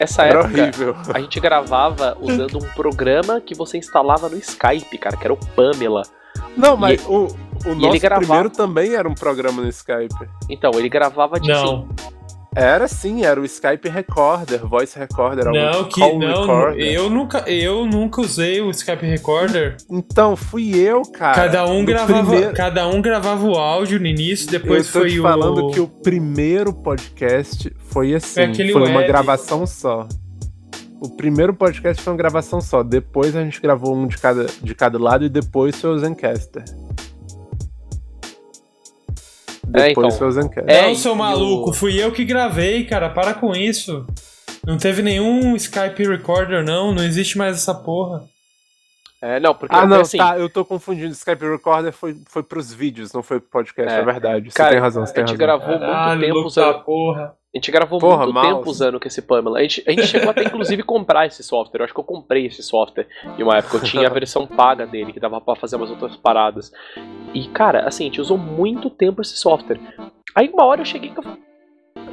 Essa 0.00 0.22
Era 0.24 0.40
época, 0.40 0.62
horrível. 0.62 0.96
a 1.12 1.20
gente 1.20 1.40
gravava 1.40 2.16
usando 2.20 2.56
um 2.58 2.68
programa 2.74 3.40
que 3.40 3.54
você 3.54 3.76
instalava 3.78 4.28
no 4.28 4.36
Skype, 4.38 4.96
cara, 4.98 5.16
que 5.16 5.24
era 5.24 5.32
o 5.32 5.36
Pamela. 5.36 6.02
Não, 6.56 6.76
mas 6.76 7.04
o, 7.06 7.26
o 7.26 7.68
ele 7.70 7.74
nosso 7.86 7.98
gravava- 8.00 8.20
primeiro 8.26 8.50
também 8.50 8.94
era 8.94 9.08
um 9.08 9.14
programa 9.14 9.60
no 9.62 9.68
Skype. 9.68 10.14
Então, 10.48 10.70
ele 10.74 10.88
gravava 10.88 11.38
de 11.40 11.48
Não, 11.48 11.88
Era 12.56 12.88
sim, 12.88 13.24
era 13.24 13.40
o 13.40 13.44
Skype 13.44 13.88
Recorder, 13.88 14.66
Voice 14.66 14.98
Recorder. 14.98 15.44
não, 15.44 15.82
o 15.82 15.84
que 15.88 16.00
Call 16.00 16.18
não, 16.18 16.40
Recorder. 16.40 16.86
eu 16.92 17.10
nunca, 17.10 17.38
eu 17.50 17.86
nunca 17.86 18.20
usei 18.20 18.60
o 18.60 18.70
Skype 18.70 19.04
Recorder. 19.06 19.76
Então, 19.90 20.34
fui 20.34 20.74
eu, 20.74 21.02
cara. 21.02 21.34
cada 21.34 21.66
um 21.66 21.84
gravava, 21.84 22.24
primeiro- 22.30 22.54
cada 22.54 22.88
um 22.88 23.00
gravava 23.02 23.44
o 23.46 23.54
áudio 23.54 24.00
no 24.00 24.06
início, 24.06 24.50
depois 24.50 24.86
eu 24.86 24.92
tô 24.92 24.98
foi 25.00 25.10
te 25.10 25.20
o 25.20 25.22
falando 25.22 25.70
que 25.70 25.78
o 25.80 25.86
primeiro 25.86 26.72
podcast 26.72 27.72
foi 27.90 28.14
assim, 28.14 28.52
Foi 28.54 28.72
foi 28.72 28.88
uma 28.90 29.02
gravação 29.02 29.66
só. 29.66 30.08
O 31.00 31.10
primeiro 31.10 31.54
podcast 31.54 32.02
foi 32.02 32.12
uma 32.12 32.16
gravação 32.18 32.60
só. 32.60 32.82
Depois 32.82 33.36
a 33.36 33.44
gente 33.44 33.60
gravou 33.60 33.94
um 33.94 34.08
de 34.08 34.18
cada, 34.18 34.46
de 34.60 34.74
cada 34.74 34.98
lado 34.98 35.24
e 35.24 35.28
depois 35.28 35.80
foi 35.80 35.90
o 35.90 35.98
Zencaster. 35.98 36.64
É, 39.74 39.88
Depois 39.88 40.14
então. 40.14 40.32
foi 40.32 40.42
o. 40.42 40.64
É, 40.66 40.82
Não, 40.88 40.94
seu 40.94 41.14
maluco, 41.14 41.72
fui 41.72 42.02
eu 42.02 42.10
que 42.12 42.24
gravei, 42.24 42.84
cara, 42.84 43.08
para 43.10 43.34
com 43.34 43.52
isso. 43.54 44.06
Não 44.66 44.76
teve 44.78 45.02
nenhum 45.02 45.54
Skype 45.56 46.02
Recorder, 46.06 46.64
não, 46.64 46.92
não 46.92 47.02
existe 47.04 47.36
mais 47.38 47.56
essa 47.56 47.74
porra. 47.74 48.22
É, 49.20 49.40
não, 49.40 49.54
porque 49.54 49.74
Ah, 49.74 49.84
não, 49.86 50.00
assim, 50.02 50.16
tá, 50.16 50.38
eu 50.38 50.48
tô 50.48 50.64
confundindo. 50.64 51.10
Skype 51.12 51.44
Recorder 51.44 51.92
foi, 51.92 52.16
foi 52.28 52.42
pros 52.42 52.72
vídeos, 52.72 53.12
não 53.12 53.22
foi 53.22 53.40
pro 53.40 53.50
podcast, 53.50 53.92
é, 53.92 53.98
É. 54.00 54.04
verdade. 54.04 54.50
Você 54.50 54.56
Cara, 54.56 54.70
tem 54.70 54.78
razão, 54.80 55.04
você 55.04 55.10
a 55.10 55.14
tem 55.14 55.26
gente 55.26 55.36
razão. 55.42 55.58
gravou 55.58 55.68
muito 55.78 55.80
Caralho, 55.92 56.20
tempo 56.20 56.34
louco 56.34 56.48
usando. 56.48 56.72
da 56.72 56.78
porra. 56.78 57.34
A 57.54 57.58
gente 57.58 57.70
gravou 57.70 57.98
Porra, 57.98 58.24
muito 58.24 58.34
mouse. 58.34 58.48
tempo 58.48 58.70
usando 58.70 59.00
com 59.00 59.08
esse 59.08 59.22
Pamela. 59.22 59.58
A 59.58 59.62
gente, 59.62 59.82
a 59.86 59.90
gente 59.90 60.06
chegou 60.06 60.28
até 60.30 60.44
inclusive 60.44 60.82
comprar 60.82 61.26
esse 61.26 61.42
software. 61.42 61.80
Eu 61.80 61.84
acho 61.84 61.94
que 61.94 62.00
eu 62.00 62.04
comprei 62.04 62.46
esse 62.46 62.62
software 62.62 63.06
em 63.38 63.42
uma 63.42 63.56
época. 63.56 63.78
Eu 63.78 63.82
tinha 63.82 64.06
a 64.06 64.12
versão 64.12 64.46
paga 64.46 64.86
dele, 64.86 65.14
que 65.14 65.20
dava 65.20 65.40
pra 65.40 65.56
fazer 65.56 65.76
umas 65.76 65.90
outras 65.90 66.14
paradas. 66.14 66.70
E, 67.32 67.48
cara, 67.48 67.88
assim, 67.88 68.04
a 68.04 68.06
gente 68.06 68.20
usou 68.20 68.36
muito 68.36 68.90
tempo 68.90 69.22
esse 69.22 69.38
software. 69.38 69.80
Aí 70.34 70.50
uma 70.50 70.66
hora 70.66 70.82
eu 70.82 70.84
cheguei 70.84 71.10
que 71.10 71.18
eu 71.18 71.22
falei, 71.22 71.38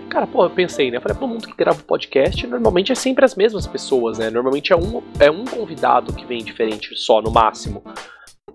Cara, 0.10 0.26
pô, 0.26 0.45
eu 0.45 0.50
pensei, 0.50 0.89
né? 0.89 0.98
Eu 0.98 1.02
falei, 1.02 1.17
todo 1.17 1.28
mundo 1.28 1.48
que 1.48 1.56
grava 1.56 1.82
podcast 1.84 2.48
normalmente 2.48 2.91
é 2.91 2.95
sempre 2.95 3.26
as 3.26 3.36
mesmas 3.36 3.67
pessoas, 3.67 4.17
né? 4.17 4.30
Normalmente 4.30 4.71
é 4.71 4.76
um, 4.76 5.04
é 5.19 5.30
um 5.30 5.43
convidado 5.43 6.13
que 6.13 6.26
vem 6.26 6.43
diferente 6.43 6.95
só, 6.95 7.21
no 7.21 7.32
máximo. 7.32 7.84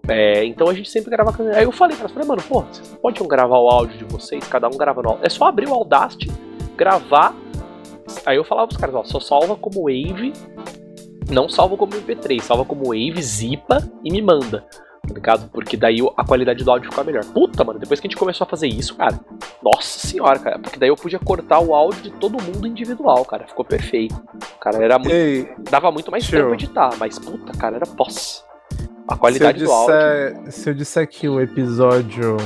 É, 0.09 0.45
então 0.45 0.69
a 0.69 0.75
gente 0.75 0.89
sempre 0.89 1.11
grava. 1.11 1.35
Aí 1.55 1.65
eu 1.65 1.73
falei 1.73 1.97
pra 1.97 2.07
ela, 2.07 2.15
falei, 2.15 2.27
mano, 2.27 2.43
pô, 2.43 2.63
vocês 2.63 2.89
podem 3.03 3.29
gravar 3.29 3.59
o 3.59 3.69
áudio 3.69 3.99
de 3.99 4.05
vocês, 4.05 4.47
cada 4.49 4.69
um 4.69 4.77
grava 4.79 5.03
no 5.03 5.19
É 5.23 5.29
só 5.29 5.47
abrir 5.47 5.69
o 5.69 5.75
Audacity, 5.75 6.31
gravar. 6.81 7.35
Aí 8.25 8.37
eu 8.37 8.45
falava 8.45 8.67
pros 8.67 8.81
caras, 8.81 8.95
ó, 8.95 9.05
só 9.05 9.21
salva 9.21 9.55
como 9.55 9.83
Wave, 9.83 10.33
não 11.31 11.49
salva 11.49 11.77
como 11.77 11.93
MP3, 11.93 12.41
salva 12.41 12.65
como 12.65 12.87
Wave, 12.87 13.23
zipa 13.23 13.79
e 14.03 14.11
me 14.11 14.23
manda. 14.23 14.65
Tá 15.07 15.15
ligado? 15.15 15.49
Porque 15.51 15.77
daí 15.77 15.99
a 16.17 16.25
qualidade 16.25 16.63
do 16.63 16.71
áudio 16.71 16.91
fica 16.91 17.03
melhor. 17.05 17.25
Puta, 17.25 17.65
mano, 17.65 17.79
depois 17.79 17.99
que 18.01 18.07
a 18.07 18.09
gente 18.11 18.19
começou 18.19 18.45
a 18.45 18.49
fazer 18.49 18.69
isso, 18.69 18.95
cara. 18.97 19.19
Nossa 19.63 20.07
senhora, 20.07 20.39
cara. 20.39 20.59
Porque 20.59 20.79
daí 20.79 20.89
eu 20.89 20.97
podia 20.97 21.19
cortar 21.19 21.59
o 21.61 21.75
áudio 21.75 22.03
de 22.03 22.11
todo 22.13 22.43
mundo 22.43 22.67
individual, 22.67 23.25
cara. 23.25 23.47
Ficou 23.47 23.65
perfeito. 23.65 24.21
Cara, 24.61 24.83
era 24.83 24.99
muito. 24.99 25.13
Ei, 25.13 25.49
Dava 25.71 25.91
muito 25.91 26.11
mais 26.11 26.25
Show. 26.25 26.39
tempo 26.39 26.55
editar, 26.55 26.91
mas 26.99 27.19
puta, 27.19 27.53
cara, 27.53 27.77
era 27.77 27.87
pós. 27.87 28.45
A 29.09 29.17
qualidade 29.17 29.65
do 29.65 29.73
áudio. 29.73 29.95
disser, 30.45 30.53
se 30.53 30.71
eu 30.71 30.75
disser 30.75 31.09
que 31.09 31.29
o 31.29 31.41
episódio 31.41 32.37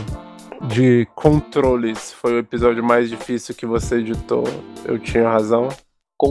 de 0.68 1.06
controles 1.14 2.12
foi 2.12 2.34
o 2.34 2.38
episódio 2.38 2.82
mais 2.82 3.08
difícil 3.10 3.54
que 3.54 3.66
você 3.66 3.96
editou, 3.96 4.44
eu 4.84 4.98
tinha 4.98 5.28
razão. 5.28 5.68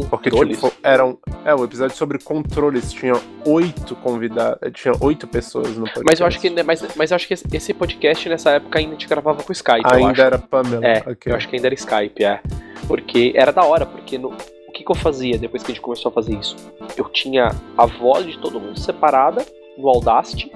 Porque, 0.09 0.31
Controles. 0.31 0.59
tipo, 0.59 0.73
eram. 0.81 1.19
É, 1.45 1.53
o 1.53 1.63
episódio 1.63 1.95
sobre 1.95 2.17
controles 2.17 2.91
tinha 2.91 3.13
oito 3.45 3.95
convidados. 3.97 4.57
Tinha 4.73 4.93
oito 5.01 5.27
pessoas 5.27 5.69
no 5.77 5.83
podcast. 5.83 6.03
Mas 6.05 6.19
eu 6.19 6.25
acho 6.25 6.39
que 6.39 6.63
mas, 6.63 6.95
mas 6.95 7.11
eu 7.11 7.15
acho 7.15 7.27
que 7.27 7.33
esse- 7.33 7.73
podcast 7.73 8.27
nessa 8.27 8.51
época 8.51 8.79
ainda 8.79 8.91
gente 8.93 9.07
gravava 9.07 9.43
com 9.43 9.51
Skype, 9.51 9.81
Ainda 9.85 10.23
era 10.23 10.37
Pamela. 10.39 10.83
É, 10.83 10.99
ok. 11.05 11.31
eu 11.31 11.35
acho 11.35 11.47
que 11.47 11.57
ainda 11.57 11.67
era 11.67 11.75
Skype, 11.75 12.23
é. 12.23 12.41
Porque 12.87 13.33
era 13.35 13.51
da 13.51 13.63
hora, 13.65 13.85
porque 13.85 14.17
no- 14.17 14.29
o 14.29 14.71
que, 14.71 14.83
que 14.83 14.91
eu 14.91 14.95
fazia 14.95 15.37
depois 15.37 15.61
que 15.61 15.71
a 15.71 15.75
gente 15.75 15.83
começou 15.83 16.09
a 16.09 16.13
fazer 16.13 16.33
isso? 16.39 16.55
Eu 16.97 17.05
tinha 17.09 17.49
a 17.77 17.85
voz 17.85 18.25
de 18.25 18.39
todo 18.39 18.59
mundo 18.59 18.79
separada 18.79 19.45
no 19.77 19.89
Audacity. 19.89 20.49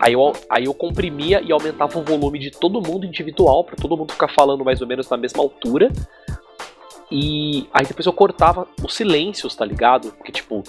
Aí 0.00 0.12
eu, 0.12 0.32
aí 0.48 0.64
eu 0.64 0.74
comprimia 0.74 1.40
e 1.40 1.52
aumentava 1.52 1.98
o 1.98 2.02
volume 2.02 2.38
de 2.38 2.50
todo 2.50 2.80
mundo 2.80 3.04
individual, 3.04 3.64
pra 3.64 3.76
todo 3.76 3.96
mundo 3.96 4.12
ficar 4.12 4.28
falando 4.28 4.64
mais 4.64 4.80
ou 4.80 4.86
menos 4.86 5.08
na 5.08 5.16
mesma 5.16 5.42
altura. 5.42 5.90
E 7.10 7.66
aí 7.72 7.84
depois 7.86 8.06
eu 8.06 8.12
cortava 8.12 8.66
os 8.82 8.94
silêncios, 8.94 9.54
tá 9.54 9.64
ligado? 9.64 10.12
Porque, 10.12 10.30
tipo, 10.30 10.62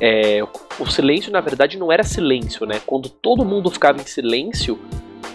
é, 0.00 0.40
o 0.78 0.86
silêncio 0.86 1.32
na 1.32 1.40
verdade 1.40 1.78
não 1.78 1.90
era 1.90 2.04
silêncio, 2.04 2.66
né? 2.66 2.80
Quando 2.86 3.08
todo 3.08 3.44
mundo 3.44 3.70
ficava 3.70 4.00
em 4.00 4.04
silêncio 4.04 4.78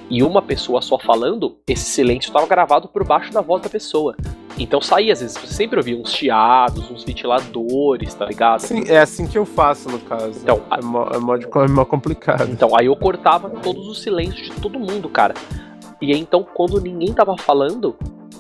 e 0.10 0.24
uma 0.24 0.42
pessoa 0.42 0.82
só 0.82 0.98
falando, 0.98 1.58
esse 1.68 1.86
silêncio 1.86 2.30
estava 2.30 2.48
gravado 2.48 2.88
por 2.88 3.06
baixo 3.06 3.32
da 3.34 3.42
voz 3.42 3.62
da 3.62 3.70
pessoa. 3.70 4.16
Então 4.58 4.82
saía, 4.82 5.14
às 5.14 5.22
vezes, 5.22 5.38
você 5.38 5.54
sempre 5.54 5.78
ouvia 5.78 5.96
uns 5.96 6.12
chiados, 6.12 6.90
uns 6.90 7.04
ventiladores, 7.04 8.14
tá 8.14 8.26
ligado? 8.26 8.60
Sim, 8.62 8.84
é 8.88 9.00
assim 9.00 9.28
que 9.28 9.38
eu 9.38 9.46
faço, 9.46 9.90
no 9.90 10.00
caso. 10.00 10.40
Então, 10.42 10.62
é, 10.72 10.82
mó, 10.82 11.08
é, 11.14 11.18
mó, 11.20 11.38
de- 11.38 11.46
é 11.46 11.68
mó 11.68 11.86
complicado. 11.86 12.50
Então, 12.52 12.76
aí 12.78 12.88
eu 12.88 12.96
cortava 12.96 13.50
todos 13.50 13.88
os 13.88 14.02
silêncios 14.02 14.50
de 14.50 14.62
todo 14.62 14.80
mundo, 14.80 15.08
cara. 15.10 15.34
E 16.02 16.12
aí, 16.12 16.20
então, 16.20 16.44
quando 16.44 16.80
ninguém 16.82 17.14
tava 17.14 17.36
falando, 17.38 17.96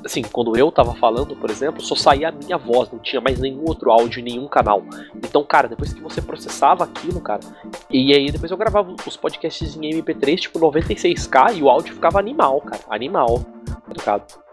assim, 0.06 0.22
quando 0.22 0.56
eu 0.58 0.72
tava 0.72 0.94
falando, 0.96 1.36
por 1.36 1.50
exemplo, 1.50 1.82
só 1.82 1.96
saía 1.96 2.30
a 2.30 2.32
minha 2.32 2.58
voz, 2.58 2.90
não 2.92 3.00
tinha 3.00 3.22
mais 3.22 3.40
nenhum 3.40 3.64
outro 3.68 3.92
áudio 3.92 4.24
nenhum 4.24 4.48
canal. 4.48 4.84
Então, 5.16 5.44
cara, 5.44 5.68
depois 5.68 5.94
que 5.94 6.02
você 6.02 6.22
processava 6.22 6.84
aquilo, 6.84 7.20
cara, 7.22 7.42
e 7.90 8.14
aí 8.14 8.32
depois 8.32 8.52
eu 8.52 8.58
gravava 8.58 8.96
os 9.08 9.18
podcasts 9.18 9.76
em 9.76 9.82
MP3, 10.02 10.38
tipo 10.40 10.60
96k, 10.60 11.58
e 11.58 11.64
o 11.64 11.70
áudio 11.70 11.94
ficava 11.94 12.20
animal, 12.20 12.62
cara, 12.62 12.82
animal, 12.90 13.40
tá 13.66 13.94
ligado? 13.98 14.47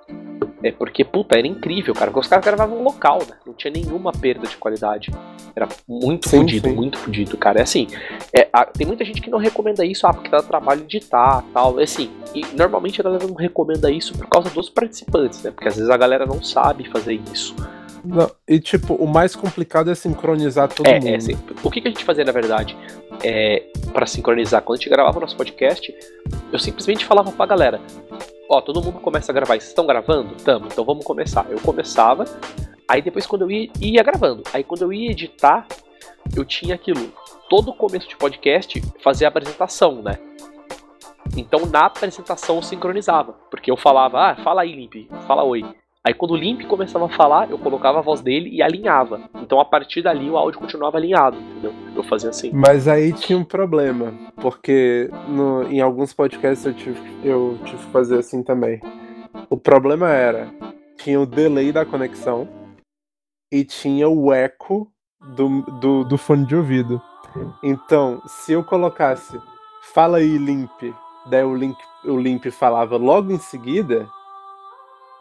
É 0.63 0.73
porque, 0.73 1.05
puta, 1.05 1.37
era 1.39 1.47
incrível, 1.47 1.93
cara, 1.93 2.07
porque 2.07 2.21
os 2.21 2.27
caras 2.27 2.45
gravavam 2.45 2.83
local, 2.83 3.19
né? 3.29 3.37
Não 3.47 3.53
tinha 3.53 3.71
nenhuma 3.71 4.13
perda 4.13 4.47
de 4.47 4.57
qualidade. 4.57 5.11
Era 5.55 5.69
muito 5.87 6.29
Sim, 6.29 6.39
fodido, 6.39 6.69
sim. 6.69 6.75
muito 6.75 6.99
fodido, 6.99 7.37
cara. 7.37 7.59
É 7.59 7.63
assim, 7.63 7.87
é, 8.33 8.49
a- 8.51 8.65
tem 8.65 8.87
muita 8.87 9.05
gente 9.05 9.21
que 9.21 9.29
não 9.31 9.39
recomenda 9.39 9.85
isso, 9.85 10.07
ah, 10.07 10.13
porque 10.15 10.31
dá 10.31 10.43
trabalho 10.43 10.83
editar 10.83 11.45
tal. 11.53 11.79
É 11.79 11.83
assim, 11.85 12.11
e 12.35 12.45
normalmente 12.57 12.99
a 13.01 13.05
galera 13.05 13.27
não 13.27 13.35
recomenda 13.35 13.91
isso 13.91 14.15
por 14.17 14.27
causa 14.27 14.49
dos 14.51 14.71
participantes, 14.71 15.43
né? 15.43 15.51
Porque 15.51 15.69
às 15.69 15.77
vezes 15.77 15.91
a 15.91 15.97
galera 15.99 16.25
não 16.25 16.43
sabe 16.43 16.89
fazer 16.89 17.21
isso. 17.31 17.55
Não, 18.03 18.31
e 18.49 18.59
tipo, 18.59 18.95
o 18.95 19.07
mais 19.07 19.35
complicado 19.37 19.91
é 19.91 19.95
sincronizar 19.95 20.69
todo 20.69 20.87
é, 20.87 20.95
mundo. 20.95 21.09
é 21.09 21.17
assim, 21.17 21.39
o 21.63 21.71
que, 21.71 21.81
que 21.81 21.89
a 21.89 21.91
gente 21.91 22.05
fazia 22.05 22.25
na 22.25 22.33
verdade? 22.33 22.77
É, 23.23 23.63
para 23.93 24.07
sincronizar, 24.07 24.61
quando 24.63 24.79
a 24.79 24.81
gente 24.81 24.91
gravava 24.91 25.17
o 25.19 25.21
nosso 25.21 25.37
podcast, 25.37 25.95
eu 26.53 26.59
simplesmente 26.59 27.05
falava 27.05 27.31
pra 27.33 27.47
galera: 27.47 27.81
Ó, 28.49 28.61
todo 28.61 28.83
mundo 28.83 29.01
começa 29.01 29.33
a 29.33 29.35
gravar, 29.35 29.55
vocês 29.55 29.69
estão 29.69 29.87
gravando? 29.87 30.35
Tamo, 30.37 30.67
então 30.67 30.85
vamos 30.85 31.05
começar. 31.05 31.47
Eu 31.51 31.59
começava, 31.61 32.25
aí 32.87 33.01
depois 33.01 33.27
quando 33.27 33.43
eu 33.43 33.51
ia, 33.51 33.71
ia 33.81 34.03
gravando, 34.03 34.43
aí 34.53 34.63
quando 34.63 34.83
eu 34.83 34.93
ia 34.93 35.11
editar, 35.11 35.67
eu 36.37 36.45
tinha 36.45 36.75
aquilo. 36.75 37.13
Todo 37.49 37.73
começo 37.73 38.09
de 38.09 38.17
podcast 38.17 38.83
fazia 39.03 39.29
a 39.29 39.31
apresentação, 39.31 40.03
né? 40.03 40.19
Então 41.37 41.65
na 41.67 41.87
apresentação 41.87 42.61
sincronizava, 42.61 43.33
porque 43.51 43.71
eu 43.71 43.77
falava, 43.77 44.31
ah, 44.31 44.37
fala 44.37 44.63
aí, 44.63 44.75
Limp, 44.75 45.11
fala 45.27 45.43
oi. 45.43 45.65
Aí 46.07 46.13
quando 46.13 46.33
o 46.33 46.37
Limp 46.37 46.63
começava 46.67 47.07
a 47.07 47.09
falar, 47.09 47.51
eu 47.51 47.59
colocava 47.59 47.99
a 47.99 48.03
voz 48.03 48.21
dele 48.21 48.51
e 48.51 48.63
alinhava. 48.63 49.23
Então 49.37 49.59
a 49.59 49.65
partir 49.65 50.03
dali 50.03 50.29
o 50.29 50.37
áudio 50.37 50.61
continuava 50.61 50.99
alinhado, 50.99 51.39
entendeu? 51.39 51.73
Eu 51.97 52.03
fazia 52.03 52.29
assim. 52.29 52.51
Mas 52.53 52.87
aí 52.87 53.11
tinha 53.13 53.39
um 53.39 53.45
problema, 53.45 54.13
porque 54.37 55.09
no- 55.27 55.63
em 55.67 55.81
alguns 55.81 56.13
podcasts 56.13 56.67
eu 56.67 56.75
tive, 56.75 57.01
eu 57.27 57.59
tive 57.65 57.79
que 57.79 57.91
fazer 57.91 58.19
assim 58.19 58.43
também. 58.43 58.83
O 59.49 59.57
problema 59.57 60.11
era, 60.11 60.53
tinha 60.99 61.19
o 61.19 61.25
delay 61.25 61.73
da 61.73 61.87
conexão 61.87 62.47
e 63.51 63.65
tinha 63.65 64.07
o 64.07 64.31
eco 64.31 64.93
do, 65.35 65.63
do, 65.81 66.05
do 66.05 66.19
fone 66.19 66.45
de 66.45 66.55
ouvido. 66.55 67.01
Então, 67.63 68.21
se 68.27 68.53
eu 68.53 68.63
colocasse 68.63 69.41
fala 69.95 70.19
aí, 70.19 70.37
Limp, 70.37 70.83
daí 71.27 71.45
o, 71.45 71.55
link, 71.55 71.79
o 72.05 72.19
Limp 72.19 72.45
falava 72.51 72.97
logo 72.99 73.33
em 73.33 73.39
seguida, 73.39 74.07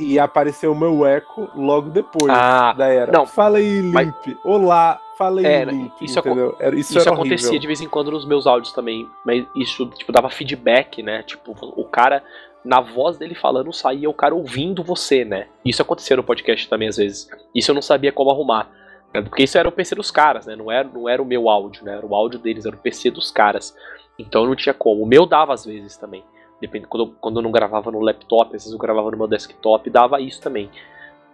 ia 0.03 0.23
aparecer 0.23 0.67
o 0.67 0.75
meu 0.75 1.05
eco 1.05 1.49
logo 1.55 1.89
depois. 1.89 2.29
Ah, 2.29 2.73
daí 2.77 2.97
era, 2.97 3.11
não, 3.11 3.25
fala 3.25 3.57
aí, 3.57 3.81
Limp, 3.81 3.93
mas- 3.93 4.13
olá, 4.43 4.99
fala 5.17 5.39
aí, 5.41 5.45
É, 5.45 5.65
Limp, 5.65 5.91
isso 6.01 6.19
entendeu? 6.19 6.55
Era, 6.59 6.75
isso 6.75 6.91
Isso 6.91 6.99
era 6.99 7.11
acontecia 7.13 7.47
horrível. 7.47 7.59
de 7.61 7.67
vez 7.67 7.81
em 7.81 7.89
quando 7.89 8.11
nos 8.11 8.25
meus 8.25 8.45
áudios 8.47 8.73
também, 8.73 9.07
mas 9.25 9.45
isso, 9.55 9.85
tipo, 9.87 10.11
dava 10.11 10.29
feedback, 10.29 11.01
né? 11.03 11.23
Tipo, 11.23 11.55
o 11.75 11.85
cara, 11.85 12.23
na 12.63 12.79
voz 12.79 13.17
dele 13.17 13.35
falando, 13.35 13.71
saía 13.73 14.09
o 14.09 14.13
cara 14.13 14.33
ouvindo 14.35 14.83
você, 14.83 15.23
né? 15.25 15.47
Isso 15.65 15.81
acontecia 15.81 16.15
no 16.17 16.23
podcast 16.23 16.67
também, 16.69 16.87
às 16.87 16.97
vezes. 16.97 17.29
Isso 17.53 17.71
eu 17.71 17.75
não 17.75 17.81
sabia 17.81 18.11
como 18.11 18.29
arrumar. 18.31 18.69
né? 19.13 19.21
Porque 19.21 19.43
isso 19.43 19.57
era 19.57 19.67
o 19.69 19.71
PC 19.71 19.93
dos 19.95 20.09
caras, 20.09 20.45
né? 20.47 20.55
Não 20.55 20.71
era, 20.71 20.87
não 20.87 21.07
era 21.07 21.21
o 21.21 21.25
meu 21.25 21.47
áudio, 21.49 21.85
né? 21.85 21.95
Era 21.97 22.05
o 22.05 22.15
áudio 22.15 22.39
deles, 22.39 22.65
era 22.65 22.75
o 22.75 22.79
PC 22.79 23.11
dos 23.11 23.29
caras. 23.29 23.75
Então 24.17 24.45
não 24.45 24.55
tinha 24.55 24.73
como. 24.73 25.03
O 25.03 25.05
meu 25.05 25.25
dava 25.25 25.53
às 25.53 25.65
vezes 25.65 25.97
também. 25.97 26.23
Depende, 26.61 26.87
quando, 26.87 27.03
eu- 27.07 27.15
quando 27.19 27.37
eu 27.39 27.43
não 27.43 27.51
gravava 27.51 27.91
no 27.91 27.99
laptop, 27.99 28.47
às 28.55 28.63
vezes 28.63 28.71
eu 28.71 28.77
gravava 28.79 29.11
no 29.11 29.17
meu 29.17 29.27
desktop, 29.27 29.89
dava 29.89 30.21
isso 30.21 30.41
também. 30.41 30.69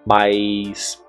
Mas 0.05 1.03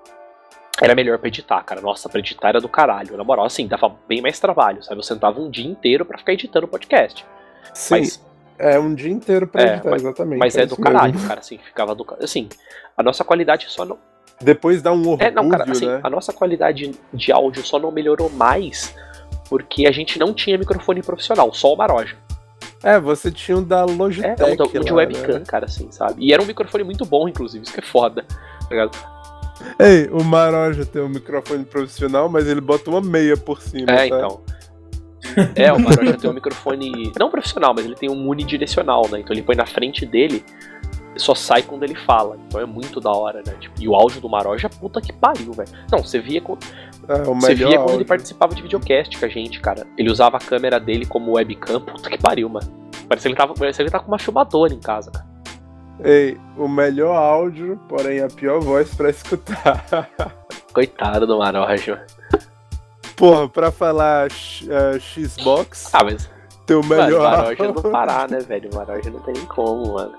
era 0.81 0.93
melhor 0.95 1.17
pra 1.17 1.27
editar, 1.27 1.61
cara. 1.63 1.81
Nossa, 1.81 2.07
pra 2.09 2.19
editar 2.19 2.49
era 2.49 2.61
do 2.61 2.69
caralho. 2.69 3.17
Na 3.17 3.23
moral, 3.23 3.45
assim, 3.45 3.67
dava 3.67 3.95
bem 4.07 4.21
mais 4.21 4.39
trabalho, 4.39 4.83
sabe? 4.83 4.99
Eu 4.99 5.03
sentava 5.03 5.39
um 5.39 5.49
dia 5.49 5.65
inteiro 5.69 6.05
pra 6.05 6.17
ficar 6.17 6.33
editando 6.33 6.65
o 6.65 6.69
podcast. 6.69 7.25
Sim, 7.73 7.95
Mas, 7.95 8.25
é 8.59 8.79
um 8.79 8.93
dia 8.93 9.11
inteiro 9.11 9.47
pra 9.47 9.61
É, 9.63 9.73
editar, 9.73 9.89
mas- 9.91 10.01
exatamente. 10.03 10.39
mas 10.39 10.55
é 10.55 10.65
do 10.65 10.73
isso 10.73 10.81
mesmo. 10.81 10.93
caralho, 10.97 11.27
cara, 11.27 11.39
assim, 11.39 11.57
ficava 11.57 11.95
do 11.95 12.03
caralho. 12.05 12.25
Assim, 12.25 12.47
a 12.97 13.01
nossa 13.03 13.23
qualidade 13.23 13.65
só 13.69 13.85
não. 13.85 13.97
Depois 14.39 14.81
dá 14.81 14.91
um 14.91 14.99
orgulho, 15.07 15.23
É, 15.27 15.31
não, 15.31 15.47
cara, 15.49 15.65
assim, 15.71 15.85
né? 15.87 15.99
a 16.03 16.09
nossa 16.09 16.33
qualidade 16.33 16.91
de 17.13 17.31
áudio 17.31 17.63
só 17.63 17.77
não 17.77 17.91
melhorou 17.91 18.29
mais 18.29 18.95
porque 19.49 19.85
a 19.87 19.91
gente 19.91 20.17
não 20.17 20.33
tinha 20.33 20.57
microfone 20.57 21.01
profissional, 21.03 21.53
só 21.53 21.71
o 21.73 21.75
Maroja. 21.77 22.17
É, 22.83 22.99
você 22.99 23.31
tinha 23.31 23.57
um 23.57 23.63
da 23.63 23.81
É, 23.81 23.85
Logitech 23.85 24.43
um, 24.43 24.55
da- 24.55 24.63
um 24.65 24.83
de 24.83 24.91
lá, 24.91 24.97
webcam, 24.97 25.39
né? 25.39 25.43
cara, 25.47 25.65
assim, 25.65 25.87
sabe? 25.91 26.15
E 26.25 26.33
era 26.33 26.41
um 26.41 26.45
microfone 26.45 26.83
muito 26.83 27.05
bom, 27.05 27.27
inclusive, 27.27 27.63
isso 27.63 27.73
que 27.73 27.79
é 27.79 27.83
foda. 27.83 28.23
tá 28.27 28.67
ligado? 28.69 28.97
Ei, 29.77 30.09
o 30.11 30.23
Maroja 30.23 30.85
tem 30.85 31.01
um 31.01 31.09
microfone 31.09 31.63
profissional, 31.63 32.27
mas 32.27 32.47
ele 32.47 32.61
bota 32.61 32.89
uma 32.89 33.01
meia 33.01 33.37
por 33.37 33.61
cima, 33.61 33.91
É, 33.91 34.07
sabe? 34.07 34.07
então. 34.07 34.41
É, 35.55 35.71
o 35.71 35.79
Maroja 35.79 36.17
tem 36.17 36.29
um 36.29 36.33
microfone 36.33 37.11
não 37.19 37.29
profissional, 37.29 37.71
mas 37.75 37.85
ele 37.85 37.95
tem 37.95 38.09
um 38.09 38.27
unidirecional, 38.27 39.07
né? 39.09 39.19
Então 39.19 39.33
ele 39.35 39.43
põe 39.43 39.55
na 39.55 39.67
frente 39.67 40.03
dele, 40.03 40.43
só 41.15 41.35
sai 41.35 41.61
quando 41.61 41.83
ele 41.83 41.93
fala. 41.93 42.37
Então 42.47 42.59
é 42.59 42.65
muito 42.65 42.99
da 42.99 43.11
hora, 43.11 43.43
né? 43.45 43.53
Tipo, 43.59 43.79
e 43.79 43.87
o 43.87 43.93
áudio 43.93 44.19
do 44.19 44.27
Maroja, 44.27 44.67
puta 44.67 44.99
que 44.99 45.13
pariu, 45.13 45.53
velho. 45.53 45.69
Não, 45.91 45.99
você 45.99 46.19
via. 46.19 46.41
É, 47.07 47.27
o 47.27 47.33
Você 47.35 47.55
via 47.55 47.77
quando 47.79 47.95
ele 47.95 48.05
participava 48.05 48.53
de 48.55 48.61
videocast 48.61 49.17
com 49.19 49.25
a 49.25 49.29
gente, 49.29 49.59
cara. 49.59 49.85
Ele 49.97 50.09
usava 50.11 50.37
a 50.37 50.39
câmera 50.39 50.79
dele 50.79 51.05
como 51.05 51.33
webcam. 51.33 51.79
Puta 51.81 52.09
que 52.09 52.17
pariu, 52.17 52.47
mano. 52.47 52.67
Parecia 53.09 53.29
que 53.29 53.33
ele 53.33 53.35
tava, 53.35 53.53
parecia 53.53 53.77
que 53.77 53.83
ele 53.83 53.91
tava 53.91 54.03
com 54.03 54.11
uma 54.11 54.19
filmadora 54.19 54.73
em 54.73 54.79
casa, 54.79 55.11
cara. 55.11 55.25
Ei, 56.03 56.37
o 56.57 56.67
melhor 56.67 57.15
áudio, 57.15 57.79
porém 57.89 58.21
a 58.21 58.27
pior 58.27 58.59
voz 58.61 58.93
pra 58.95 59.09
escutar. 59.11 60.09
Coitado 60.73 61.27
do 61.27 61.37
Maroja. 61.37 62.05
Porra, 63.15 63.47
pra 63.49 63.71
falar 63.71 64.27
eh, 64.29 64.99
Xbox, 64.99 65.93
Ah, 65.93 66.03
mas. 66.03 66.29
teu 66.65 66.81
Mano, 66.81 67.01
o 67.01 67.05
melhor 67.05 67.23
Maroja 67.23 67.63
áudio. 67.65 67.83
não 67.83 67.91
parar, 67.91 68.29
né, 68.29 68.39
velho? 68.39 68.69
O 68.71 68.75
Maroja 68.75 69.09
não 69.11 69.19
tem 69.19 69.33
nem 69.35 69.45
como, 69.45 69.93
mano. 69.93 70.13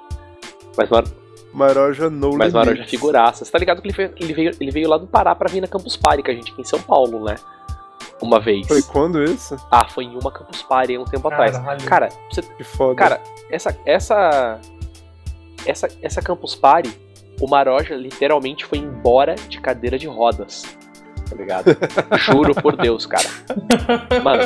Mas 0.76 0.90
o 0.90 0.94
Mar- 0.94 1.04
Maroja 1.52 2.08
no 2.08 2.36
Mas 2.36 2.52
Maroja 2.52 2.82
é 2.82 2.86
figuraça. 2.86 3.44
Você 3.44 3.50
tá 3.50 3.58
ligado 3.58 3.82
que 3.82 3.88
ele 3.88 3.94
veio, 3.94 4.14
ele, 4.18 4.32
veio, 4.32 4.50
ele 4.60 4.70
veio 4.70 4.88
lá 4.88 4.96
do 4.96 5.06
Pará 5.06 5.34
pra 5.34 5.50
vir 5.50 5.60
na 5.60 5.66
Campus 5.66 5.96
Party 5.96 6.22
com 6.22 6.30
a 6.30 6.34
gente 6.34 6.52
aqui 6.52 6.62
em 6.62 6.64
São 6.64 6.80
Paulo, 6.80 7.24
né? 7.24 7.36
Uma 8.20 8.40
vez. 8.40 8.66
Foi 8.66 8.82
quando 8.82 9.22
isso? 9.22 9.56
Ah, 9.70 9.86
foi 9.86 10.04
em 10.04 10.16
uma 10.16 10.30
Campus 10.30 10.62
Party 10.62 10.96
um 10.96 11.04
tempo 11.04 11.28
atrás. 11.28 11.56
Caralho. 11.58 11.84
Cara, 11.84 12.08
você 12.30 12.42
Que 12.42 12.64
foda. 12.64 12.94
Cara, 12.94 13.20
essa 13.50 13.76
essa 13.84 14.60
essa 15.66 15.88
essa 16.00 16.22
Campus 16.22 16.54
Party, 16.54 16.96
o 17.40 17.48
Maroja 17.48 17.94
literalmente 17.94 18.64
foi 18.64 18.78
embora 18.78 19.34
de 19.34 19.60
cadeira 19.60 19.98
de 19.98 20.06
rodas. 20.06 20.62
Tá 21.28 21.36
ligado? 21.36 21.76
Juro 22.18 22.54
por 22.54 22.76
Deus, 22.76 23.06
cara. 23.06 23.28
Mano, 24.22 24.42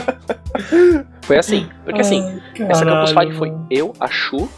foi 1.23 1.39
assim, 1.39 1.69
porque 1.85 2.01
assim, 2.01 2.41
Ai, 2.59 2.67
essa 2.71 2.85
Campus 2.85 3.13
Party 3.13 3.33
foi 3.33 3.53
eu, 3.71 3.93
a 4.01 4.07
Chu, 4.09 4.49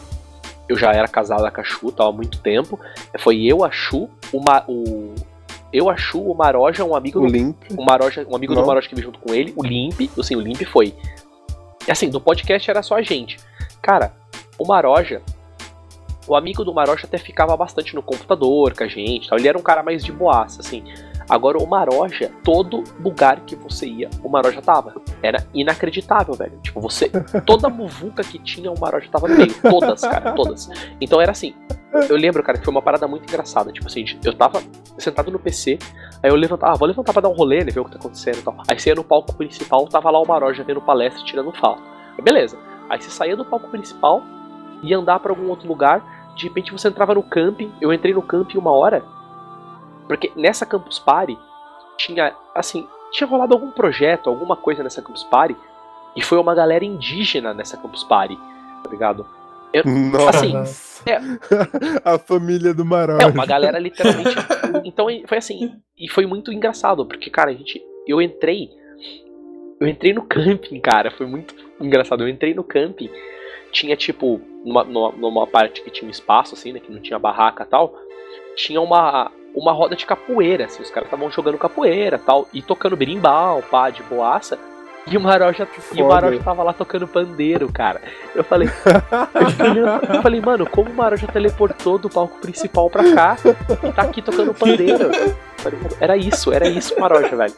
eu 0.68 0.76
já 0.76 0.92
era 0.92 1.08
casada 1.08 1.50
com 1.50 1.60
a 1.60 1.64
Chu, 1.64 1.90
tava 1.90 2.10
há 2.10 2.12
muito 2.12 2.38
tempo. 2.38 2.78
Foi 3.18 3.42
eu, 3.44 3.64
a 3.64 3.70
Chu, 3.70 4.08
uma, 4.32 4.64
o 4.68 5.14
eu, 5.72 5.90
a 5.90 5.96
Chu, 5.96 6.20
o 6.20 6.34
Maroja, 6.34 6.84
um 6.84 6.94
amigo 6.94 7.18
o 7.18 7.26
do 7.26 7.28
Limp. 7.28 7.56
o 7.76 7.84
Maroja, 7.84 8.26
um 8.28 8.34
amigo 8.34 8.54
do 8.54 8.60
Não. 8.60 8.66
Maroja 8.66 8.88
que 8.88 8.94
veio 8.94 9.06
junto 9.06 9.18
com 9.18 9.34
ele, 9.34 9.52
o 9.56 9.64
Limp, 9.64 10.00
assim, 10.18 10.34
o 10.34 10.40
Limp 10.40 10.62
foi. 10.64 10.94
Assim, 11.88 12.08
do 12.08 12.20
podcast 12.20 12.70
era 12.70 12.82
só 12.82 12.96
a 12.96 13.02
gente. 13.02 13.38
Cara, 13.82 14.12
o 14.58 14.66
Maroja, 14.66 15.22
o 16.26 16.34
amigo 16.34 16.64
do 16.64 16.72
Maroja 16.72 17.06
até 17.06 17.18
ficava 17.18 17.56
bastante 17.56 17.94
no 17.94 18.02
computador 18.02 18.74
com 18.76 18.84
a 18.84 18.88
gente, 18.88 19.28
tal. 19.28 19.38
ele 19.38 19.48
era 19.48 19.58
um 19.58 19.62
cara 19.62 19.82
mais 19.82 20.04
de 20.04 20.12
boaça, 20.12 20.60
assim. 20.60 20.84
Agora 21.28 21.58
o 21.58 21.66
Maroja, 21.66 22.32
todo 22.42 22.84
lugar 22.98 23.40
que 23.40 23.54
você 23.54 23.86
ia, 23.86 24.08
o 24.22 24.28
Maroja 24.28 24.62
tava. 24.62 24.94
Era 25.22 25.46
inacreditável, 25.52 26.34
velho. 26.34 26.58
Tipo, 26.62 26.80
você. 26.80 27.10
Toda 27.44 27.68
muvuca 27.68 28.22
que 28.22 28.38
tinha, 28.38 28.70
o 28.70 28.80
Maroja 28.80 29.08
tava 29.10 29.28
no 29.28 29.36
meio. 29.36 29.54
Todas, 29.60 30.00
cara, 30.00 30.32
todas. 30.32 30.70
Então 31.00 31.20
era 31.20 31.32
assim. 31.32 31.54
Eu 32.08 32.16
lembro, 32.16 32.42
cara, 32.42 32.58
que 32.58 32.64
foi 32.64 32.72
uma 32.72 32.82
parada 32.82 33.06
muito 33.06 33.24
engraçada. 33.24 33.72
Tipo 33.72 33.86
assim, 33.86 34.04
eu 34.24 34.34
tava 34.34 34.62
sentado 34.98 35.30
no 35.30 35.38
PC, 35.38 35.78
aí 36.22 36.30
eu 36.30 36.36
levantava, 36.36 36.72
ah, 36.72 36.76
vou 36.76 36.86
levantar 36.88 37.12
pra 37.12 37.22
dar 37.22 37.28
um 37.28 37.34
rolê, 37.34 37.64
né, 37.64 37.70
ver 37.70 37.80
o 37.80 37.84
que 37.84 37.92
tá 37.92 37.98
acontecendo 37.98 38.38
e 38.38 38.42
tal. 38.42 38.56
Aí 38.68 38.78
você 38.78 38.90
ia 38.90 38.94
no 38.94 39.04
palco 39.04 39.34
principal, 39.34 39.86
tava 39.86 40.10
lá 40.10 40.20
o 40.20 40.26
Maroja 40.26 40.62
vendo 40.64 40.80
palestra 40.80 41.24
tirando. 41.24 41.52
Aí 41.62 42.22
Beleza. 42.22 42.58
Aí 42.88 43.00
você 43.00 43.10
saía 43.10 43.36
do 43.36 43.44
palco 43.44 43.68
principal, 43.68 44.22
ia 44.82 44.96
andar 44.98 45.18
pra 45.20 45.32
algum 45.32 45.48
outro 45.48 45.68
lugar, 45.68 46.32
de 46.34 46.44
repente 46.44 46.72
você 46.72 46.88
entrava 46.88 47.14
no 47.14 47.22
camping, 47.22 47.72
eu 47.80 47.92
entrei 47.92 48.14
no 48.14 48.22
camping 48.22 48.58
uma 48.58 48.70
hora, 48.70 49.04
porque 50.08 50.32
nessa 50.34 50.66
Campus 50.66 50.98
Party 50.98 51.38
tinha, 51.96 52.34
assim, 52.54 52.84
tinha 53.12 53.28
rolado 53.28 53.54
algum 53.54 53.70
projeto, 53.70 54.28
alguma 54.28 54.56
coisa 54.56 54.82
nessa 54.82 55.02
Campus 55.02 55.22
Party, 55.24 55.56
e 56.16 56.22
foi 56.22 56.38
uma 56.38 56.54
galera 56.54 56.84
indígena 56.84 57.54
nessa 57.54 57.76
Campus 57.76 58.02
Party, 58.02 58.36
tá 58.82 58.90
ligado? 58.90 59.26
Nossa. 59.84 60.30
Assim, 60.30 60.56
é. 61.06 61.18
a 62.04 62.18
família 62.18 62.72
do 62.72 62.82
É, 62.82 62.86
Maroja. 62.86 63.26
uma 63.28 63.46
galera 63.46 63.78
literalmente. 63.78 64.34
então 64.84 65.06
foi 65.26 65.38
assim. 65.38 65.76
E 65.96 66.08
foi 66.08 66.26
muito 66.26 66.52
engraçado, 66.52 67.04
porque, 67.06 67.30
cara, 67.30 67.50
a 67.50 67.54
gente. 67.54 67.82
Eu 68.06 68.22
entrei. 68.22 68.70
Eu 69.80 69.86
entrei 69.86 70.12
no 70.12 70.22
camping, 70.22 70.80
cara. 70.80 71.10
Foi 71.10 71.26
muito 71.26 71.54
engraçado. 71.80 72.22
Eu 72.24 72.28
entrei 72.28 72.54
no 72.54 72.64
camping. 72.64 73.10
Tinha, 73.70 73.94
tipo, 73.94 74.40
numa, 74.64 74.84
numa, 74.84 75.12
numa 75.12 75.46
parte 75.46 75.82
que 75.82 75.90
tinha 75.90 76.08
um 76.08 76.10
espaço, 76.10 76.54
assim, 76.54 76.72
né? 76.72 76.80
Que 76.80 76.90
não 76.90 77.00
tinha 77.00 77.18
barraca 77.18 77.64
e 77.64 77.66
tal. 77.66 77.94
Tinha 78.56 78.80
uma. 78.80 79.30
Uma 79.58 79.72
roda 79.72 79.96
de 79.96 80.06
capoeira, 80.06 80.66
assim, 80.66 80.82
os 80.82 80.90
caras 80.90 81.06
estavam 81.08 81.30
jogando 81.30 81.58
capoeira 81.58 82.18
tal, 82.18 82.46
e 82.52 82.62
tocando 82.62 82.96
berimbau, 82.96 83.62
pá, 83.62 83.90
de 83.90 84.02
boaça, 84.04 84.58
e 85.06 85.16
o 85.16 85.20
Maroja, 85.20 85.66
e 85.94 86.02
o. 86.02 86.08
Maroja 86.08 86.40
tava 86.44 86.62
lá 86.62 86.72
tocando 86.72 87.08
pandeiro, 87.08 87.70
cara. 87.72 88.00
Eu 88.34 88.44
falei, 88.44 88.68
eu 88.68 89.64
olhando, 89.70 90.14
eu 90.14 90.22
falei, 90.22 90.40
mano, 90.40 90.68
como 90.68 90.90
o 90.90 90.94
Maroja 90.94 91.26
teleportou 91.26 91.96
do 91.98 92.10
palco 92.10 92.38
principal 92.40 92.90
pra 92.90 93.14
cá 93.14 93.36
e 93.82 93.92
tá 93.92 94.02
aqui 94.02 94.20
tocando 94.22 94.52
pandeiro? 94.54 95.10
Falei, 95.56 95.78
era 96.00 96.16
isso, 96.16 96.52
era 96.52 96.68
isso 96.68 96.94
o 96.94 97.00
Maroja, 97.00 97.34
velho. 97.34 97.54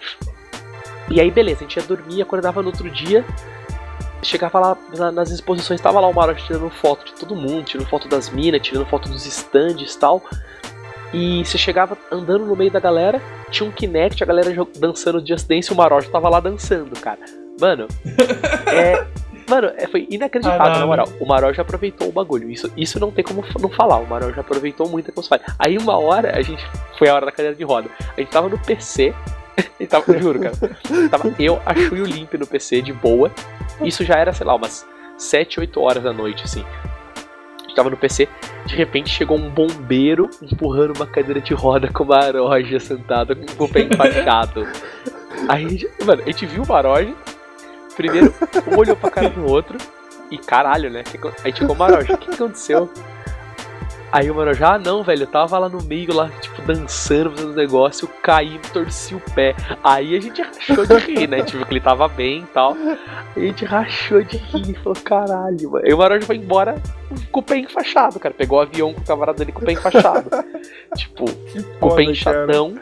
E 1.11 1.21
aí, 1.21 1.31
beleza, 1.31 1.59
a 1.59 1.63
gente 1.65 1.77
ia 1.77 1.83
dormir, 1.83 2.23
acordava 2.23 2.63
no 2.63 2.69
outro 2.69 2.89
dia, 2.89 3.25
chegava 4.23 4.61
lá 4.61 4.77
na- 4.97 5.11
nas 5.11 5.31
exposições, 5.31 5.81
tava 5.81 5.99
lá 5.99 6.07
o 6.07 6.15
Maroja 6.15 6.41
tirando 6.47 6.71
foto 6.71 7.05
de 7.07 7.15
todo 7.15 7.35
mundo, 7.35 7.65
tirando 7.65 7.89
foto 7.89 8.07
das 8.07 8.31
minas, 8.31 8.61
tirando 8.63 8.87
foto 8.87 9.09
dos 9.09 9.27
stands 9.27 9.95
e 9.95 9.99
tal. 9.99 10.23
E 11.13 11.45
você 11.45 11.59
chegava 11.59 11.99
andando 12.11 12.47
no 12.47 12.55
meio 12.55 12.71
da 12.71 12.79
galera, 12.79 13.21
tinha 13.51 13.69
um 13.69 13.73
Kinect, 13.73 14.23
a 14.23 14.27
galera 14.27 14.55
dançando 14.79 15.27
Just 15.27 15.47
Dance 15.47 15.71
e 15.71 15.73
o 15.73 15.77
Maroja 15.77 16.09
tava 16.11 16.29
lá 16.29 16.41
dançando, 16.41 16.99
cara. 17.01 17.21
Mano, 17.61 17.89
é. 18.73 19.07
Mano, 19.49 19.73
é, 19.77 19.89
foi 19.89 20.07
inacreditável, 20.09 20.79
na 20.79 20.87
moral. 20.87 21.09
O 21.19 21.27
Maró 21.27 21.53
já 21.53 21.63
aproveitou 21.63 22.09
o 22.09 22.13
bagulho. 22.13 22.49
Isso, 22.49 22.73
isso 22.77 23.01
não 23.01 23.11
tem 23.11 23.25
como 23.25 23.45
não 23.59 23.69
falar. 23.69 23.97
O 23.97 24.07
Maró 24.07 24.31
já 24.31 24.43
aproveitou 24.43 24.89
muito 24.89 25.11
a 25.11 25.13
Crossfire. 25.13 25.41
Aí 25.59 25.77
uma 25.77 25.99
hora, 25.99 26.39
a 26.39 26.41
gente. 26.41 26.65
Foi 26.97 27.09
a 27.09 27.15
hora 27.17 27.27
da 27.27 27.33
cadeira 27.33 27.57
de 27.57 27.65
roda. 27.65 27.91
A 28.17 28.21
gente 28.21 28.31
tava 28.31 28.49
no 28.49 28.57
PC. 28.57 29.13
e 29.81 29.89
tava, 29.89 30.17
juro, 30.17 30.39
cara. 30.39 30.55
Tava 31.11 31.35
eu, 31.37 31.61
a 31.67 31.77
e 31.77 32.01
o 32.01 32.05
Limp 32.05 32.35
no 32.35 32.47
PC 32.47 32.81
de 32.81 32.93
boa. 32.93 33.33
Isso 33.83 34.05
já 34.05 34.15
era, 34.15 34.33
sei 34.33 34.47
lá, 34.47 34.55
umas 34.55 34.87
7, 35.19 35.59
8 35.59 35.81
horas 35.81 36.05
da 36.05 36.13
noite, 36.13 36.45
assim. 36.45 36.65
A 37.71 37.73
gente 37.73 37.77
tava 37.77 37.91
no 37.91 37.97
PC, 37.97 38.29
de 38.67 38.75
repente 38.75 39.09
chegou 39.11 39.39
um 39.39 39.49
bombeiro 39.49 40.29
empurrando 40.43 40.97
uma 40.97 41.07
cadeira 41.07 41.41
de 41.41 41.55
roda 41.55 41.89
com 41.89 42.03
uma 42.03 42.19
Maroja 42.19 42.81
sentada 42.81 43.37
com 43.57 43.65
o 43.65 43.69
pé 43.69 43.83
enfaixado. 43.83 44.67
Aí, 45.49 45.65
a 45.65 45.69
gente- 45.69 45.89
mano, 46.05 46.21
a 46.23 46.27
gente 46.27 46.47
viu 46.47 46.65
o 46.65 46.67
Maroja. 46.69 47.15
Primeiro, 47.97 48.35
um 48.73 48.77
olhou 48.77 48.97
pra 48.97 49.09
cara 49.09 49.29
do 49.31 49.47
outro. 49.47 49.79
E 50.33 50.39
caralho, 50.39 50.91
né? 50.91 51.05
Ficou- 51.07 51.33
Aí 51.45 51.53
ficou 51.53 51.77
Maroja, 51.77 52.15
o 52.15 52.19
que 52.19 52.31
aconteceu? 52.35 52.91
Aí 54.13 54.31
o 54.31 54.35
Maroja, 54.35 54.75
ah 54.75 54.79
não, 54.79 55.05
velho, 55.05 55.23
eu 55.23 55.27
tava 55.27 55.59
lá 55.59 55.69
no 55.69 55.83
meio, 55.85 56.13
lá, 56.13 56.29
tipo, 56.41 56.61
dançando, 56.63 57.31
fazendo 57.31 57.55
negócio, 57.55 58.07
eu 58.07 58.11
caí, 58.23 58.59
torci 58.73 59.15
o 59.15 59.21
pé. 59.35 59.55
Aí 59.85 60.17
a 60.17 60.21
gente 60.21 60.43
rachou 60.43 60.85
de 60.85 60.97
rir, 60.99 61.29
né? 61.29 61.43
Tipo, 61.43 61.65
que 61.65 61.73
ele 61.73 61.81
tava 61.81 62.09
bem 62.09 62.43
e 62.43 62.47
tal. 62.47 62.75
Aí 62.75 63.45
a 63.45 63.47
gente 63.47 63.65
rachou 63.65 64.23
de 64.23 64.37
rir 64.37 64.71
e 64.71 64.75
falou, 64.75 64.97
caralho, 65.05 65.71
mano. 65.71 65.87
Aí 65.87 65.95
o 65.95 65.99
Maroja 65.99 66.27
foi 66.27 66.37
embora 66.37 66.75
com 67.31 67.41
o 67.41 67.43
pé 67.43 67.59
enfaixado, 67.59 68.19
cara. 68.19 68.35
Pegou 68.35 68.59
o 68.59 68.63
avião 68.63 68.93
com 68.93 69.01
o 69.01 69.05
camarada 69.05 69.39
dele 69.39 69.53
com 69.53 69.63
o 69.63 69.65
pé 69.65 69.73
enfaixado. 69.73 70.29
tipo, 70.97 71.25
com 71.79 71.87
o 71.87 71.95
pé 71.95 72.03
inchadão. 72.03 72.75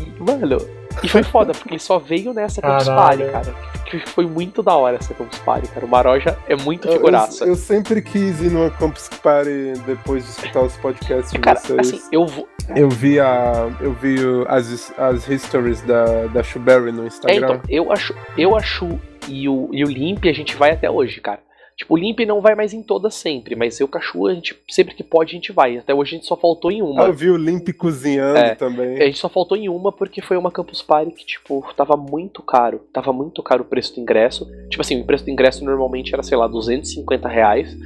E, 0.00 0.22
mano, 0.22 0.77
e 1.02 1.08
foi 1.08 1.22
foda, 1.22 1.52
porque 1.52 1.70
ele 1.74 1.78
só 1.80 1.98
veio 1.98 2.32
nessa 2.32 2.60
Campus 2.60 2.86
Caralho. 2.86 3.30
Party, 3.30 3.32
cara. 3.50 3.68
Que 3.84 3.98
foi 4.10 4.26
muito 4.26 4.62
da 4.62 4.74
hora 4.76 4.96
essa 4.96 5.14
Campus 5.14 5.38
Party, 5.38 5.68
cara. 5.68 5.86
O 5.86 5.88
Maroja 5.88 6.36
é 6.46 6.56
muito 6.56 6.86
Eu, 6.88 6.92
figuraça. 6.92 7.44
eu, 7.44 7.48
eu 7.48 7.54
sempre 7.56 8.02
quis 8.02 8.40
ir 8.40 8.50
numa 8.50 8.70
Campus 8.70 9.08
Party 9.22 9.72
depois 9.86 10.24
de 10.24 10.30
escutar 10.30 10.62
os 10.62 10.76
podcasts 10.76 11.32
de 11.32 11.38
cara, 11.38 11.58
vocês. 11.58 11.78
assim, 11.80 12.00
eu 12.12 12.26
vou. 12.26 12.46
Eu 12.76 12.90
vi 12.90 13.18
a. 13.18 13.70
Eu 13.80 13.94
vi 13.94 14.16
as, 14.46 14.92
as 14.98 15.26
histories 15.28 15.80
da, 15.82 16.26
da 16.26 16.42
Shuberry 16.42 16.92
no 16.92 17.04
É, 17.04 17.06
Instagram. 17.06 17.36
então, 17.36 17.60
eu 17.68 17.90
acho, 17.90 18.14
eu 18.36 18.54
acho 18.56 18.98
e 19.26 19.48
o, 19.48 19.70
e 19.72 19.82
o 19.84 19.88
Limp 19.88 20.24
a 20.26 20.32
gente 20.32 20.54
vai 20.54 20.72
até 20.72 20.90
hoje, 20.90 21.20
cara. 21.20 21.40
Tipo, 21.78 21.94
o 21.94 21.96
Limp 21.96 22.18
não 22.26 22.40
vai 22.40 22.56
mais 22.56 22.74
em 22.74 22.82
todas 22.82 23.14
sempre, 23.14 23.54
mas 23.54 23.78
eu 23.78 23.86
com 23.86 23.98
a 23.98 24.34
gente, 24.34 24.56
sempre 24.68 24.96
que 24.96 25.04
pode, 25.04 25.30
a 25.30 25.34
gente 25.34 25.52
vai. 25.52 25.78
Até 25.78 25.94
hoje 25.94 26.10
a 26.10 26.18
gente 26.18 26.26
só 26.26 26.36
faltou 26.36 26.72
em 26.72 26.80
Ah, 26.80 26.84
uma. 26.84 27.02
eu 27.04 27.12
vi 27.12 27.30
o 27.30 27.36
Limp 27.36 27.68
cozinhando 27.78 28.36
É. 28.36 28.56
também. 28.56 29.00
A 29.00 29.06
gente 29.06 29.18
só 29.18 29.28
faltou 29.28 29.56
em 29.56 29.68
uma 29.68 29.92
porque 29.92 30.20
foi 30.20 30.36
uma 30.36 30.50
Campus 30.50 30.82
Party 30.82 31.12
que, 31.12 31.24
tipo, 31.24 31.64
tava 31.76 31.96
muito 31.96 32.42
caro. 32.42 32.80
Tava 32.92 33.12
muito 33.12 33.40
caro 33.44 33.62
o 33.62 33.64
preço 33.64 33.94
do 33.94 34.00
ingresso. 34.00 34.44
Tipo 34.68 34.80
assim, 34.80 35.00
o 35.00 35.04
preço 35.04 35.24
do 35.24 35.30
ingresso 35.30 35.64
normalmente 35.64 36.12
era, 36.12 36.22
sei 36.24 36.36
lá, 36.36 36.48
250 36.48 37.28
reais. 37.28 37.76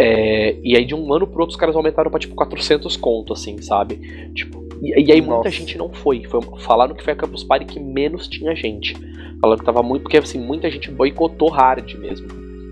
É, 0.00 0.54
e 0.62 0.76
aí 0.76 0.84
de 0.84 0.94
um 0.94 1.12
ano 1.12 1.26
pro 1.26 1.40
outro 1.40 1.54
os 1.54 1.56
caras 1.60 1.74
aumentaram 1.74 2.08
pra, 2.12 2.20
tipo, 2.20 2.36
400 2.36 2.96
conto, 2.96 3.32
assim, 3.32 3.60
sabe? 3.60 3.96
Tipo, 4.32 4.64
e, 4.80 4.90
e 5.08 5.12
aí 5.12 5.20
muita 5.20 5.36
Nossa. 5.38 5.50
gente 5.50 5.76
não 5.76 5.92
foi. 5.92 6.22
foi. 6.22 6.40
Falaram 6.60 6.94
que 6.94 7.02
foi 7.02 7.14
a 7.14 7.16
Campus 7.16 7.42
Party 7.42 7.64
que 7.66 7.80
menos 7.80 8.28
tinha 8.28 8.54
gente. 8.54 8.94
Falaram 9.40 9.58
que 9.58 9.66
tava 9.66 9.82
muito, 9.82 10.02
porque 10.02 10.18
assim, 10.18 10.38
muita 10.38 10.70
gente 10.70 10.88
boicotou 10.88 11.48
hard 11.50 11.94
mesmo. 11.96 12.28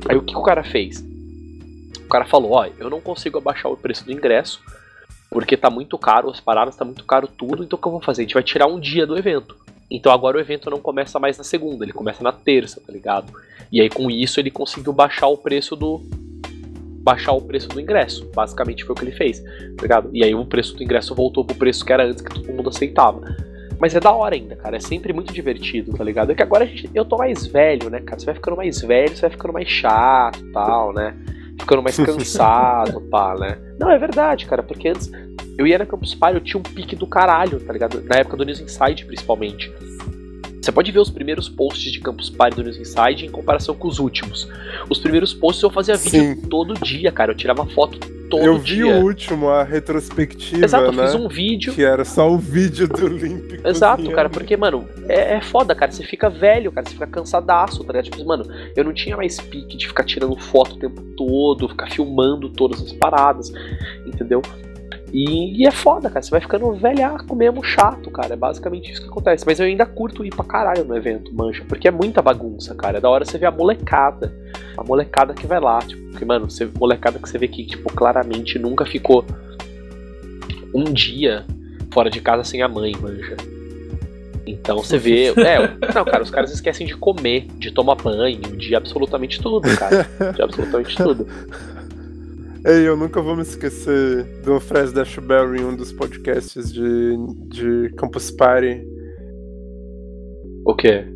Aí 0.09 0.17
o 0.17 0.23
que, 0.23 0.37
o 0.37 0.43
cara 0.43 0.63
fez? 0.63 1.05
O 2.05 2.09
cara 2.09 2.25
falou, 2.25 2.53
ó, 2.53 2.67
eu 2.79 2.89
não 2.89 3.01
consigo 3.01 3.39
abaixar 3.39 3.71
o 3.71 3.77
preço 3.77 4.05
do 4.05 4.13
ingresso, 4.13 4.61
porque 5.31 5.57
tá 5.57 5.69
muito 5.69 5.99
caro, 5.99 6.31
as 6.31 6.41
paradas 6.41 6.77
tá 6.77 6.85
muito 6.85 7.05
caro 7.05 7.27
tudo, 7.27 7.65
então 7.65 7.77
o 7.79 7.83
que 7.83 7.89
eu 7.89 7.93
vou 7.93 8.01
fazer? 8.01 8.23
A 8.23 8.25
gente 8.25 8.35
vai 8.35 8.43
tirar 8.43 8.67
um 8.67 8.79
dia 8.79 9.07
do 9.07 9.19
evento. 9.19 9.57
Então 9.91 10.13
agora 10.13 10.37
o 10.37 10.41
evento 10.41 10.71
não 10.71 10.79
começa 10.79 11.19
mais 11.19 11.39
na 11.39 11.45
segunda, 11.45 11.85
ele 11.85 11.93
começa 11.93 12.23
na 12.23 12.33
terça, 12.33 12.81
tá 12.81 12.93
ligado? 12.93 13.33
E 13.71 13.81
aí 13.81 13.89
com 13.89 14.11
isso 14.11 14.41
ele 14.41 14.51
conseguiu 14.51 14.93
baixar 14.93 15.29
o 15.29 15.37
preço 15.37 15.77
do 15.77 16.01
baixar 17.03 17.33
o 17.33 17.41
preço 17.41 17.69
do 17.69 17.81
ingresso. 17.81 18.29
Basicamente 18.35 18.85
foi 18.85 18.93
o 18.93 18.97
que 18.97 19.05
ele 19.05 19.13
fez, 19.13 19.41
tá 19.41 19.83
ligado? 19.83 20.11
E 20.13 20.25
aí 20.25 20.35
o 20.35 20.45
preço 20.45 20.75
do 20.75 20.83
ingresso 20.83 21.15
voltou 21.15 21.45
pro 21.45 21.55
preço 21.55 21.85
que 21.85 21.93
era 21.93 22.05
antes 22.05 22.21
que 22.21 22.35
todo 22.35 22.53
mundo 22.53 22.69
aceitava. 22.69 23.21
Mas 23.79 23.95
é 23.95 24.01
da 24.01 24.11
hora 24.13 24.35
ainda, 24.35 24.57
cara. 24.57 24.77
É 24.77 24.81
sempre 24.81 25.13
muito 25.13 25.33
divertido, 25.33 25.93
tá 25.93 26.03
ligado? 26.03 26.33
É 26.33 26.35
que 26.35 26.43
agora 26.43 26.67
gente, 26.67 26.91
eu 26.95 27.05
tô 27.05 27.17
mais 27.17 27.47
velho, 27.47 27.91
né, 27.91 28.01
cara? 28.01 28.19
Você 28.19 28.27
vai 28.27 28.35
ficando 28.35 28.57
mais 28.57 28.81
velho, 28.81 29.15
você 29.15 29.23
vai 29.23 29.31
ficando 29.31 29.53
mais 29.53 29.69
chato 29.69 30.41
e 30.41 30.53
tal, 30.53 30.93
né? 30.93 31.15
Ficando 31.61 31.83
mais 31.83 31.97
cansado, 32.01 33.01
pá, 33.03 33.35
né? 33.39 33.59
Não, 33.79 33.91
é 33.91 33.99
verdade, 33.99 34.47
cara, 34.47 34.63
porque 34.63 34.89
antes 34.89 35.11
eu 35.59 35.67
ia 35.67 35.79
na 35.79 35.87
Campus 35.87 36.15
Party, 36.15 36.37
eu 36.37 36.45
tinha 36.45 36.61
um 36.61 36.63
pique 36.63 36.95
do 36.95 37.07
caralho, 37.07 37.59
tá 37.61 37.73
ligado? 37.73 38.03
Na 38.03 38.17
época 38.17 38.37
do 38.37 38.45
News 38.45 38.61
Inside, 38.61 39.05
principalmente. 39.07 39.73
Você 40.67 40.73
pode 40.73 40.91
ver 40.91 40.99
os 40.99 41.11
primeiros 41.11 41.49
posts 41.49 41.93
de 41.93 42.01
Campus 42.01 42.29
Party 42.29 42.57
do 42.57 42.65
News 42.65 42.77
Inside 42.77 43.25
em 43.25 43.31
comparação 43.31 43.73
com 43.77 43.87
os 43.87 44.01
últimos. 44.01 44.49
Os 44.91 44.99
primeiros 44.99 45.33
posts 45.33 45.63
eu 45.63 45.71
fazia 45.71 45.95
vídeo 45.95 46.35
Sim. 46.35 46.49
todo 46.49 46.75
dia, 46.75 47.13
cara. 47.13 47.31
Eu 47.31 47.37
tirava 47.37 47.65
foto 47.67 48.01
todo 48.29 48.45
eu 48.45 48.59
vi 48.59 48.75
dia. 48.75 48.97
o 48.97 49.05
último, 49.05 49.49
a 49.49 49.63
retrospectiva, 49.63 50.65
Exato, 50.65 50.91
né? 50.91 51.05
eu 51.05 51.07
fiz 51.07 51.15
um 51.15 51.29
vídeo. 51.29 51.73
Que 51.73 51.85
era 51.85 52.05
só 52.05 52.29
o 52.29 52.37
vídeo 52.37 52.89
do 52.89 53.07
Limp. 53.07 53.53
Exato, 53.65 53.99
cozinhando. 53.99 54.17
cara, 54.17 54.29
porque, 54.29 54.57
mano, 54.57 54.89
é, 55.09 55.37
é 55.37 55.41
foda, 55.41 55.73
cara. 55.73 55.93
Você 55.93 56.03
fica 56.03 56.29
velho, 56.29 56.73
cara, 56.73 56.85
você 56.85 56.95
fica 56.95 57.07
cansadaço, 57.07 57.85
tá 57.85 57.93
ligado? 57.93 58.11
Tipo, 58.11 58.27
mano, 58.27 58.45
eu 58.75 58.83
não 58.83 58.93
tinha 58.93 59.17
mais 59.17 59.41
pique 59.41 59.77
de 59.77 59.87
ficar 59.87 60.03
tirando 60.03 60.37
foto 60.37 60.73
o 60.75 60.79
tempo 60.81 61.01
todo, 61.17 61.69
ficar 61.69 61.89
filmando 61.93 62.49
todas 62.49 62.83
as 62.83 62.93
paradas, 62.93 63.53
entendeu? 64.05 64.43
E, 65.17 65.63
e 65.63 65.67
é 65.67 65.71
foda, 65.71 66.11
cara. 66.11 66.21
Você 66.21 66.31
vai 66.31 66.43
ficando 66.43 66.71
velhaco 66.75 67.35
mesmo, 67.35 67.65
chato, 67.65 68.11
cara. 68.11 68.35
É 68.35 68.37
basicamente 68.37 68.93
isso 68.93 69.01
que 69.01 69.09
acontece. 69.09 69.47
Mas 69.47 69.59
eu 69.59 69.65
ainda 69.65 69.87
curto 69.87 70.23
ir 70.23 70.29
pra 70.29 70.45
caralho 70.45 70.85
no 70.85 70.95
evento, 70.95 71.35
mancha. 71.35 71.65
Porque 71.67 71.89
é 71.89 71.91
muita 71.91 72.21
bagunça, 72.21 72.75
cara. 72.75 72.99
É 72.99 73.01
da 73.01 73.09
hora 73.09 73.25
você 73.25 73.39
ver 73.39 73.47
a 73.47 73.51
molecada. 73.51 74.31
A 74.77 74.85
molecada 74.85 75.33
que 75.33 75.47
vai 75.47 75.59
lá. 75.59 75.79
Tipo, 75.79 76.11
porque, 76.11 76.25
mano, 76.27 76.51
você, 76.51 76.69
molecada 76.79 77.19
que 77.19 77.27
você 77.27 77.39
vê 77.39 77.49
que, 77.49 77.65
tipo, 77.65 77.91
claramente 77.95 78.59
nunca 78.59 78.85
ficou 78.85 79.25
um 80.75 80.85
dia 80.85 81.47
fora 81.91 82.11
de 82.11 82.21
casa 82.21 82.45
sem 82.45 82.61
a 82.61 82.69
mãe, 82.69 82.93
manja. 83.01 83.39
Então 84.47 84.77
você 84.77 84.99
vê. 84.99 85.33
É, 85.41 85.95
não, 85.95 86.05
cara, 86.05 86.23
os 86.23 86.31
caras 86.31 86.53
esquecem 86.53 86.87
de 86.87 86.95
comer, 86.95 87.47
de 87.57 87.71
tomar 87.71 87.95
banho, 87.95 88.39
de 88.39 88.75
absolutamente 88.75 89.41
tudo, 89.41 89.67
cara. 89.79 90.07
De 90.35 90.43
absolutamente 90.43 90.95
tudo. 90.95 91.27
Ei, 92.67 92.89
eu 92.89 92.97
nunca 92.97 93.23
vou 93.23 93.37
me 93.37 93.43
esquecer 93.43 94.25
do 94.43 94.59
Fred 94.59 94.93
Dashberry 94.93 95.61
em 95.61 95.65
um 95.65 95.77
dos 95.77 95.93
podcasts 95.93 96.73
de, 96.73 97.17
de 97.47 97.95
Campus 97.97 98.33
Party. 98.33 98.83
O 100.67 100.75
quê? 100.75 101.07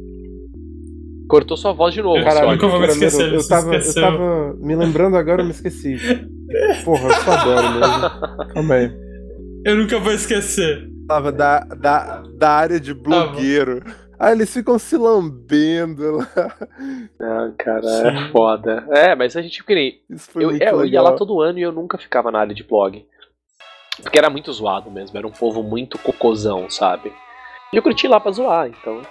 Cortou 1.29 1.57
sua 1.57 1.73
voz 1.73 1.93
de 1.93 2.03
novo, 2.03 2.23
Caralho, 2.23 2.39
Sônia. 2.39 2.53
nunca 2.55 2.69
vou 2.69 2.81
me 2.81 2.87
esquecer, 2.87 3.35
eu, 3.35 3.49
tava, 3.49 3.75
eu 3.75 3.95
tava 3.95 4.55
me 4.61 4.77
lembrando 4.77 5.17
agora, 5.17 5.43
eu 5.43 5.45
me 5.45 5.51
esqueci. 5.51 5.97
Porra, 6.85 7.09
eu 7.09 7.15
só 7.15 7.33
adoro 7.33 7.81
mesmo. 7.81 8.53
Calma 8.55 8.75
aí. 8.75 8.93
Eu 9.67 9.77
nunca 9.77 9.99
vou 9.99 10.13
esquecer. 10.13 10.89
Tava 11.09 11.33
da, 11.33 11.61
da, 11.65 12.23
da 12.39 12.51
área 12.51 12.79
de 12.79 12.95
blogueiro. 12.95 13.83
Ah, 14.23 14.33
eles 14.33 14.53
ficam 14.53 14.79
se 14.79 14.99
lambendo 14.99 16.19
lá. 16.19 16.27
Ah, 17.23 17.53
cara, 17.59 17.83
Sim. 17.83 18.07
é 18.07 18.29
foda. 18.31 18.87
É, 18.91 19.15
mas 19.15 19.37
a 19.37 19.43
gente 19.43 19.63
que 19.65 19.75
nem. 19.75 20.03
Isso 20.09 20.31
foi 20.31 20.45
Eu, 20.45 20.51
muito 20.51 20.63
é, 20.63 20.71
eu 20.71 20.85
ia 20.87 21.03
lá 21.03 21.13
todo 21.13 21.41
ano 21.41 21.59
e 21.59 21.63
eu 21.63 21.73
nunca 21.73 21.99
ficava 21.99 22.31
na 22.31 22.41
área 22.41 22.55
de 22.55 22.65
blog. 22.65 23.07
Porque 24.03 24.17
era 24.19 24.31
muito 24.31 24.51
zoado 24.53 24.91
mesmo, 24.91 25.17
era 25.19 25.27
um 25.27 25.33
povo 25.33 25.63
muito 25.63 25.99
cocôzão, 25.99 26.69
sabe? 26.71 27.13
E 27.73 27.77
eu 27.77 27.83
curti 27.83 28.09
lá 28.09 28.19
pra 28.19 28.33
zoar, 28.33 28.69
então. 28.69 29.03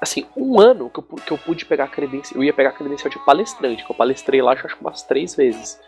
Assim, 0.00 0.26
um 0.36 0.60
ano 0.60 0.90
que 0.90 0.98
eu, 1.00 1.02
que 1.02 1.32
eu 1.32 1.38
pude 1.38 1.64
pegar 1.64 1.88
credencial. 1.88 2.40
Eu 2.40 2.44
ia 2.44 2.52
pegar 2.52 2.72
credencial 2.72 3.10
de 3.10 3.18
palestrante, 3.24 3.84
que 3.84 3.90
eu 3.90 3.96
palestrei 3.96 4.40
lá 4.42 4.52
acho 4.52 4.76
que 4.76 4.80
umas 4.82 5.02
três 5.02 5.34
vezes. 5.34 5.80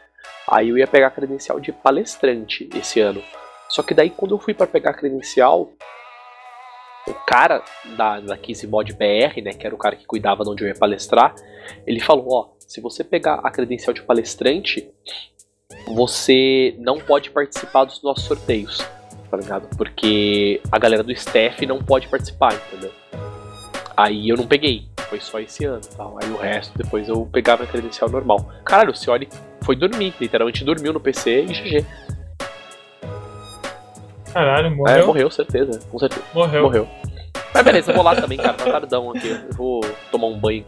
Aí 0.51 0.71
eu 0.71 0.79
ia 0.79 0.87
pegar 0.87 1.11
credencial 1.11 1.61
de 1.61 1.73
palestrante 1.73 2.69
esse 2.75 3.01
ano. 3.01 3.23
Só 3.69 3.83
que 3.83 3.95
daí 3.95 4.11
quando 4.11 4.35
eu 4.35 4.39
fui 4.39 4.53
pra 4.55 4.67
pegar 4.67 4.95
credencial, 4.95 5.71
o 7.11 7.15
cara 7.27 7.63
da, 7.97 8.21
da 8.21 8.37
Kizzy 8.37 8.67
Mod 8.67 8.93
BR, 8.93 9.41
né, 9.43 9.53
que 9.53 9.67
era 9.67 9.75
o 9.75 9.79
cara 9.79 9.97
que 9.97 10.07
cuidava 10.07 10.45
de 10.45 10.51
onde 10.51 10.65
eu 10.65 10.69
ia 10.69 10.75
palestrar, 10.75 11.35
ele 11.87 12.01
falou, 12.01 12.27
ó, 12.33 12.49
se 12.59 12.81
você 12.81 13.03
pegar 13.03 13.41
a 13.43 13.51
credencial 13.51 13.93
de 13.93 14.03
palestrante, 14.03 14.89
você 15.87 16.75
não 16.79 16.99
pode 16.99 17.31
participar 17.31 17.85
dos 17.85 18.03
nossos 18.03 18.25
sorteios, 18.25 18.79
tá 19.31 19.37
ligado? 19.37 19.69
Porque 19.77 20.61
a 20.71 20.79
galera 20.79 21.03
do 21.03 21.13
staff 21.13 21.65
não 21.67 21.83
pode 21.83 22.09
participar, 22.09 22.55
entendeu? 22.55 22.93
Aí 23.97 24.29
eu 24.29 24.37
não 24.37 24.47
peguei, 24.47 24.89
foi 25.09 25.21
só 25.21 25.41
esse 25.41 25.65
ano, 25.65 25.81
tal. 25.97 26.17
Aí 26.23 26.31
o 26.31 26.37
resto 26.37 26.77
depois 26.79 27.09
eu 27.09 27.27
pegava 27.27 27.65
a 27.65 27.67
credencial 27.67 28.09
normal. 28.09 28.51
Caralho, 28.65 28.93
o 28.93 28.95
Cioli 28.95 29.29
foi 29.63 29.77
dormir, 29.77 30.15
literalmente 30.21 30.65
dormiu 30.65 30.93
no 30.93 31.01
PC 31.01 31.43
e 31.43 31.47
GG. 31.47 31.87
Caralho, 34.33 34.77
morreu. 34.77 34.97
É, 34.97 35.07
morreu, 35.07 35.31
certeza, 35.31 35.81
com 35.91 35.99
certeza. 35.99 36.23
Morreu. 36.33 36.63
Morreu. 36.63 36.89
Mas 37.53 37.63
beleza, 37.65 37.91
eu 37.91 37.95
vou 37.97 38.05
lá 38.05 38.15
também, 38.15 38.39
cara, 38.39 38.55
tá 38.55 38.65
tardão 38.65 39.11
aqui. 39.11 39.29
Eu 39.29 39.57
vou 39.57 39.81
tomar 40.11 40.29
um 40.29 40.39
banho 40.39 40.65